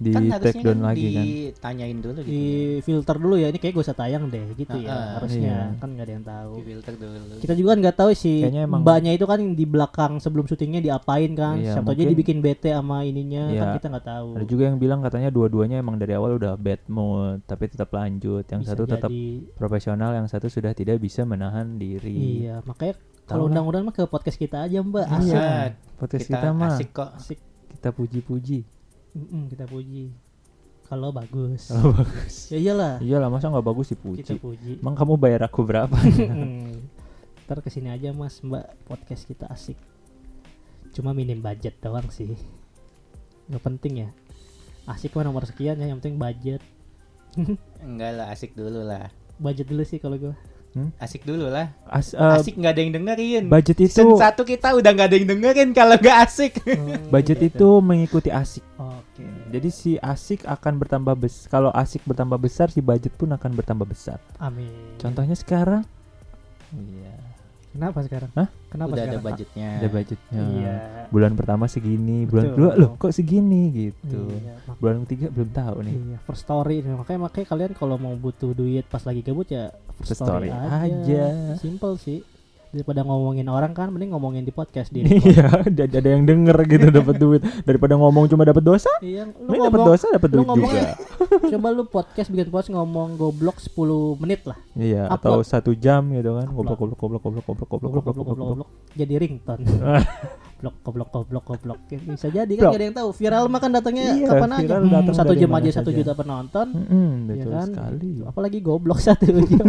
di 0.00 0.10
kan 0.10 0.22
take 0.40 0.58
down 0.58 0.80
kan 0.80 0.80
lagi 0.82 1.06
kan. 1.06 1.24
ditanyain 1.26 1.98
dulu 1.98 2.18
gitu. 2.18 2.32
di 2.32 2.42
filter 2.80 3.16
dulu 3.16 3.34
ya 3.36 3.46
ini 3.46 3.58
kayak 3.58 3.72
gue 3.72 3.84
usah 3.84 3.92
tayang 3.92 4.24
deh 4.26 4.46
gitu 4.54 4.72
ya 4.74 4.88
Ah, 4.88 4.96
ah. 4.96 5.08
harusnya 5.14 5.52
Iya. 5.68 5.76
kan 5.76 5.88
nggak 5.90 6.02
ada 6.02 6.12
yang 6.12 6.24
tahu 6.24 6.52
Di 6.52 6.64
filter 6.64 6.94
dulu. 6.96 7.34
kita 7.36 7.52
juga 7.52 7.68
kan 7.68 7.78
nggak 7.78 7.96
tahu 7.96 8.10
sih 8.14 8.38
Kayaknya 8.40 8.62
emang- 8.64 8.80
mbaknya 8.80 9.12
itu 9.12 9.24
kan 9.24 9.40
di 9.52 9.64
belakang 9.64 10.12
sebelum 10.16 10.44
syutingnya 10.46 10.80
diapain 10.80 11.32
kan 11.34 11.54
Iya, 11.54 11.76
siapa 11.76 11.92
aja 11.92 12.02
dibikin 12.02 12.40
bete 12.40 12.72
sama 12.72 13.02
ininya 13.02 13.44
kan 13.46 13.52
Iya. 13.52 13.76
kita 13.76 13.86
nggak 13.88 14.06
tahu 14.06 14.28
Ada 14.34 14.46
juga 14.46 14.62
yang 14.64 14.78
bilang 14.78 15.00
katanya 15.00 15.28
dua-duanya 15.28 15.76
emang 15.76 15.96
dari 15.96 16.12
awal 16.12 16.32
udah 16.34 16.56
bad 16.56 16.80
mood 16.86 17.44
tapi 17.44 17.64
tetap 17.66 17.90
lanjut. 17.90 18.42
Yang 18.42 18.60
Bisa 18.62 18.70
satu 18.72 18.82
tetap 18.86 19.10
jadi. 19.10 19.52
profesional, 19.52 20.10
yang 20.12 20.26
satu 20.26 20.46
sudah 20.46 20.72
tidak 20.72 20.96
bisa 20.96 21.22
menahan 21.22 21.76
diri. 21.76 22.40
iya 22.40 22.64
makanya 22.64 22.96
kalau 23.22 23.46
undang-undang 23.46 23.84
mah 23.84 23.92
ke 23.92 24.02
podcast 24.04 24.34
kita 24.34 24.64
aja 24.64 24.80
mbak 24.80 25.04
asik 25.04 25.28
Iya, 25.30 25.76
Podcast 25.94 26.24
kita, 26.24 26.40
kita, 26.40 26.48
mah 26.50 26.72
asik 26.72 26.88
kok. 26.90 27.10
asik 27.14 27.38
kita 27.70 27.88
puji-puji. 27.90 28.64
Mm-mm, 29.14 29.50
kita 29.50 29.66
puji. 29.66 30.14
Kalau 30.86 31.14
bagus. 31.14 31.70
Kalau 31.70 31.94
bagus. 31.94 32.50
ya 32.50 32.58
iyalah. 32.58 32.98
Iyalah 32.98 33.28
masa 33.30 33.46
nggak 33.50 33.66
bagus 33.66 33.90
kita 33.90 34.02
dipuji. 34.02 34.34
puji. 34.38 34.72
Emang 34.82 34.94
kamu 34.98 35.14
bayar 35.18 35.46
aku 35.46 35.62
berapa? 35.62 35.94
Ntar 37.46 37.58
ke 37.62 37.70
sini 37.70 37.90
aja 37.90 38.10
mas 38.10 38.42
mbak. 38.42 38.66
Podcast 38.86 39.26
kita 39.26 39.46
asik. 39.50 39.78
Cuma 40.90 41.14
minim 41.14 41.38
budget 41.38 41.78
doang 41.78 42.10
sih. 42.10 42.34
Nggak 43.46 43.62
penting 43.62 44.06
ya. 44.06 44.08
Asik 44.90 45.14
mah 45.14 45.22
nomor 45.22 45.46
sekian 45.46 45.78
ya 45.78 45.86
yang 45.86 46.02
penting 46.02 46.18
budget. 46.18 46.62
Enggak 47.86 48.10
lah, 48.18 48.26
asik 48.34 48.58
dulu 48.58 48.82
lah. 48.82 49.10
budget 49.40 49.70
dulu 49.70 49.86
sih 49.86 49.96
kalau 49.96 50.18
gue 50.20 50.34
Asik 51.02 51.26
dulu 51.26 51.50
lah. 51.50 51.74
As, 51.90 52.14
eh, 52.14 52.36
Asik 52.38 52.54
nggak 52.54 52.72
ada 52.72 52.80
yang 52.80 52.92
dengerin. 52.94 53.44
budget 53.50 53.78
itu 53.82 53.90
Season 53.90 54.14
satu 54.14 54.46
kita 54.46 54.72
udah 54.78 54.90
nggak 54.94 55.08
ada 55.10 55.16
yang 55.18 55.28
dengerin 55.28 55.70
kalau 55.74 55.98
nggak 55.98 56.18
asik. 56.24 56.62
budget 57.10 57.38
itu 57.42 57.68
mengikuti 57.82 58.30
asik. 58.30 58.62
oke 58.78 59.24
Jadi 59.50 59.68
si 59.68 59.90
asik 59.98 60.46
akan 60.46 60.78
bertambah 60.78 61.14
besar. 61.18 61.46
Kalau 61.50 61.70
asik 61.74 62.06
bertambah 62.06 62.38
besar, 62.38 62.70
si 62.70 62.78
budget 62.78 63.12
pun 63.18 63.28
akan 63.34 63.50
bertambah 63.52 63.84
besar. 63.84 64.22
amin 64.38 64.70
Contohnya 64.96 65.34
sekarang, 65.34 65.82
iya, 66.72 67.19
kenapa 67.70 67.98
sekarang 68.02 68.30
Hah? 68.32 68.48
kenapa 68.66 68.90
udah 68.90 68.98
ada 68.98 69.08
sekarang 69.10 69.24
budgetnya. 69.24 69.68
ada 69.76 69.88
budgetnya. 69.88 70.42
iya 70.52 70.74
Bulan 71.08 71.32
pertama 71.34 71.66
segini, 71.66 72.22
bulan 72.22 72.44
Betul. 72.44 72.54
kedua 72.54 72.72
loh 72.76 72.90
kok 72.94 73.10
segini 73.10 73.62
gitu. 73.72 74.30
Iya, 74.30 74.54
Bulan 74.78 75.02
ketiga 75.02 75.26
belum 75.28 75.50
tahu 75.50 75.76
nih. 75.82 75.94
iya, 75.96 76.16
first 76.22 76.42
story 76.44 76.76
nih. 76.80 76.94
makanya 76.94 77.20
makanya 77.20 77.46
kalian 77.48 77.72
kalau 77.74 77.96
mau 77.96 78.14
butuh 78.14 78.50
duit 78.50 78.84
pas 78.84 79.02
lagi 79.02 79.20
gabut 79.20 79.46
ya 79.46 79.74
first 79.96 80.14
First 80.14 80.22
story 80.22 80.48
story, 80.48 80.70
aja. 80.86 81.24
simple 81.56 81.94
sih 81.96 82.22
daripada 82.70 83.02
ngomongin 83.02 83.46
orang 83.46 83.70
kan 83.70 83.90
mending 83.90 84.10
ngomongin 84.10 84.42
di 84.42 84.50
podcast 84.50 84.88
di 84.88 85.02
Iya, 85.26 85.66
ada 85.66 86.08
yang 86.08 86.22
denger 86.22 86.54
gitu 86.64 86.86
dapat 86.88 87.16
duit 87.16 87.42
daripada 87.62 87.94
ngomong 87.94 88.26
cuma 88.26 88.42
dapat 88.42 88.62
dosa. 88.62 88.90
iya 89.00 89.26
lu 89.26 89.50
Ini 89.50 89.58
dapat 89.60 89.70
ngomong 89.74 89.88
dosa 89.90 90.06
dapat 90.08 90.28
duit 90.28 90.46
juga. 90.46 90.82
coba 91.52 91.68
lu 91.70 91.82
podcast 91.84 92.28
bikin 92.28 92.46
podcast 92.46 92.70
ngomong 92.70 93.08
goblok 93.14 93.58
10 93.58 93.74
menit 94.18 94.40
lah 94.44 94.58
Iya, 94.72 95.06
Upload. 95.06 95.18
atau 95.18 95.38
satu 95.42 95.70
jam 95.72 96.06
gitu 96.10 96.30
kan. 96.32 96.46
Goblok 96.46 96.78
goblok 96.78 96.98
goblok 96.98 97.22
goblok 97.22 97.44
goblok 97.44 97.68
goblok 97.68 97.92
goblok 97.92 98.14
goblok. 98.22 98.48
goblok 98.56 98.68
jadi 98.92 99.14
ringtone 99.18 99.62
blok 100.60 100.76
goblok 100.84 101.08
goblok 101.08 101.44
goblok. 101.48 101.80
Ya, 101.88 101.98
bisa 102.04 102.28
jadi 102.28 102.52
kan 102.52 102.76
ada 102.76 102.84
yang 102.84 102.96
tahu. 102.96 103.08
Viral 103.16 103.48
mah 103.48 103.60
kan 103.64 103.72
datangnya 103.72 104.12
Iya, 104.12 104.28
kapan 104.28 104.50
aja. 104.60 104.74
Hmm, 104.76 104.92
datang 104.92 105.16
satu 105.16 105.32
jam 105.32 105.50
aja 105.56 105.70
satu 105.72 105.90
juta 105.90 106.12
penonton. 106.12 106.68
Ya 106.76 107.32
betul 107.32 107.52
kan? 107.56 107.68
sekali. 107.72 108.12
apalagi 108.28 108.58
goblok 108.60 109.00
satu 109.08 109.24
jam. 109.24 109.66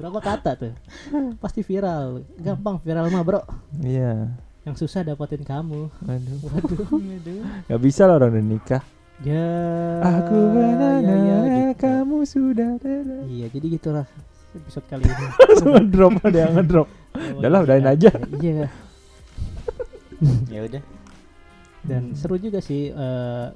Berapa 0.00 0.20
kata 0.24 0.50
tuh. 0.56 0.72
Pasti 1.36 1.60
viral. 1.60 2.24
Gampang 2.40 2.80
viral 2.80 3.12
mah 3.12 3.22
bro. 3.22 3.40
Iya. 3.84 4.32
yang 4.66 4.74
susah 4.74 5.06
dapetin 5.06 5.46
kamu. 5.46 5.86
Aduh. 6.10 6.36
waduh. 6.42 6.88
Waduh. 6.90 7.42
Gak 7.70 7.80
bisa 7.84 8.02
lah 8.10 8.18
orang 8.18 8.34
udah 8.34 8.44
nikah. 8.50 8.82
ya. 9.22 9.46
Aku 10.02 10.34
ya, 10.34 10.42
ya, 10.42 10.74
menanya 10.74 11.36
gitu. 11.70 11.86
kamu 11.86 12.16
sudah 12.26 12.74
ada. 12.76 13.24
iya 13.30 13.46
jadi 13.48 13.78
gitulah 13.78 14.06
episode 14.58 14.86
kali 14.90 15.06
ini. 15.06 15.24
Langsung 15.38 15.70
ngedrop 15.70 16.12
ada 16.24 16.38
yang 16.48 16.52
ngedrop. 16.58 16.88
Udah 17.38 17.48
lah, 17.48 17.60
udahin 17.62 17.86
aja. 17.86 18.10
iya 18.42 18.66
Ya 20.54 20.60
udah. 20.62 20.82
dan 21.82 22.12
seru 22.12 22.34
juga 22.36 22.58
sih 22.58 22.90
eh, 22.90 23.46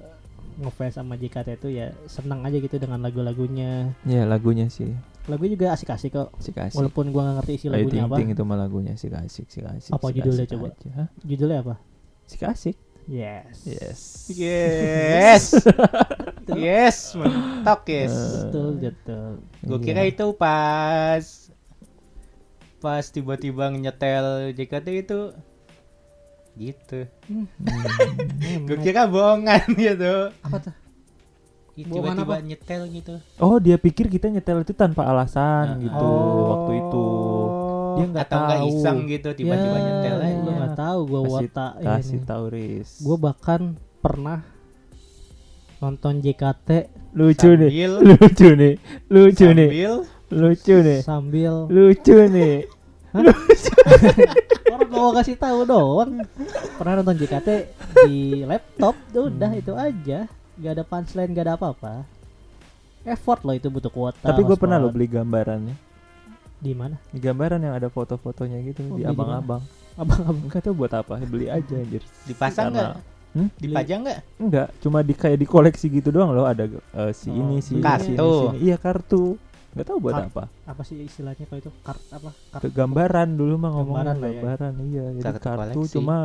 ngefans 0.57 0.95
sama 0.95 1.15
JKT 1.15 1.57
itu 1.57 1.69
ya 1.73 1.91
senang 2.05 2.45
aja 2.45 2.57
gitu 2.57 2.77
dengan 2.77 3.01
lagu-lagunya 3.01 3.91
Ya 4.03 4.23
lagunya 4.23 4.69
sih 4.69 4.93
lagu 5.27 5.45
juga 5.45 5.73
asik-asik 5.73 6.11
kok 6.11 6.31
si 6.37 6.51
kasih. 6.51 6.75
walaupun 6.75 7.11
gua 7.11 7.23
nggak 7.23 7.37
ngerti 7.39 7.53
isi 7.55 7.67
Ayu 7.67 7.75
lagunya 7.77 7.93
Ting 7.93 8.05
apa 8.05 8.17
Ting 8.19 8.29
itu 8.31 8.43
mah 8.43 8.57
lagunya 8.57 8.93
si 8.95 9.07
kasih 9.07 9.45
si 9.47 9.59
kasih. 9.61 9.91
Apa 9.93 10.07
judulnya 10.11 10.47
coba? 10.49 10.67
aja. 10.71 10.89
Hah? 10.93 11.09
judulnya 11.21 11.59
apa 11.61 11.75
Si 12.25 12.37
kasih. 12.37 12.75
yes 13.07 13.57
Yes. 13.65 14.01
Yes. 14.33 15.43
yes, 16.57 16.97
mentok 17.15 17.83
yes. 17.87 18.11
Eh, 18.11 18.21
betul 18.45 18.69
betul 18.77 19.31
Gue 19.61 19.77
iya. 19.77 19.85
kira 19.85 20.03
itu 20.05 20.27
pas 20.35 21.25
pas 22.79 23.05
tiba-tiba 23.05 23.69
nyetel 23.71 24.51
JKT 24.53 24.87
itu 24.99 25.21
gitu. 26.61 27.09
Hmm. 27.25 27.49
Gue 28.69 28.77
kira 28.79 29.05
bohongan 29.05 29.65
gitu. 29.81 30.29
apa 30.37 30.57
tuh 30.61 30.75
Tiba-tiba 31.73 32.37
nyetel 32.41 32.83
gitu. 32.91 33.15
Oh 33.39 33.57
dia 33.57 33.75
pikir 33.75 34.07
kita 34.07 34.29
nyetel 34.29 34.61
itu 34.61 34.73
tanpa 34.73 35.01
alasan 35.03 35.65
Ah. 35.67 35.81
gitu 35.81 36.05
Oh. 36.05 36.45
waktu 36.53 36.73
itu. 36.79 37.07
Dia 37.91 38.05
nggak 38.07 38.27
Atau 38.27 38.39
nggak 38.39 38.59
tahu. 38.59 38.69
iseng 38.71 38.99
gitu 39.07 39.29
tiba-tiba 39.33 39.75
ya, 39.75 39.83
nyetel 39.83 40.17
aja. 40.19 40.51
nggak 40.53 40.75
tahu 40.77 40.99
gua 41.03 41.21
Kasih- 41.21 41.33
wota 41.33 41.67
Kasih 41.79 42.13
ini 42.15 42.29
tahu 42.29 42.45
Riz. 42.47 42.91
gua 43.01 43.17
bahkan 43.19 43.61
pernah 43.99 44.39
nonton 45.79 46.15
JKT 46.19 46.69
lucu 47.11 47.49
nih. 47.51 47.71
Sambil- 47.71 48.01
Lucu 48.05 48.49
nih. 48.53 48.75
Lucu 49.09 49.47
nih. 49.49 49.69
Sambil 49.71 49.93
Lucu 50.31 50.77
nih. 50.79 51.01
sambil 51.01 51.55
Lucu 51.67 52.17
nih. 52.29 52.55
Orang 53.13 54.89
mau 54.89 55.11
kasih 55.13 55.35
tahu 55.35 55.65
doang 55.65 56.11
pernah 56.77 56.95
nonton 56.99 57.17
JKT 57.17 57.49
di 58.05 58.19
laptop 58.43 58.95
udah 59.11 59.51
itu 59.53 59.73
aja 59.73 60.27
gak 60.57 60.73
ada 60.73 60.83
punchline 60.83 61.31
gak 61.31 61.45
ada 61.45 61.55
apa-apa 61.55 62.05
effort 63.03 63.41
loh 63.43 63.53
itu 63.53 63.67
butuh 63.67 63.89
kuota 63.89 64.21
Tapi 64.23 64.41
gue 64.43 64.57
pernah 64.57 64.77
lo 64.77 64.89
beli 64.89 65.09
gambarannya. 65.09 65.73
di 66.57 66.73
mana 66.73 67.01
Di 67.09 67.17
gambaran 67.17 67.57
yang 67.59 67.73
ada 67.73 67.89
foto-fotonya 67.89 68.61
gitu 68.63 68.85
Oh, 68.87 68.95
di 68.95 69.03
abang-abang. 69.03 69.65
abang-abang 69.97 70.45
Enggak 70.45 70.61
tahu 70.63 70.75
buat 70.77 70.93
apa, 70.93 71.17
beli 71.23 71.49
aja 71.49 71.75
anjir. 71.75 72.05
dipasang 72.25 72.69
Karena- 72.69 72.93
nggak? 72.93 73.09
Hmm? 73.31 73.49
Dipajang 73.57 74.01
nggak? 74.03 74.21
Enggak, 74.37 74.69
cuma 74.79 74.99
di 75.01 75.15
kayak 75.15 75.39
di 75.39 75.47
koleksi 75.47 75.87
gitu 75.89 76.11
doang 76.11 76.31
loh 76.31 76.45
ada 76.45 76.67
eh, 76.67 77.13
si 77.15 77.31
Oh, 77.31 77.39
ini 77.39 77.63
si 77.63 77.79
kartu. 77.79 78.05
si 78.05 78.13
ini, 78.13 78.21
si 78.21 78.45
ini. 78.45 78.59
Iya 78.67 78.77
kartu. 78.77 79.25
Enggak 79.71 79.87
tahu 79.87 79.99
buat 80.01 80.13
Kar- 80.13 80.27
apa. 80.27 80.45
apa 80.67 80.83
sih 80.83 80.99
istilahnya 80.99 81.45
kalau 81.45 81.61
itu 81.61 81.71
kart 81.81 82.03
apa 82.11 82.31
kart 82.51 82.63
gambaran 82.69 83.29
dulu 83.33 83.55
mah 83.57 83.71
ngomongnya 83.71 83.87
Gambaran 84.03 84.17
lah 84.17 84.27
ya. 84.27 84.35
gambaran 84.37 84.73
iya 84.85 85.05
jadi 85.13 85.25
Kartu 85.25 85.41
kartu 85.41 85.59
koleksi. 85.79 85.95
cuma 85.95 86.17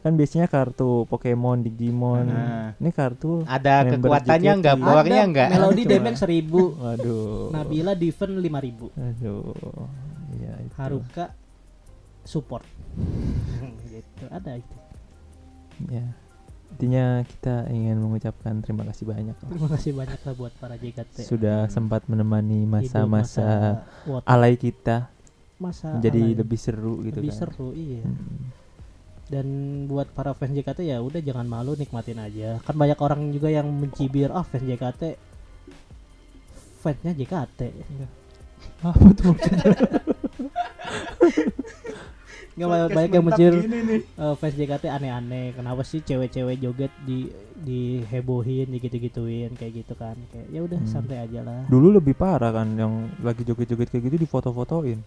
kan 0.00 0.12
biasanya 0.16 0.46
kartu 0.46 0.90
Pokemon, 1.04 1.60
Digimon. 1.60 2.24
Nah. 2.24 2.72
Ini 2.74 2.88
kartu 2.90 3.44
Ada 3.44 3.84
kekuatannya 3.86 4.52
nggak? 4.56 4.74
Powernya 4.74 5.22
nggak? 5.28 5.48
Cuma- 5.52 5.76
Demeng 5.86 6.16
1000 6.16 6.56
Waduh. 6.74 7.52
Nabila 7.52 7.92
Diven 7.92 8.30
5000 8.34 8.88
Aduh. 8.90 9.52
Iya 10.32 10.52
itu. 10.58 10.74
Haruka 10.74 11.36
support 12.22 12.64
gitu 13.92 14.24
ada 14.30 14.56
itu 14.56 14.76
Ya. 15.86 16.04
Intinya 16.70 17.04
kita 17.22 17.68
ingin 17.68 17.98
mengucapkan 17.98 18.58
terima 18.58 18.82
kasih 18.84 19.04
banyak 19.04 19.34
lah. 19.34 19.48
terima 19.48 19.68
kasih 19.68 19.90
banyak 19.92 20.16
lah 20.18 20.34
buat 20.34 20.52
para 20.54 20.74
JKT 20.74 21.16
sudah 21.22 21.66
sempat 21.66 22.06
menemani 22.06 22.64
masa-masa 22.64 23.82
alay 24.22 24.54
kita 24.54 25.10
masa 25.56 25.92
menjadi 25.92 26.22
alay. 26.24 26.36
lebih 26.36 26.56
seru 26.56 27.02
gitu 27.02 27.18
lebih 27.18 27.30
kan. 27.30 27.40
seru 27.44 27.68
iya 27.72 28.00
Hmm. 28.00 28.48
dan 29.28 29.46
buat 29.86 30.08
para 30.08 30.32
fans 30.32 30.50
JKT 30.52 30.80
ya 30.84 30.98
udah 30.98 31.20
jangan 31.20 31.44
malu 31.44 31.74
nikmatin 31.74 32.16
aja 32.16 32.58
kan 32.60 32.72
banyak 32.72 32.96
orang 32.96 33.28
juga 33.28 33.46
yang 33.48 33.68
mencibir 33.68 34.30
ah 34.30 34.40
fans 34.40 34.64
JKT 34.64 35.02
fansnya 36.78 37.12
JKT 37.12 37.60
Apa 38.80 39.12
tuh 39.12 39.30
maksudnya? 39.30 39.76
nggak 42.52 42.68
banyak, 42.68 42.88
banyak 42.90 43.10
yang 43.10 43.24
mencibir 43.24 43.54
eh, 43.96 44.34
fans 44.34 44.54
JKT 44.54 44.84
aneh-aneh 44.86 45.46
kenapa 45.52 45.82
sih 45.82 46.00
cewek-cewek 46.00 46.56
joget 46.58 46.92
di 47.00 47.30
dihebohin 47.60 48.66
digitu-gituin 48.68 49.52
kayak 49.52 49.84
gitu 49.84 49.94
kan 49.94 50.16
kayak 50.28 50.48
ya 50.48 50.60
udah 50.60 50.76
Hmm. 50.76 50.88
santai 50.88 51.18
aja 51.20 51.40
lah 51.40 51.62
Dulu 51.66 51.92
lebih 51.92 52.12
parah 52.12 52.50
kan 52.50 52.72
yang 52.74 52.92
lagi 53.20 53.42
joget-joget 53.42 53.88
kayak 53.88 54.04
gitu 54.06 54.16
difoto-fotoin. 54.20 54.98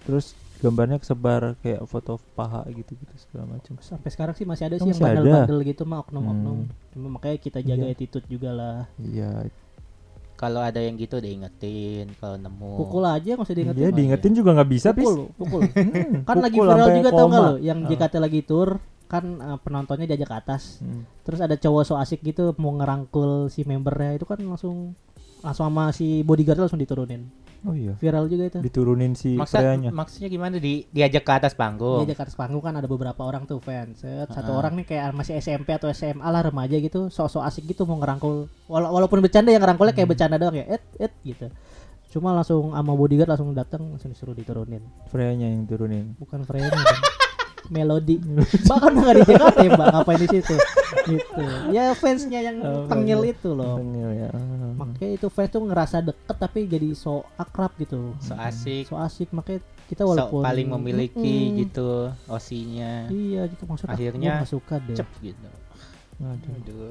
Terus 0.00 0.32
gambarnya 0.56 0.96
kesebar 0.96 1.56
kayak 1.58 1.84
foto 1.84 2.20
paha 2.32 2.64
gitu-gitu 2.68 3.14
segala 3.18 3.48
macam. 3.50 3.76
sampai 3.80 4.08
sekarang 4.08 4.34
sih 4.34 4.44
masih 4.44 4.64
ada 4.66 4.76
Oh, 4.76 4.80
sih 4.80 4.90
yang 4.90 5.00
bandel-bandel 5.00 5.58
gitu 5.64 5.82
mah 5.84 5.98
oknum-oknum 6.00 6.58
Hmm. 6.62 6.72
Cuma 6.90 7.06
makanya 7.10 7.38
kita 7.38 7.58
jaga 7.60 7.84
Iya. 7.84 7.92
attitude 7.92 8.26
juga 8.26 8.50
lah 8.50 8.76
Iya, 8.96 9.48
kalau 10.40 10.64
ada 10.64 10.80
yang 10.80 10.96
gitu 10.96 11.20
diingetin 11.20 12.16
kalau 12.16 12.40
nemu. 12.40 12.72
Pukul 12.80 13.04
aja 13.04 13.36
nggak 13.36 13.44
usah 13.44 13.56
diingetin. 13.60 13.82
Iya 13.84 13.90
diingetin 13.92 14.32
juga 14.32 14.56
nggak 14.56 14.70
bisa 14.72 14.88
pis. 14.96 15.04
pukul, 15.04 15.28
pukul. 15.36 15.60
Hmm, 15.76 16.24
kan 16.24 16.36
lagi 16.40 16.56
pukul 16.56 16.68
viral 16.72 16.88
juga 16.96 17.10
tau 17.12 17.26
nggak 17.28 17.44
lo 17.44 17.54
yang. 17.60 17.78
JKT 17.84 18.14
lagi 18.16 18.40
tur 18.48 18.80
kan 19.10 19.24
eh, 19.26 19.58
penontonnya 19.60 20.06
diajak 20.06 20.30
ke 20.30 20.36
atas 20.38 20.62
Hmm. 20.80 21.02
terus 21.26 21.42
ada 21.42 21.58
cowok 21.58 21.82
so 21.82 21.98
asik 21.98 22.22
gitu 22.22 22.54
mau 22.62 22.70
ngerangkul 22.78 23.50
si 23.50 23.66
membernya 23.66 24.16
itu 24.16 24.24
kan 24.24 24.38
langsung 24.38 24.94
langsung 25.40 25.64
sama 25.64 25.90
si 25.90 26.20
bodyguard 26.20 26.60
langsung 26.60 26.78
diturunin 26.78 27.24
Oh 27.60 27.76
iya. 27.76 27.92
viral 27.94 28.24
juga 28.24 28.48
itu 28.48 28.58
Diturunin 28.58 29.12
si 29.12 29.36
Maksud, 29.36 29.60
Freya-nya. 29.60 29.92
maksudnya 29.92 30.28
gimana 30.28 30.56
di 30.56 30.88
diajak 30.88 31.20
ke 31.20 31.32
atas 31.34 31.52
panggung? 31.52 32.00
diajak 32.00 32.16
ke 32.16 32.24
atas 32.24 32.32
panggung 32.34 32.58
kan 32.58 32.72
ada 32.72 32.86
beberapa 32.86 33.20
orang 33.20 33.44
tuh 33.44 33.58
fans 33.58 34.00
Set, 34.00 34.28
satu 34.28 34.50
Ah. 34.50 34.58
orang 34.58 34.72
nih 34.74 34.86
kayak 34.86 35.12
masih 35.12 35.36
SMP 35.36 35.68
atau 35.70 35.84
SMA 35.88 36.24
lah 36.24 36.40
remaja 36.42 36.72
gitu 36.74 37.08
sok-sok 37.08 37.42
asik 37.42 37.68
gitu 37.68 37.84
mau 37.84 37.96
ngerangkul 37.96 38.48
Wala- 38.64 38.88
walaupun 38.88 39.20
bercanda 39.20 39.48
yang 39.48 39.60
ngerangkulnya 39.60 39.92
kayak 39.92 40.08
bercanda 40.08 40.36
doang 40.36 40.56
ya 40.56 40.64
et 40.70 40.80
et 40.98 41.12
gitu 41.22 41.52
cuma 42.10 42.32
langsung 42.32 42.72
sama 42.72 42.92
bodyguard 42.92 43.28
langsung 43.28 43.52
datang 43.52 43.84
langsung 43.86 44.08
disuruh 44.08 44.32
diturunin 44.32 44.80
Freya-nya 45.06 45.52
yang 45.52 45.62
turunin. 45.62 46.16
bukan 46.16 46.40
Freya 46.42 46.64
melodi 47.70 48.18
bahkan 48.66 48.92
nggak 48.92 49.14
di 49.14 49.22
JKT 49.24 49.58
mbak 49.70 49.86
ngapain 49.88 50.18
di 50.18 50.28
situ 50.28 50.54
gitu 51.06 51.42
ya 51.70 51.94
fansnya 51.94 52.40
yang 52.42 52.56
Oh, 52.60 52.84
tengil 52.84 53.22
itu 53.24 53.50
loh 53.50 53.78
Tengil 53.78 54.10
ya. 54.16 54.28
Ah. 54.28 54.74
makanya 54.76 55.10
itu 55.14 55.26
fans 55.26 55.48
tuh 55.48 55.62
ngerasa 55.62 55.96
deket 56.02 56.36
tapi 56.36 56.66
jadi 56.66 56.88
so 56.92 57.22
akrab 57.34 57.70
gitu 57.76 58.12
So 58.18 58.34
asik, 58.34 58.84
so 58.84 58.94
asik 58.96 59.30
makanya 59.30 59.62
kita 59.86 60.02
so 60.02 60.10
walaupun 60.10 60.42
paling 60.42 60.68
memiliki 60.68 61.22
Mm-mm. 61.48 61.56
gitu 61.60 62.10
osinya. 62.26 63.06
iya 63.06 63.46
gitu 63.46 63.62
maksudnya 63.64 63.90
Akhirnya 63.92 64.28
gua 64.28 64.36
nggak 64.36 64.50
suka 64.50 64.74
deh 64.80 64.94
Cep 64.94 65.10
gitu. 65.20 65.48
Aduh, 66.20 66.52
Aduh. 66.52 66.90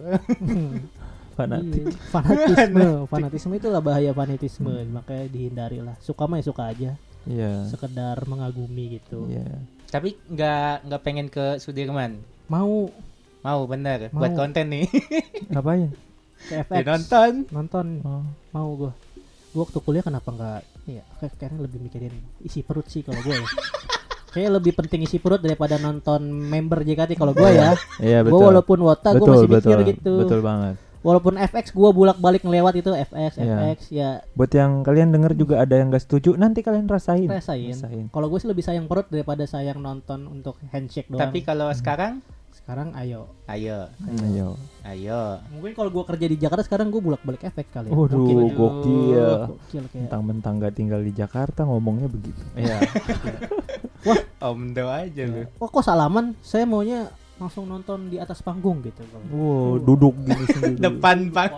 fanatik. 1.38 1.86
Iya, 1.86 1.96
fanatisme 2.10 2.88
fanatisme 3.12 3.54
itulah 3.54 3.80
bahaya 3.80 4.12
fanatisme 4.12 4.72
makanya 4.90 5.26
dihindari 5.28 5.80
lah 5.80 5.96
suka 6.00 6.24
mah 6.24 6.36
ya 6.36 6.46
suka 6.46 6.64
aja 6.68 6.92
Iya. 7.24 7.68
sekedar 7.68 8.16
mengagumi 8.26 8.98
gitu 8.98 9.28
Iya. 9.28 9.60
Tapi 9.90 10.16
nggak 10.28 10.86
nggak 10.86 11.02
pengen 11.02 11.28
ke 11.28 11.58
Sudirman. 11.58 12.22
mau 12.46 12.90
Mau 13.40 13.62
bener 13.66 14.12
Mau. 14.12 14.20
buat 14.20 14.36
konten 14.36 14.68
nih. 14.68 14.86
Ngapain? 15.52 15.90
ke 16.40 16.56
FX 16.58 16.84
Nonton. 16.88 17.34
nonton 17.52 17.88
Oh. 18.02 18.24
mau 18.50 18.72
gua 18.74 18.92
gua 19.52 19.62
waktu 19.62 19.80
kuliah 19.82 20.00
kenapa 20.00 20.32
nggak 20.32 20.60
ya 20.88 21.04
kayak 21.20 21.36
kayaknya 21.36 21.60
lebih 21.60 21.80
mikirin 21.82 22.16
isi 22.40 22.64
perut 22.64 22.88
sih 22.88 23.04
kalau 23.04 23.20
gue 23.20 23.36
ya 23.36 23.44
kayak 24.34 24.50
lebih 24.56 24.72
penting 24.72 25.04
isi 25.04 25.20
perut 25.20 25.38
daripada 25.38 25.76
nonton 25.76 26.24
member 26.24 26.80
JKT 26.82 27.20
kalau 27.20 27.36
gue 27.36 27.50
ya 27.50 27.76
Iya 28.00 28.24
betul. 28.24 28.40
gue 28.40 28.48
walaupun 28.56 28.80
wota 28.80 29.10
gue 29.12 29.26
masih 29.26 29.50
mikir 29.52 29.60
betul, 29.60 29.80
gitu 29.86 30.14
Betul 30.24 30.40
banget. 30.40 30.76
Walaupun 31.00 31.36
FX 31.36 31.72
gue 31.72 31.89
bolak 31.89 32.18
balik 32.18 32.41
ngelewat 32.41 32.76
itu 32.76 32.91
FX 32.91 33.34
Iya. 33.36 33.56
FX 33.56 33.80
ya 33.89 34.10
Buat 34.34 34.52
yang 34.52 34.72
kalian 34.82 35.10
denger 35.10 35.32
juga 35.34 35.60
ada 35.60 35.74
yang 35.74 35.88
gak 35.88 36.02
setuju, 36.02 36.36
nanti 36.36 36.60
kalian 36.60 36.86
rasain. 36.86 37.26
rasain 37.26 37.72
Rasain. 37.72 38.06
kalau 38.10 38.28
gue 38.28 38.38
sih 38.38 38.47
lebih 38.47 38.62
sayang 38.62 38.86
perut 38.86 39.08
daripada 39.08 39.43
sayang 39.43 39.78
nonton 39.78 40.26
untuk 40.26 40.60
handshake 40.68 41.08
doang 41.08 41.22
Tapi 41.22 41.39
kalau 41.41 41.72
sekarang, 41.72 42.20
sekarang 42.52 42.91
ayo 42.93 43.32
ayo, 43.45 43.88
Ayo. 44.22 44.54
ayo. 44.84 45.22
mungkin 45.50 45.74
kalau 45.74 45.89
gue 45.89 46.04
kerja 46.06 46.26
di 46.28 46.38
Jakarta 46.38 46.62
sekarang 46.62 46.89
gue 46.89 47.00
bolak 47.00 47.24
balik 47.24 47.41
FX 47.43 47.68
kali 47.72 47.88
ya. 47.88 47.93
Waduh, 47.93 48.20
Mungkin. 48.20 48.36
gokil. 48.54 49.30
gokil 49.47 49.84
kayak 49.86 50.02
Mentang-mentang 50.04 50.54
gak 50.60 50.74
tinggal 50.74 51.00
di 51.00 51.12
Jakarta 51.12 51.64
ngomongnya 51.64 52.06
begitu. 52.06 52.38
Iya. 52.54 52.78
Wah. 54.02 54.20
Om 54.41 54.72
Do 54.72 54.88
aja 54.88 55.24
lu. 55.26 55.43
Wah 55.56 55.68
kok 55.68 55.82
salaman? 55.82 56.32
Saya 56.39 56.64
maunya 56.64 57.12
langsung 57.40 57.64
nonton 57.64 58.12
di 58.12 58.20
atas 58.20 58.44
panggung 58.44 58.84
gitu. 58.84 59.00
Wow, 59.32 59.80
duduk 59.80 60.14
gini 60.22 60.44
sendiri. 60.54 60.76
Depan 60.78 61.32
bang. 61.32 61.52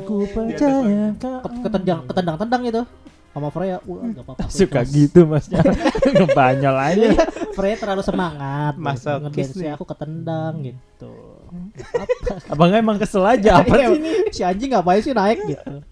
Aku 0.00 0.24
percaya 0.26 1.12
Ket- 1.14 1.60
ketendang 1.62 2.00
ketendang-tendang 2.08 2.62
itu 2.64 2.82
sama 3.28 3.52
Freya. 3.52 3.76
Wah, 3.84 4.00
enggak 4.02 4.24
apa-apa. 4.24 4.48
Suka 4.48 4.80
Mas. 4.82 4.88
gitu 4.90 5.20
masnya. 5.30 5.60
Ngebanyol 6.02 6.76
aja. 6.80 6.96
Iya, 7.12 7.22
Freya 7.52 7.76
terlalu 7.76 8.02
semangat. 8.02 8.74
Ngedance 8.74 9.54
nih. 9.54 9.70
aku 9.76 9.84
ketendang 9.84 10.54
gitu. 10.64 11.12
Abang 12.48 12.72
emang 12.72 12.96
kesel 12.96 13.22
aja 13.22 13.60
apa 13.60 13.72
Iya, 13.72 13.86
sih 13.88 13.96
ini? 13.96 14.10
Si 14.32 14.42
anjing 14.42 14.70
ngapain 14.72 15.00
sih 15.00 15.12
naik 15.12 15.38
gitu. 15.44 15.84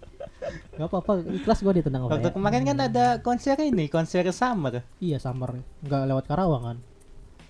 Gak 0.77 0.87
apa-apa, 0.87 1.25
ikhlas 1.27 1.59
gue 1.59 1.73
ditendang 1.75 2.05
Waktu 2.05 2.29
kemarin 2.29 2.61
kan 2.63 2.77
ada 2.79 3.05
konser 3.19 3.57
ini, 3.57 3.89
konser 3.89 4.21
summer. 4.29 4.85
Iya, 4.97 5.17
summer. 5.17 5.57
Enggak 5.81 6.01
lewat 6.05 6.25
Karawang 6.25 6.63
kan. 6.63 6.77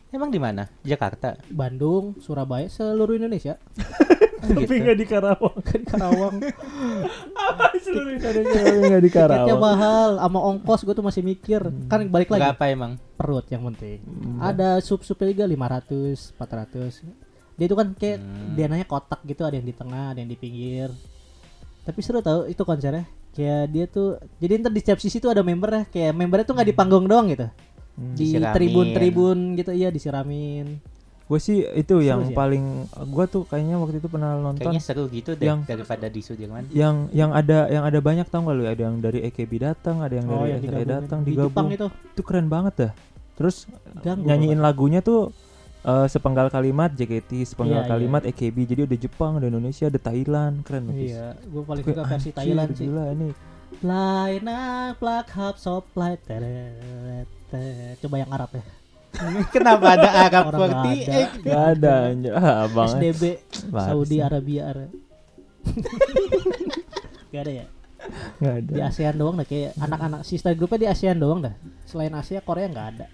Emang 0.07 0.31
di 0.31 0.39
mana? 0.39 0.71
Jakarta. 0.81 1.35
Bandung, 1.47 2.15
Surabaya, 2.17 2.67
seluruh 2.67 3.13
Indonesia. 3.13 3.59
Tapi 4.37 4.63
gitu. 4.63 4.73
nggak 4.79 4.97
di 4.97 5.05
Karawang. 5.05 5.57
Kan 5.59 5.81
Karawang. 5.83 6.35
Seluruh 7.77 8.11
Indonesia 8.13 8.59
nggak 8.61 9.01
di 9.01 9.09
Tiketnya 9.09 9.11
Karawang. 9.43 9.59
mahal, 9.59 10.09
sama 10.17 10.39
ongkos 10.45 10.81
gue 10.83 10.93
tuh 10.93 11.03
masih 11.03 11.21
mikir. 11.21 11.61
Kan 11.87 12.07
balik 12.07 12.29
lagi 12.29 12.43
Berapa 12.45 12.65
emang? 12.67 12.91
perut 13.13 13.45
yang 13.49 13.65
penting. 13.65 13.99
Hmm. 13.99 14.39
Ada 14.39 14.79
sub-subnya 14.79 15.33
juga 15.33 15.45
500, 15.45 16.37
400. 16.37 17.03
Dia 17.57 17.65
itu 17.65 17.75
kan 17.75 17.87
kayak 17.91 18.17
Hmm. 18.17 18.53
dia 18.53 18.65
nanya 18.67 18.85
kotak 18.85 19.25
gitu, 19.25 19.41
ada 19.41 19.57
yang 19.57 19.65
di 19.65 19.73
tengah, 19.73 20.13
ada 20.13 20.19
yang 20.21 20.29
di 20.29 20.37
pinggir. 20.37 20.93
Tapi 21.83 21.99
seru 21.99 22.21
tau 22.21 22.45
itu 22.45 22.61
konsernya. 22.61 23.03
Kayak 23.33 23.63
dia 23.69 23.85
tuh 23.85 24.07
jadi 24.37 24.57
ntar 24.57 24.71
di 24.71 24.79
setiap 24.79 24.97
sisi 24.97 25.17
tuh 25.17 25.29
ada 25.29 25.41
membernya. 25.41 25.85
Kayak 25.87 26.13
membernya 26.13 26.45
tuh 26.45 26.55
nggak 26.55 26.69
di 26.69 26.75
panggung 26.75 27.05
doang 27.05 27.27
gitu. 27.27 27.49
Hmm. 27.97 28.13
Di 28.13 28.37
tribun-tribun 28.37 29.57
gitu 29.57 29.73
iya 29.73 29.89
disiramin. 29.89 30.77
Gue 31.27 31.43
sih 31.43 31.65
itu 31.75 31.99
yang 31.99 32.23
sih 32.23 32.31
ya? 32.31 32.37
paling 32.39 32.87
gue 32.87 33.25
tuh 33.27 33.43
kayaknya 33.43 33.75
waktu 33.75 33.99
itu 33.99 34.07
pernah 34.07 34.39
nonton 34.39 34.63
Kayaknya 34.63 34.79
seru 34.79 35.11
gitu 35.11 35.35
deh 35.35 35.43
Yang- 35.43 35.67
daripada 35.67 36.07
di 36.07 36.21
Sudirman. 36.23 36.63
yang 36.71 37.11
yang 37.11 37.35
ada 37.35 37.67
yang 37.67 37.83
ada 37.83 37.99
banyak 37.99 38.29
tau 38.31 38.47
gak 38.47 38.55
lu 38.55 38.63
ada 38.63 38.79
yang 38.79 39.03
dari 39.03 39.27
EKB 39.27 39.51
datang 39.59 39.99
ada 39.99 40.13
yang 40.15 40.23
dari 40.23 40.55
yang 40.55 40.87
datang 40.87 41.27
di 41.27 41.35
Jepang 41.35 41.67
digabung 41.67 41.69
itu. 41.75 41.87
itu 42.15 42.21
keren 42.23 42.47
banget 42.47 42.73
dah 42.79 42.91
terus 43.35 43.67
Ganggu, 43.99 44.23
nyanyiin 44.23 44.63
lagunya 44.63 45.03
tuh 45.03 45.35
eh, 45.83 46.07
sepenggal 46.07 46.47
kalimat 46.47 46.95
JKT 46.95 47.43
sepenggal 47.43 47.83
Iya, 47.83 47.91
kalimat 47.91 48.21
EKB 48.23 48.57
jadi 48.63 48.81
ada 48.87 48.95
Jepang 48.95 49.35
ada 49.35 49.51
Indonesia 49.51 49.83
ada 49.83 49.99
Thailand 49.99 50.63
keren 50.63 50.87
loh 50.87 50.95
Fis. 50.95 51.11
Iya, 51.11 51.35
gue 51.43 51.63
paling 51.65 51.83
suka 51.83 52.03
versi 52.07 52.29
Thailand 52.31 52.69
sih. 52.71 52.87
gila 52.87 53.05
ini 53.11 53.29
Line 53.83 54.47
up, 54.47 54.95
plug 54.95 55.27
hub, 55.27 55.59
supply, 55.59 56.15
teret. 56.15 57.27
Coba 57.97 58.15
yang 58.17 58.29
Arab 58.29 58.51
ya. 58.53 58.63
Kenapa 59.55 59.95
ada 59.95 60.09
Arab 60.27 60.43
Orang 60.51 60.61
nggak 60.61 60.83
48? 60.83 61.07
ada. 61.07 61.17
Gak 61.39 61.63
ada 61.73 61.93
anjir 62.11 62.31
ah, 62.31 62.55
abang 62.63 62.89
SDB 62.91 63.23
Bagus 63.71 63.87
Saudi. 63.87 64.17
Arabia 64.19 64.61
Arab. 64.67 64.89
Gak 67.27 67.41
ada 67.43 67.51
ya? 67.53 67.65
Gak 68.39 68.53
ada 68.61 68.71
Di 68.71 68.79
ASEAN 68.79 69.15
doang 69.15 69.35
dah 69.35 69.43
kayak 69.43 69.75
anak-anak 69.75 70.21
sister 70.23 70.53
grupnya 70.53 70.79
di 70.79 70.87
ASEAN 70.87 71.17
doang 71.17 71.43
dah. 71.43 71.53
Selain 71.83 72.13
Asia 72.13 72.39
Korea 72.39 72.67
nggak 72.67 72.87
ada. 72.93 73.05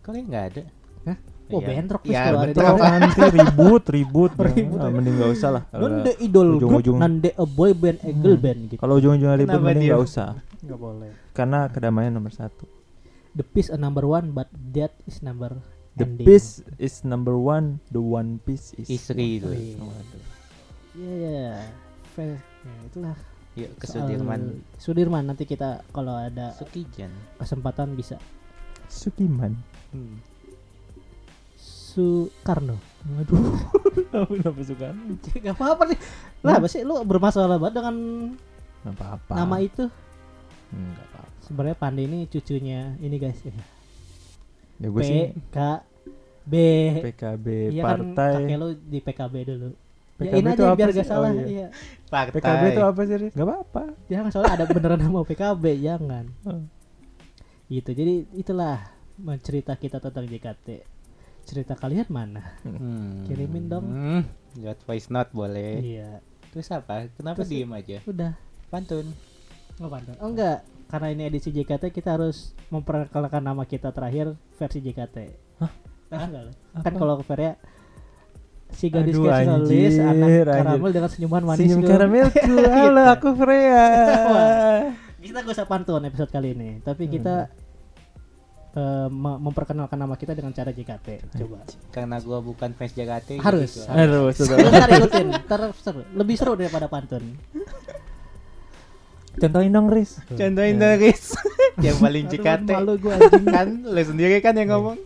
Korea 0.00 0.22
nggak 0.24 0.44
ada. 0.50 0.62
Hah? 1.06 1.16
Oh, 1.50 1.58
Iya. 1.58 1.66
bentrok 1.66 2.02
Iya, 2.06 2.20
kalau 2.30 2.40
ada 2.46 2.90
nanti 2.94 3.20
ribut 3.28 3.84
ribut, 3.90 4.32
Ribut. 4.54 4.78
Ah, 4.78 4.86
mending 4.86 5.18
gak 5.18 5.30
usah 5.34 5.50
lah 5.50 5.62
Nonde 5.74 6.14
idol 6.22 6.46
group, 6.54 6.78
ujung-ujung. 6.78 6.98
nande 7.02 7.30
a 7.34 7.42
boy 7.42 7.74
band, 7.74 7.98
a 8.06 8.12
girl 8.14 8.38
band 8.38 8.60
gitu. 8.70 8.78
kalau 8.78 8.94
ujung-ujungnya 8.96 9.34
ribut 9.34 9.58
mending 9.58 9.82
dia? 9.82 9.94
gak 9.98 10.02
usah 10.06 10.28
Nggak 10.60 10.78
boleh. 10.78 11.10
Karena 11.30 11.66
kedamaian 11.66 12.10
nomor 12.10 12.30
satu 12.30 12.66
The 13.30 13.46
peace 13.46 13.70
a 13.70 13.78
number 13.78 14.02
one, 14.02 14.34
but 14.34 14.50
that 14.74 14.90
is 15.06 15.22
number 15.22 15.54
The 15.94 16.02
ending. 16.02 16.26
peace 16.26 16.66
is 16.78 17.02
number 17.02 17.38
one, 17.38 17.78
the 17.88 18.02
one 18.02 18.42
piece 18.42 18.74
is 18.74 18.90
Istri 18.90 19.38
itu. 19.38 19.50
Iya. 19.50 19.78
Iya, 20.92 21.14
iya. 21.14 21.50
Fair. 22.10 22.42
Ya, 22.42 22.74
itulah. 22.84 23.16
Yuk 23.54 23.70
ke 23.78 23.86
soal 23.86 24.06
Sudirman. 24.06 24.40
Sudirman 24.76 25.24
nanti 25.24 25.46
kita 25.46 25.86
kalau 25.90 26.14
ada 26.14 26.54
Sukijan. 26.54 27.10
kesempatan 27.38 27.94
bisa. 27.94 28.18
Sukiman. 28.86 29.54
Soekarno. 31.54 32.78
Aduh, 33.16 33.38
kenapa 34.10 34.62
suka? 34.62 34.90
Gak 35.34 35.54
apa-apa 35.54 35.82
nih. 35.86 35.98
Lah, 36.42 36.58
apa 36.58 36.66
sih 36.66 36.82
lu 36.82 36.98
bermasalah 37.02 37.58
banget 37.58 37.78
dengan 37.78 37.96
Gak 38.82 38.94
apa-apa. 38.94 39.32
nama 39.36 39.56
itu? 39.58 39.86
Hmm, 40.70 40.90
gak 40.92 41.06
apa-apa. 41.06 41.09
Sebenarnya 41.50 41.74
Pandi 41.74 42.06
ini 42.06 42.18
cucunya 42.30 42.94
ini 43.02 43.16
guys. 43.18 43.42
Ya. 43.42 43.50
Ya 44.78 44.88
gue 44.88 45.02
P 45.02 45.04
sih 45.04 45.22
K 45.50 45.58
B. 46.46 46.54
PKB 47.04 47.46
Iya 47.74 47.82
kan 47.84 47.90
partai. 48.14 48.32
kakek 48.46 48.56
lu 48.58 48.68
di 48.78 48.98
PKB 49.02 49.34
dulu. 49.44 49.68
PKB 50.20 50.30
ya 50.30 50.36
ini 50.36 50.50
itu 50.52 50.62
aja 50.62 50.70
apa 50.70 50.78
biar 50.78 50.90
sih? 50.90 50.98
gak 51.00 51.08
salah. 51.08 51.30
Oh, 51.30 51.34
iya. 51.34 51.46
iya. 51.46 51.66
Partai. 52.06 52.34
PKB 52.38 52.62
itu 52.70 52.82
apa 52.82 53.00
sih? 53.02 53.16
Gak 53.34 53.46
apa-apa. 53.46 53.82
Jangan 54.06 54.30
soalnya 54.30 54.52
ada 54.54 54.64
beneran 54.70 55.00
nama 55.00 55.20
PKB, 55.26 55.64
jangan. 55.82 56.24
Hmm. 56.46 56.64
Gitu. 57.66 57.90
Jadi 57.90 58.14
itulah 58.34 58.76
mencerita 59.20 59.74
kita 59.74 59.98
tentang 59.98 60.24
JKT. 60.26 60.66
Cerita 61.44 61.74
kalian 61.74 62.08
mana? 62.10 62.42
Hmm. 62.62 63.26
Kirimin 63.26 63.66
dong. 63.66 63.86
Hmm. 63.90 64.22
Voice 64.86 65.08
note 65.10 65.30
boleh. 65.34 65.82
Iya. 65.82 66.10
Terus 66.50 66.66
apa? 66.74 67.06
Kenapa 67.14 67.42
Terus- 67.42 67.50
diem 67.50 67.70
aja? 67.74 67.98
Udah. 68.06 68.32
Pantun. 68.70 69.06
Oh, 69.80 69.88
pantun. 69.88 70.14
Oh 70.20 70.28
enggak, 70.28 70.60
karena 70.90 71.08
ini 71.08 71.22
edisi 71.24 71.48
JKT 71.48 71.88
kita 71.88 72.12
harus 72.12 72.50
memperkenalkan 72.66 73.40
nama 73.40 73.62
kita 73.62 73.88
terakhir 73.88 74.26
versi 74.52 74.78
JKT. 74.80 75.16
Hah? 75.58 75.72
Ah, 76.10 76.26
enggak 76.26 76.42
lah. 76.44 76.54
Apa? 76.74 76.82
Kan 76.82 76.94
kalau 76.96 77.14
Feria 77.22 77.54
si 78.70 78.86
gadis 78.86 79.14
Aduh, 79.14 79.30
anjir, 79.30 79.90
anak 79.96 80.14
anjir. 80.20 80.46
karamel 80.46 80.90
dengan 80.90 81.10
senyuman 81.10 81.42
manis 81.44 81.62
Senyum 81.64 81.82
karamelku. 81.84 82.54
Halo, 82.74 83.02
aku 83.08 83.28
Freya. 83.34 83.86
kita 85.22 85.44
gak 85.44 85.52
usah 85.52 85.68
pantun 85.68 86.00
episode 86.02 86.30
kali 86.30 86.54
ini 86.54 86.80
tapi 86.80 87.04
Hmm. 87.04 87.12
kita 87.12 87.34
me- 89.10 89.40
memperkenalkan 89.42 89.98
nama 89.98 90.14
kita 90.14 90.32
dengan 90.32 90.48
cara 90.50 90.70
JKT 90.70 91.06
coba 91.36 91.60
Karena 91.90 92.16
gua 92.22 92.38
bukan 92.40 92.70
fans 92.72 92.94
Jakarta 92.94 93.34
Harus. 93.36 93.82
gitu. 93.82 93.90
Harus, 93.90 94.34
ntar 94.40 94.90
ikutin 94.96 95.28
lebih 96.14 96.34
seru 96.34 96.54
daripada 96.54 96.86
pantun 96.86 97.36
Contohin 99.38 99.70
dong, 99.70 99.86
Riz. 99.86 100.18
Contohin 100.26 100.74
dong 100.74 100.98
Riz 100.98 101.38
Yang 101.86 101.96
paling 102.02 102.24
JKT 102.26 102.68
malu 102.74 102.98
gua 102.98 103.14
anjing 103.14 103.46
Kan 103.46 103.68
lu 103.86 104.02
sendiri 104.02 104.42
kan 104.42 104.58
yang 104.58 104.74
ngomong 104.74 104.98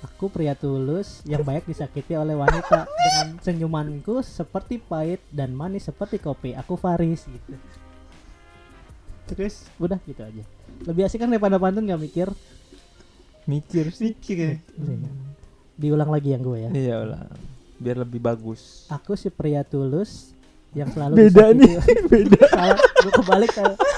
Aku 0.00 0.32
pria 0.32 0.56
tulus 0.56 1.20
yang 1.28 1.44
banyak 1.44 1.68
disakiti 1.68 2.16
oleh 2.16 2.32
wanita 2.32 2.88
dengan 2.88 3.36
senyumanku 3.44 4.24
seperti 4.24 4.80
pahit 4.80 5.20
dan 5.28 5.52
manis 5.52 5.92
seperti 5.92 6.16
kopi. 6.16 6.56
Aku 6.56 6.80
Faris 6.80 7.28
gitu. 7.28 7.52
Terus 9.28 9.68
Udah 9.76 10.00
gitu 10.08 10.24
aja. 10.24 10.40
Lebih 10.88 11.04
asik 11.04 11.20
kan 11.20 11.28
daripada 11.28 11.60
pantun 11.60 11.84
gak 11.84 12.00
mikir. 12.00 12.28
Mikir 13.44 13.92
sih. 13.92 14.16
Pikir 14.16 14.60
Diulang 15.76 16.08
lagi 16.08 16.32
yang 16.32 16.44
gue 16.44 16.58
ya. 16.64 16.70
Iya 16.72 16.96
lah. 17.04 17.24
Biar 17.76 18.00
lebih 18.00 18.24
bagus. 18.24 18.88
Aku 18.88 19.16
si 19.20 19.28
pria 19.28 19.64
tulus 19.68 20.32
yang 20.70 20.88
selalu 20.94 21.14
Beda 21.26 21.50
nih, 21.50 21.82
beda. 22.12 22.42
salah 22.46 22.78
gue 22.78 23.10
kebalik 23.10 23.50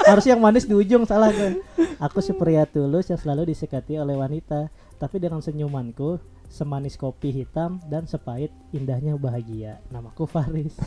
harusnya 0.08 0.32
yang 0.32 0.40
manis 0.40 0.64
di 0.64 0.72
ujung 0.72 1.04
salah 1.04 1.28
gue 1.28 1.60
aku 2.02 2.18
si 2.18 2.34
pria 2.34 2.66
tulus 2.66 3.06
yang 3.06 3.20
selalu 3.20 3.54
disekati 3.54 3.94
oleh 4.00 4.18
wanita. 4.18 4.66
Tapi 4.98 5.18
dengan 5.18 5.42
senyumanku 5.42 6.18
semanis 6.50 6.98
kopi 6.98 7.30
hitam 7.42 7.78
dan 7.86 8.06
sepahit 8.10 8.50
indahnya 8.74 9.14
bahagia. 9.18 9.78
Namaku 9.90 10.26
Faris. 10.26 10.74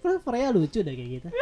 Freya 0.00 0.48
lucu 0.50 0.82
deh 0.82 0.94
kayak 0.94 1.10
gitu. 1.22 1.28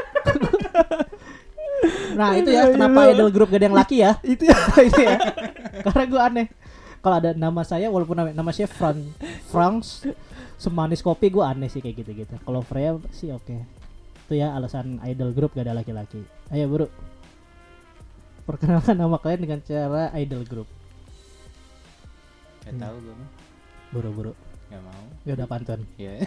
Nah 2.19 2.35
itu 2.35 2.51
ya 2.51 2.75
kenapa 2.75 3.07
idol 3.15 3.31
grup 3.31 3.55
ada 3.55 3.71
yang 3.71 3.77
laki 3.79 4.03
ya? 4.03 4.19
Itu 4.27 4.51
ya. 4.51 4.59
itu 4.83 4.99
ya. 4.99 5.15
Karena 5.87 6.05
gue 6.11 6.19
aneh. 6.19 6.47
Kalau 6.99 7.23
ada 7.23 7.31
nama 7.39 7.63
saya 7.63 7.87
walaupun 7.87 8.19
nama, 8.19 8.35
nama 8.35 8.51
saya 8.51 8.67
Fran 8.67 9.15
Franz 9.47 10.03
semanis 10.59 11.07
kopi 11.07 11.31
gue 11.31 11.41
aneh 11.41 11.71
sih 11.71 11.79
kayak 11.79 12.03
gitu 12.03 12.27
gitu 12.27 12.35
kalau 12.43 12.61
Freya 12.67 12.99
sih 13.15 13.31
oke. 13.31 13.55
Itu 14.27 14.37
ya 14.37 14.53
alasan 14.53 15.01
idol 15.07 15.33
grup 15.33 15.55
gak 15.55 15.65
ada 15.65 15.79
laki-laki. 15.79 16.21
Ayo 16.53 16.69
bro. 16.69 16.87
Perkenalkan 18.45 18.99
nama 18.99 19.17
kalian 19.21 19.41
dengan 19.45 19.61
cara 19.61 20.09
idol 20.17 20.41
grup 20.49 20.69
Gak 22.65 22.75
tau 22.77 22.97
gua 23.01 23.15
mah. 23.17 23.31
Buru 23.95 24.11
buru 24.13 24.33
Gak 24.69 24.83
mau. 24.85 25.05
Ya 25.25 25.33
udah 25.39 25.49
pantun. 25.49 25.81
Ya 25.97 26.21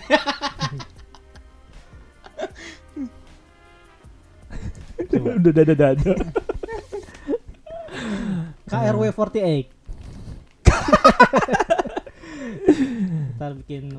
Udah 5.11 5.51
dada 5.51 5.75
dada. 5.75 6.13
KRW 8.71 9.11
48 9.11 11.67
Ntar 13.37 13.51
bikin 13.63 13.91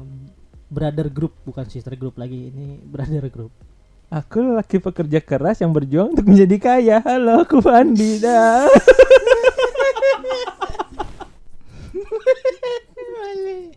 brother 0.73 1.13
group 1.13 1.37
bukan 1.45 1.69
sister 1.69 1.93
group 1.99 2.17
lagi 2.17 2.49
ini 2.49 2.81
brother 2.81 3.29
group 3.29 3.53
Aku 4.13 4.61
laki 4.61 4.77
pekerja 4.77 5.25
keras 5.25 5.65
yang 5.65 5.73
berjuang 5.73 6.13
untuk 6.13 6.29
menjadi 6.29 6.57
kaya. 6.61 7.01
Halo, 7.01 7.49
aku 7.49 7.65
Fandi 7.65 8.21
dah. 8.21 8.69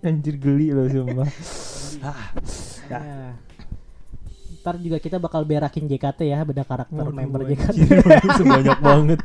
Anjir 0.04 0.36
geli 0.36 0.76
loh 0.76 0.92
sumpah. 0.92 1.32
Ya. 2.92 3.32
Ntar 4.60 4.76
juga 4.84 5.00
kita 5.00 5.24
bakal 5.24 5.48
berakin 5.48 5.88
JKT 5.88 6.28
ya 6.28 6.44
beda 6.44 6.68
karakter 6.68 7.00
Waduh, 7.00 7.16
member 7.16 7.48
JKT 7.48 7.80
Sebanyak 8.44 8.80
banget. 8.84 9.24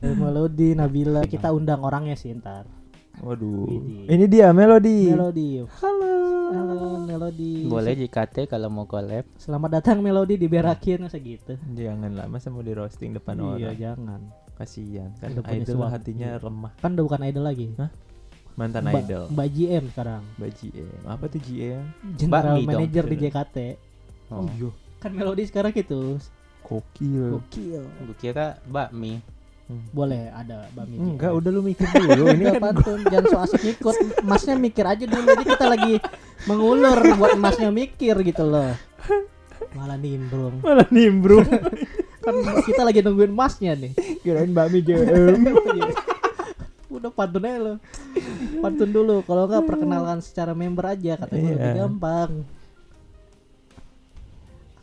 Dari 0.00 0.16
Melody, 0.16 0.72
Nabila 0.72 1.28
kita 1.28 1.52
undang 1.52 1.84
orangnya 1.84 2.16
sih 2.16 2.32
ntar 2.32 2.64
Waduh. 3.18 3.66
Ini 4.06 4.24
dia 4.26 4.50
Melody. 4.50 5.08
Melody 5.08 5.64
Halo. 5.74 6.14
Halo 6.46 6.78
Melody 7.02 7.66
Boleh 7.66 7.96
JKT 7.96 8.46
kalau 8.46 8.68
mau 8.68 8.84
collab 8.84 9.26
Selamat 9.34 9.66
datang 9.74 9.98
Melody 9.98 10.38
diberakin 10.38 11.02
masa 11.02 11.18
gitu 11.18 11.58
Jangan 11.68 12.06
lah, 12.12 12.26
masa 12.26 12.48
mau 12.48 12.60
di 12.60 12.70
roasting 12.70 13.10
depan 13.12 13.34
Iya 13.34 13.46
orang. 13.66 13.76
jangan 13.76 14.20
Kasihan 14.54 15.10
kan 15.16 15.34
Udah 15.34 15.42
idol 15.50 15.74
suami. 15.74 15.90
hatinya 15.90 16.28
Iya. 16.30 16.40
lemah. 16.40 16.72
Kan 16.76 16.90
udah 16.92 17.04
bukan 17.04 17.20
idol 17.24 17.44
lagi 17.44 17.66
Hah? 17.74 17.90
Mantan 18.54 18.82
Mbak- 18.84 19.02
idol. 19.02 19.24
Mbak 19.28 19.48
GM 19.50 19.84
sekarang 19.90 20.22
Mbak 20.36 20.50
GM. 20.54 21.00
Apa 21.04 21.24
tuh 21.26 21.40
GM? 21.42 21.82
General 22.14 22.32
Bakmi 22.46 22.56
dong. 22.56 22.68
Manager 22.70 23.04
di 23.04 23.16
JKT 23.18 23.56
Oh, 24.28 24.46
iya. 24.48 24.70
Kan 24.96 25.10
Melody 25.12 25.42
sekarang 25.44 25.70
gitu 25.72 26.16
Kokil. 26.62 27.38
Gokil 27.38 27.82
Gua 27.84 28.16
kira 28.16 28.46
bakmi 28.64 29.18
Boleh 29.66 30.30
ada 30.30 30.70
Mbak 30.70 30.84
Miji 30.86 31.00
Enggak, 31.02 31.32
udah 31.34 31.50
lu 31.50 31.60
mikir 31.60 31.86
dulu. 31.90 32.24
Ini 32.38 32.44
kan 32.54 32.62
pantun, 32.62 33.00
jangan 33.02 33.24
so 33.26 33.36
asik 33.42 33.60
ngikut. 33.66 33.94
Masnya 34.22 34.54
mikir 34.54 34.84
aja 34.86 35.04
dulu. 35.04 35.26
Ini 35.26 35.44
kita 35.44 35.66
lagi 35.66 35.94
mengulur 36.46 36.98
buat 37.18 37.34
masnya 37.34 37.74
mikir 37.74 38.14
gitu 38.22 38.46
loh. 38.46 38.70
Malah 39.74 39.98
nimbrung. 39.98 40.62
malah 40.62 40.88
nimbrung. 40.88 41.44
Kan 42.24 42.34
kita 42.62 42.82
lagi 42.82 43.02
nungguin 43.02 43.30
masnya 43.30 43.74
nih. 43.74 43.92
Kirain 44.22 44.50
Mbak 44.50 44.66
Mi 44.70 44.80
GM. 44.82 45.40
Udah 46.96 47.10
pantun 47.10 47.42
aja 47.42 47.58
lo. 47.58 47.74
Pantun 48.62 48.90
dulu. 48.90 49.20
Kalau 49.22 49.50
enggak 49.50 49.66
perkenalkan 49.66 50.18
secara 50.22 50.54
member 50.54 50.86
aja 50.86 51.18
kata 51.18 51.34
gue 51.34 51.52
lebih 51.54 51.70
Iya. 51.70 51.78
gampang. 51.82 52.30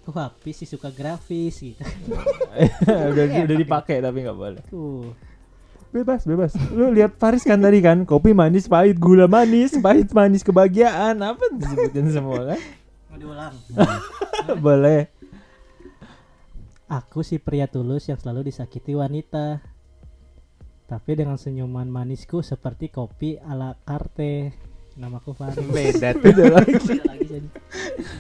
Aku 0.04 0.20
habis 0.20 0.60
sih 0.60 0.68
suka 0.68 0.92
grafis 0.92 1.64
gitu. 1.64 1.80
udah 3.16 3.24
Enak 3.24 3.48
udah 3.48 3.56
dipakai 3.56 4.04
tapi 4.04 4.28
nggak 4.28 4.36
boleh. 4.36 4.60
Tuh. 4.68 5.16
Bebas, 5.96 6.28
bebas. 6.28 6.52
Lu 6.76 6.92
lihat 6.92 7.16
Paris 7.16 7.46
kan 7.48 7.62
tadi 7.62 7.80
kan, 7.80 8.04
kopi 8.04 8.36
manis, 8.36 8.68
pahit, 8.68 9.00
gula 9.00 9.30
manis, 9.30 9.78
pahit, 9.78 10.10
manis, 10.12 10.42
kebahagiaan, 10.42 11.22
apa 11.22 11.40
disebutin 11.54 12.10
semua 12.10 12.52
kan? 12.52 12.60
Mau 13.14 13.18
diulang. 13.22 13.54
boleh. 14.66 15.08
Aku 16.90 17.22
si 17.22 17.38
pria 17.38 17.70
tulus 17.70 18.10
yang 18.10 18.18
selalu 18.18 18.50
disakiti 18.50 18.98
wanita. 18.98 19.62
Tapi 20.90 21.12
dengan 21.14 21.38
senyuman 21.40 21.88
manisku 21.88 22.42
seperti 22.42 22.90
kopi 22.92 23.38
ala 23.40 23.78
karte. 23.86 24.52
Namaku 24.94 25.34
Faris. 25.34 25.58
Beda 25.58 26.14
tuh 26.16 26.22
Beda 26.22 26.44
lagi. 26.62 26.76
Beda 26.78 27.04
lagi 27.10 27.26
jadi. 27.26 27.48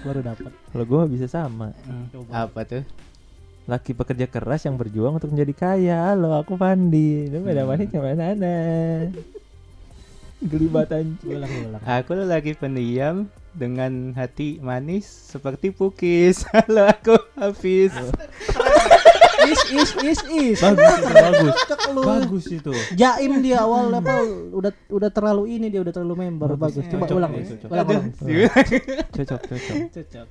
Baru 0.02 0.20
dapat. 0.26 0.52
Kalau 0.52 0.86
gua 0.90 1.06
bisa 1.06 1.30
sama. 1.30 1.72
Coba. 2.10 2.50
Apa 2.50 2.62
tuh 2.66 2.84
Laki 3.64 3.96
pekerja 3.96 4.28
keras 4.28 4.68
yang 4.68 4.76
berjuang 4.76 5.16
untuk 5.16 5.32
menjadi 5.32 5.54
kaya. 5.56 6.12
Halo, 6.12 6.36
aku 6.36 6.60
Fandi. 6.60 7.32
Lu 7.32 7.48
beda 7.48 7.64
manis 7.64 7.88
sama 7.96 8.12
mana? 8.12 8.56
Gelibatan. 10.44 11.16
Ulang 11.24 11.52
ulang. 11.72 11.82
Aku 11.88 12.12
lagi 12.28 12.52
pendiam 12.60 13.32
dengan 13.56 14.12
hati 14.20 14.60
manis 14.60 15.08
seperti 15.08 15.72
pukis. 15.72 16.44
Halo 16.52 16.92
aku 16.92 17.16
Hafiz. 17.40 17.96
Is 19.44 19.62
is 19.70 19.90
is 20.00 20.20
is. 20.32 20.60
Bagus, 20.62 20.88
itu, 20.96 21.14
bagus. 21.14 21.56
Bagus 21.94 22.46
itu. 22.48 22.74
Jaim 22.96 23.44
dia 23.44 23.64
awal 23.64 23.92
apa 23.92 24.24
udah 24.56 24.72
udah 24.88 25.10
terlalu 25.12 25.60
ini 25.60 25.68
dia 25.68 25.84
udah 25.84 25.92
terlalu 25.92 26.28
member 26.28 26.56
bagus. 26.56 26.86
Coba 26.88 27.06
Cocok, 27.06 27.18
ulang. 27.20 27.32
cocok. 27.44 27.70
Ulang 27.70 27.88
ulang. 27.88 28.06
Cocok, 29.12 29.42
cocok. 29.50 29.76
Cocok. 29.92 30.28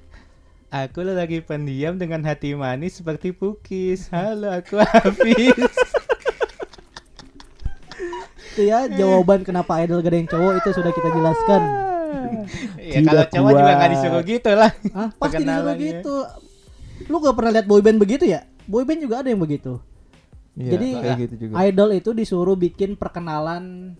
Aku 0.72 1.04
lagi 1.04 1.44
pendiam 1.44 2.00
dengan 2.00 2.24
hati 2.24 2.56
manis 2.56 2.96
seperti 2.96 3.36
pukis. 3.36 4.08
Halo 4.08 4.48
aku 4.48 4.80
Hafiz. 4.88 5.52
Itu 8.52 8.62
ya 8.68 8.88
jawaban 8.88 9.44
kenapa 9.44 9.80
idol 9.84 10.00
gak 10.00 10.12
ada 10.12 10.16
yang 10.16 10.28
cowok 10.28 10.52
itu 10.60 10.68
sudah 10.72 10.92
kita 10.92 11.08
jelaskan. 11.12 11.62
ya 12.80 13.00
kalau 13.04 13.24
cowok 13.28 13.50
juga 13.52 13.72
nggak 13.76 13.90
disuruh 13.96 14.22
gitu 14.24 14.50
lah. 14.52 14.70
Hah? 14.96 15.08
Pasti 15.16 15.42
disuruh 15.44 15.76
gitu. 15.76 16.16
Lu 17.08 17.16
gak 17.18 17.34
pernah 17.36 17.50
lihat 17.52 17.66
boyband 17.68 17.98
begitu 18.00 18.24
ya? 18.28 18.44
Boyband 18.64 19.00
juga 19.00 19.20
ada 19.20 19.28
yang 19.28 19.38
begitu. 19.38 19.78
Iya, 20.52 20.70
Jadi 20.70 20.88
kayak 20.94 21.18
gitu 21.22 21.34
juga. 21.40 21.54
idol 21.62 21.90
itu 21.92 22.10
disuruh 22.12 22.54
bikin 22.54 22.94
perkenalan 22.94 23.96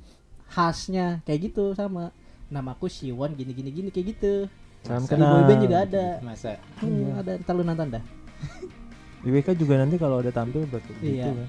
khasnya 0.47 1.25
kayak 1.25 1.49
gitu 1.49 1.73
sama 1.73 2.13
namaku 2.47 2.87
Siwon 2.87 3.33
gini 3.33 3.51
gini 3.51 3.71
gini 3.71 3.89
kayak 3.89 4.07
gitu. 4.13 4.35
Salam 4.83 5.03
Di 5.03 5.09
kenal. 5.09 5.31
boyband 5.41 5.61
juga 5.63 5.77
ada. 5.81 6.07
Masa 6.21 6.61
Hmm, 6.79 7.17
ada 7.17 7.39
ntar 7.39 7.55
lu 7.55 7.63
nonton 7.63 7.89
dah. 7.91 8.05
IWK 9.25 9.55
juga 9.55 9.79
nanti 9.79 9.97
kalau 9.97 10.19
ada 10.19 10.29
tampil 10.29 10.67
berarti 10.67 10.93
Iya. 11.01 11.09
gitu 11.25 11.31
kan. 11.33 11.49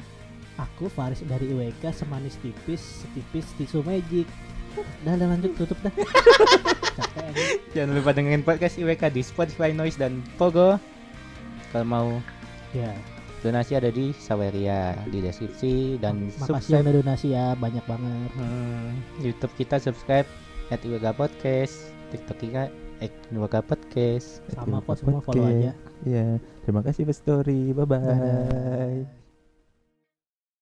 Aku 0.61 0.85
Faris 0.87 1.19
dari 1.23 1.49
IWK 1.49 1.83
semanis 1.91 2.37
tipis 2.37 3.01
setipis 3.01 3.49
tisu 3.57 3.81
magic. 3.81 4.29
Dah, 5.01 5.13
dah 5.13 5.27
lanjut 5.27 5.51
tutup 5.53 5.77
dah. 5.79 5.89
Capek 6.93 7.25
aja. 7.25 7.43
jangan 7.73 7.93
lupa 7.93 8.13
dengerin 8.13 8.41
podcast 8.41 8.77
IWK 8.77 9.09
di 9.09 9.21
Spotify 9.21 9.69
Noise 9.69 9.97
dan 9.97 10.21
Pogo. 10.35 10.77
Kalau 11.69 11.83
mau 11.83 12.07
Ya. 12.73 12.91
donasi 13.43 13.75
ada 13.75 13.91
di 13.91 14.15
Saweria 14.15 14.95
di 15.11 15.19
deskripsi 15.19 15.99
dan 15.99 16.31
Makasih 16.31 16.47
subscribe 16.47 16.87
udah 16.87 16.95
donasi 17.03 17.27
ya, 17.35 17.47
banyak 17.59 17.83
banget. 17.83 18.29
hmm, 18.39 18.87
YouTube 19.19 19.53
kita 19.59 19.75
subscribe 19.83 20.27
at 20.71 20.79
Iwaga 20.87 21.11
Podcast 21.11 21.91
TikTok 22.15 22.39
kita 22.39 22.71
at 23.03 23.11
Iwaga 23.35 23.59
Podcast 23.59 24.39
Sama 24.55 24.79
kok 24.79 24.95
semua 24.95 25.19
follow 25.19 25.43
aja. 25.43 25.75
Iya, 26.07 26.39
terima 26.63 26.79
kasih 26.87 27.03
Story. 27.11 27.75
Bye 27.75 27.83
bye. 27.83 27.99
Dadah. 27.99 29.22